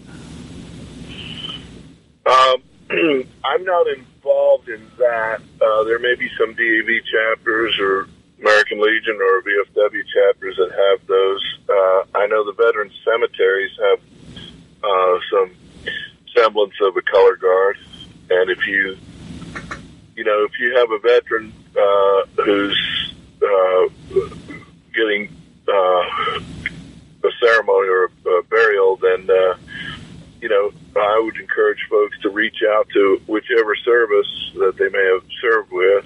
Um, 2.25 2.63
I'm 3.45 3.65
not 3.65 3.89
involved 3.89 4.69
in 4.69 4.89
that. 4.99 5.41
Uh, 5.61 5.83
there 5.83 5.99
may 5.99 6.15
be 6.15 6.31
some 6.39 6.55
DAV 6.55 7.03
chapters 7.05 7.77
or 7.81 8.07
American 8.47 8.81
Legion 8.81 9.17
or 9.17 9.43
VFW 9.43 10.03
chapters 10.07 10.57
that 10.57 10.71
have 10.71 11.07
those. 11.09 11.59
Uh, 11.69 12.19
I 12.19 12.27
know 12.29 12.45
the 12.45 12.53
veteran 12.53 12.93
cemeteries 13.05 13.73
have 13.83 14.01
some 15.31 15.51
semblance 16.35 16.75
of 16.81 16.97
a 16.97 17.03
color 17.03 17.37
guard, 17.37 17.77
and 18.31 18.51
if 18.51 18.67
you 18.67 18.97
you 20.15 20.25
know, 20.25 20.45
if 20.45 20.59
you 20.59 20.77
have 20.77 20.91
a 20.91 20.99
veteran 20.99 21.53
uh, 21.77 22.43
who's 22.43 23.15
uh, 23.43 23.89
getting 24.95 25.29
uh, 25.69 26.41
a 27.25 27.31
ceremony 27.41 27.89
or 27.89 28.05
a, 28.05 28.31
a 28.31 28.43
burial, 28.45 28.97
then 28.97 29.29
uh, 29.29 29.57
you 30.41 30.49
know 30.49 30.73
I 30.97 31.21
would 31.23 31.37
encourage 31.37 31.81
folks 31.91 32.19
to 32.23 32.31
reach 32.31 32.63
out 32.71 32.89
to 32.91 33.21
whichever 33.27 33.75
service 33.77 34.53
that 34.55 34.77
they 34.79 34.89
may 34.89 35.05
have 35.13 35.25
served 35.41 35.73
with. 35.73 36.05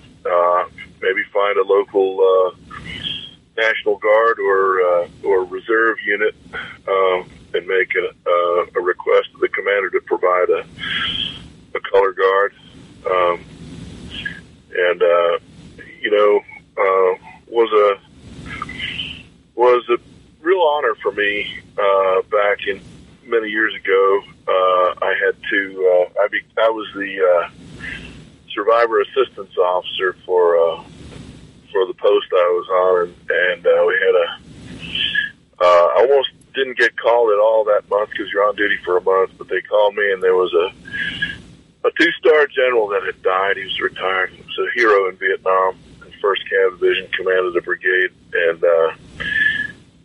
Uh, 1.00 1.06
maybe 1.06 1.22
find 1.32 1.58
a 1.58 1.62
local 1.62 2.20
uh, 2.20 2.76
National 3.56 3.96
Guard 3.96 4.38
or 4.38 4.80
uh, 4.80 5.08
or 5.24 5.44
reserve 5.44 5.98
unit 6.04 6.34
um, 6.88 7.30
and 7.54 7.66
make 7.66 7.92
a, 7.94 8.08
uh, 8.28 8.66
a 8.76 8.80
request 8.80 9.28
to 9.32 9.38
the 9.40 9.48
commander 9.48 9.90
to 9.90 10.00
provide 10.02 10.48
a, 10.50 10.64
a 11.76 11.80
color 11.92 12.12
guard. 12.12 12.54
Um, 13.10 13.44
and 14.74 15.02
uh, 15.02 15.38
you 16.00 16.10
know, 16.10 16.40
uh, 16.78 17.18
was 17.48 17.72
a 17.72 18.00
was 19.54 19.84
a 19.90 19.98
real 20.40 20.60
honor 20.60 20.94
for 21.02 21.12
me 21.12 21.60
uh, 21.78 22.22
back 22.22 22.66
in 22.66 22.80
many 23.26 23.48
years 23.48 23.74
ago. 23.74 24.22
Uh, 24.48 25.04
I 25.04 25.14
had 25.24 25.36
to. 25.50 26.08
Uh, 26.16 26.22
I 26.22 26.28
be, 26.28 26.40
I 26.58 26.68
was 26.70 26.88
the 26.94 27.20
uh, 27.20 27.69
survivor 28.60 29.00
assistance 29.00 29.56
officer 29.56 30.16
for 30.26 30.56
uh, 30.56 30.82
for 31.72 31.86
the 31.86 31.94
post 31.94 32.26
I 32.32 32.48
was 32.50 32.68
on, 32.68 33.08
and, 33.08 33.30
and 33.30 33.66
uh, 33.66 33.84
we 33.86 33.94
had 33.94 34.14
a. 34.14 34.28
Uh, 35.62 35.86
I 35.96 36.06
almost 36.08 36.30
didn't 36.54 36.78
get 36.78 36.96
called 36.96 37.30
at 37.30 37.38
all 37.38 37.64
that 37.64 37.88
month 37.88 38.10
because 38.10 38.30
you're 38.32 38.44
on 38.44 38.56
duty 38.56 38.76
for 38.84 38.96
a 38.96 39.00
month, 39.02 39.32
but 39.38 39.48
they 39.48 39.60
called 39.62 39.94
me, 39.94 40.12
and 40.12 40.22
there 40.22 40.34
was 40.34 40.52
a 40.52 41.86
a 41.86 41.90
two-star 41.98 42.46
general 42.48 42.88
that 42.88 43.02
had 43.04 43.22
died. 43.22 43.56
He 43.56 43.64
was 43.64 43.80
retired. 43.80 44.30
He 44.30 44.42
was 44.42 44.68
a 44.68 44.78
hero 44.78 45.08
in 45.08 45.16
Vietnam. 45.16 45.78
First 46.20 46.42
Cav 46.52 46.78
Division, 46.78 47.08
commanded 47.16 47.54
the 47.54 47.62
brigade, 47.62 48.10
and 48.34 48.62
uh, 48.62 48.92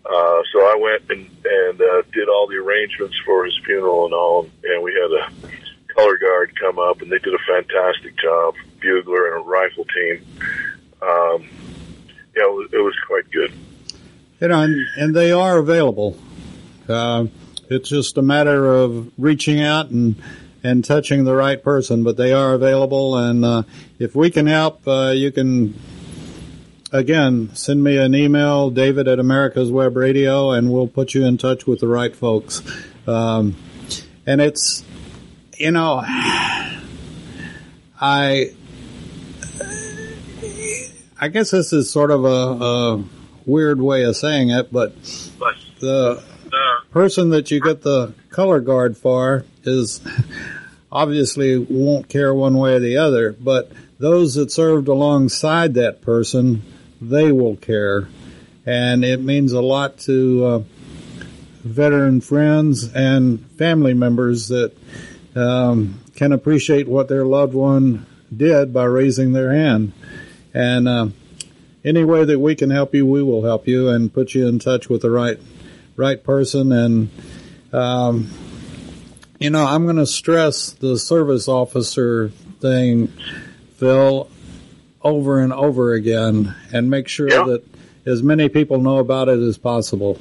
uh, 0.05 0.41
so 0.53 0.59
I 0.61 0.77
went 0.79 1.09
and 1.09 1.29
and 1.43 1.81
uh, 1.81 2.03
did 2.13 2.29
all 2.29 2.47
the 2.47 2.55
arrangements 2.55 3.17
for 3.25 3.43
his 3.43 3.57
funeral 3.65 4.05
and 4.05 4.13
all. 4.13 4.49
And 4.63 4.81
we 4.81 4.93
had 4.93 5.11
a 5.11 5.64
color 5.95 6.17
guard 6.17 6.59
come 6.59 6.77
up, 6.77 7.01
and 7.01 7.11
they 7.11 7.19
did 7.19 7.33
a 7.33 7.39
fantastic 7.47 8.17
job. 8.17 8.55
Bugler 8.79 9.33
and 9.33 9.41
a 9.41 9.47
rifle 9.47 9.85
team. 9.85 10.25
Um, 11.01 11.49
yeah, 12.35 12.43
it 12.43 12.53
was, 12.53 12.69
it 12.73 12.77
was 12.79 12.95
quite 13.07 13.31
good. 13.31 13.51
You 14.39 14.49
know, 14.49 14.61
and, 14.61 14.75
and 14.97 15.15
they 15.15 15.31
are 15.31 15.57
available. 15.57 16.17
Uh, 16.87 17.27
it's 17.69 17.89
just 17.89 18.17
a 18.17 18.21
matter 18.21 18.73
of 18.73 19.11
reaching 19.17 19.61
out 19.61 19.89
and 19.89 20.21
and 20.63 20.83
touching 20.83 21.25
the 21.25 21.35
right 21.35 21.63
person, 21.63 22.03
but 22.03 22.17
they 22.17 22.33
are 22.33 22.53
available. 22.53 23.15
And 23.15 23.45
uh, 23.45 23.63
if 23.99 24.15
we 24.15 24.31
can 24.31 24.47
help, 24.47 24.87
uh, 24.87 25.11
you 25.15 25.31
can 25.31 25.79
again 26.91 27.51
send 27.53 27.83
me 27.83 27.97
an 27.97 28.15
email, 28.15 28.71
David 28.71 29.07
at 29.07 29.19
America's 29.19 29.71
Web 29.71 29.95
Radio, 29.95 30.51
and 30.51 30.71
we'll 30.71 30.87
put 30.87 31.13
you 31.13 31.23
in 31.23 31.37
touch 31.37 31.67
with 31.67 31.79
the 31.81 31.87
right 31.87 32.15
folks. 32.15 32.63
Um, 33.05 33.55
and 34.25 34.41
it's 34.41 34.83
you 35.57 35.71
know, 35.71 36.03
I 37.99 38.51
I 41.19 41.27
guess 41.29 41.51
this 41.51 41.71
is 41.73 41.89
sort 41.89 42.11
of 42.11 42.25
a, 42.25 42.27
a 42.27 43.03
weird 43.45 43.79
way 43.81 44.03
of 44.03 44.15
saying 44.17 44.49
it, 44.49 44.71
but 44.71 44.95
the 45.79 46.23
person 46.91 47.29
that 47.29 47.51
you 47.51 47.61
get 47.61 47.81
the 47.81 48.13
color 48.29 48.59
guard 48.59 48.97
for 48.97 49.45
is 49.63 50.01
obviously 50.91 51.57
won't 51.57 52.09
care 52.09 52.33
one 52.33 52.57
way 52.57 52.75
or 52.75 52.79
the 52.79 52.97
other, 52.97 53.33
but 53.33 53.71
those 53.99 54.35
that 54.35 54.51
served 54.51 54.87
alongside 54.87 55.73
that 55.75 56.01
person, 56.01 56.61
they 57.01 57.31
will 57.31 57.55
care. 57.55 58.07
And 58.65 59.05
it 59.05 59.21
means 59.21 59.51
a 59.51 59.61
lot 59.61 59.99
to 59.99 60.45
uh, 60.45 60.63
veteran 61.63 62.21
friends 62.21 62.91
and 62.93 63.45
family 63.51 63.93
members 63.93 64.47
that 64.49 64.73
um, 65.35 65.99
can 66.15 66.31
appreciate 66.31 66.87
what 66.87 67.07
their 67.07 67.25
loved 67.25 67.53
one 67.53 68.05
did 68.35 68.73
by 68.73 68.85
raising 68.85 69.33
their 69.33 69.51
hand. 69.53 69.91
And 70.53 70.87
uh, 70.87 71.07
any 71.83 72.03
way 72.03 72.25
that 72.25 72.39
we 72.39 72.55
can 72.55 72.69
help 72.69 72.95
you, 72.95 73.05
we 73.05 73.21
will 73.21 73.43
help 73.43 73.67
you 73.67 73.89
and 73.89 74.13
put 74.13 74.33
you 74.33 74.47
in 74.47 74.59
touch 74.59 74.89
with 74.89 75.01
the 75.01 75.11
right 75.11 75.39
right 75.97 76.23
person. 76.23 76.71
And 76.71 77.09
um, 77.73 78.29
you 79.39 79.49
know, 79.49 79.65
I'm 79.65 79.83
going 79.83 79.97
to 79.97 80.05
stress 80.05 80.71
the 80.71 80.97
service 80.97 81.47
officer 81.47 82.29
thing, 82.61 83.07
Phil, 83.75 84.29
over 85.01 85.39
and 85.39 85.51
over 85.51 85.93
again, 85.93 86.55
and 86.73 86.89
make 86.89 87.07
sure 87.07 87.29
Yeah. 87.29 87.43
that 87.45 87.63
as 88.05 88.23
many 88.23 88.49
people 88.49 88.79
know 88.79 88.97
about 88.99 89.27
it 89.29 89.39
as 89.39 89.57
possible. 89.57 90.19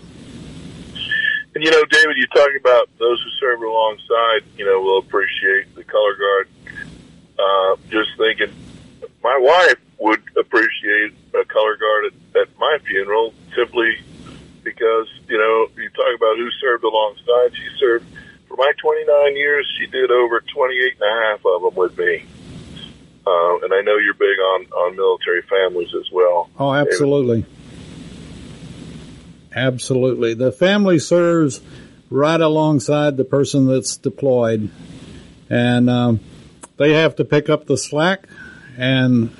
And 1.55 1.63
you 1.63 1.71
know, 1.71 1.85
David, 1.85 2.17
you 2.17 2.27
talk 2.29 2.51
about 2.59 2.89
those 2.99 3.23
who 3.23 3.31
serve 3.41 3.63
alongside. 3.63 4.43
You 4.57 4.65
know, 4.65 4.81
will 4.81 4.99
appreciate 4.99 5.75
the 5.75 5.85
color 5.85 6.17
guard. 6.17 6.49
Uh, 7.39 7.77
just 7.91 8.11
thinking, 8.17 8.53
my 9.23 9.39
wife 9.39 9.79
would 9.99 10.23
appreciate 10.37 11.15
a 11.35 11.45
color 11.45 11.77
guard 11.77 12.07
at, 12.07 12.43
at 12.43 12.59
my 12.59 12.79
funeral 12.87 13.33
simply 13.55 13.97
because 14.65 15.09
you 15.29 15.39
know 15.39 15.69
you 15.81 15.89
talk 15.91 16.15
about 16.17 16.37
who 16.37 16.51
served 16.61 16.85
alongside. 16.85 17.57
She 17.57 17.69
served 17.79 18.07
for 18.49 18.57
my 18.57 18.73
29 18.81 19.37
years. 19.37 19.73
She 19.79 19.87
did 19.87 20.11
over 20.11 20.41
28 20.41 20.95
and 21.01 21.03
a 21.03 21.23
half 21.25 21.47
of 21.47 21.63
them 21.63 21.75
with 21.75 21.97
me. 21.97 22.25
Uh, 23.27 23.59
and 23.63 23.73
I 23.73 23.81
know 23.81 23.97
you're 23.97 24.15
big 24.15 24.39
on 24.39 24.67
on 24.67 24.97
military 24.97 25.43
families 25.43 25.95
as 25.95 26.11
well. 26.11 26.51
Oh, 26.59 26.73
absolutely. 26.75 27.47
Absolutely. 29.55 30.35
The 30.35 30.53
family 30.53 30.99
serves 30.99 31.61
right 32.11 32.41
alongside 32.41 33.17
the 33.17 33.25
person 33.25 33.67
that's 33.67 33.97
deployed. 33.97 34.71
And 35.51 35.89
um, 35.89 36.21
they 36.77 36.95
have 36.95 37.17
to 37.17 37.25
pick 37.25 37.49
up 37.49 37.67
the 37.67 37.77
slack, 37.77 38.27
and 38.77 39.35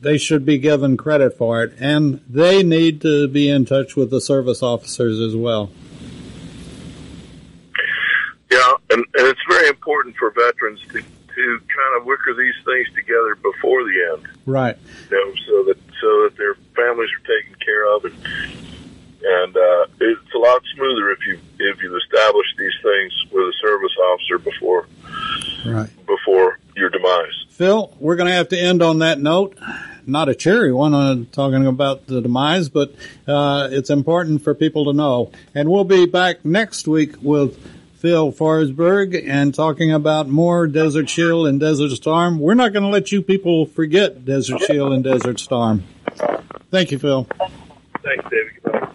they 0.00 0.18
should 0.18 0.44
be 0.44 0.58
given 0.58 0.96
credit 0.96 1.36
for 1.36 1.62
it. 1.64 1.74
And 1.80 2.20
they 2.28 2.62
need 2.62 3.00
to 3.02 3.26
be 3.28 3.48
in 3.48 3.64
touch 3.64 3.96
with 3.96 4.10
the 4.10 4.20
service 4.20 4.62
officers 4.62 5.18
as 5.20 5.34
well. 5.34 5.70
Yeah, 8.50 8.72
and, 8.90 9.04
and 9.16 9.26
it's 9.26 9.40
very 9.48 9.68
important 9.68 10.16
for 10.16 10.30
veterans 10.30 10.80
to, 10.92 11.00
to 11.00 11.58
kind 11.58 12.00
of 12.00 12.04
wicker 12.06 12.34
these 12.34 12.54
things 12.64 12.86
together 12.94 13.34
before 13.36 13.82
the 13.82 14.12
end, 14.14 14.28
Right. 14.46 14.76
you 15.10 15.16
know, 15.16 15.34
so 15.46 15.64
that 15.64 15.78
so 16.00 16.22
that 16.24 16.36
their 16.36 16.54
families 16.76 17.10
are 17.10 17.26
taken 17.26 17.54
care 17.64 17.96
of, 17.96 18.04
and 18.04 18.14
and 19.24 19.56
uh, 19.56 19.86
it's 20.00 20.34
a 20.34 20.38
lot 20.38 20.62
smoother 20.74 21.10
if 21.12 21.18
you 21.26 21.38
if 21.58 21.82
you've 21.82 21.96
established 21.96 22.54
these 22.58 22.72
things 22.82 23.12
with 23.32 23.44
a 23.44 23.52
service 23.60 23.92
officer 24.12 24.38
before 24.38 24.86
Right. 25.66 25.88
before 26.06 26.58
your 26.76 26.90
demise. 26.90 27.46
Phil, 27.50 27.92
we're 28.00 28.16
going 28.16 28.28
to 28.28 28.34
have 28.34 28.48
to 28.48 28.58
end 28.58 28.82
on 28.82 28.98
that 28.98 29.18
note. 29.20 29.56
Not 30.06 30.28
a 30.28 30.34
cheery 30.34 30.72
one 30.72 30.92
on 30.92 31.26
talking 31.32 31.66
about 31.66 32.06
the 32.06 32.20
demise, 32.20 32.68
but 32.68 32.94
uh, 33.26 33.68
it's 33.72 33.88
important 33.88 34.42
for 34.42 34.54
people 34.54 34.84
to 34.86 34.92
know. 34.92 35.30
And 35.54 35.70
we'll 35.70 35.84
be 35.84 36.04
back 36.04 36.44
next 36.44 36.86
week 36.86 37.14
with 37.22 37.56
Phil 37.96 38.30
Forsberg 38.32 39.26
and 39.26 39.54
talking 39.54 39.90
about 39.92 40.28
more 40.28 40.66
Desert 40.66 41.08
Shield 41.08 41.46
and 41.46 41.58
Desert 41.58 41.90
Storm. 41.92 42.38
We're 42.38 42.52
not 42.52 42.74
going 42.74 42.82
to 42.82 42.90
let 42.90 43.12
you 43.12 43.22
people 43.22 43.64
forget 43.64 44.26
Desert 44.26 44.60
Shield 44.62 44.92
and 44.92 45.02
Desert 45.02 45.40
Storm. 45.40 45.84
Thank 46.70 46.90
you, 46.90 46.98
Phil. 46.98 47.26
Thanks, 48.02 48.24
David. 48.30 48.53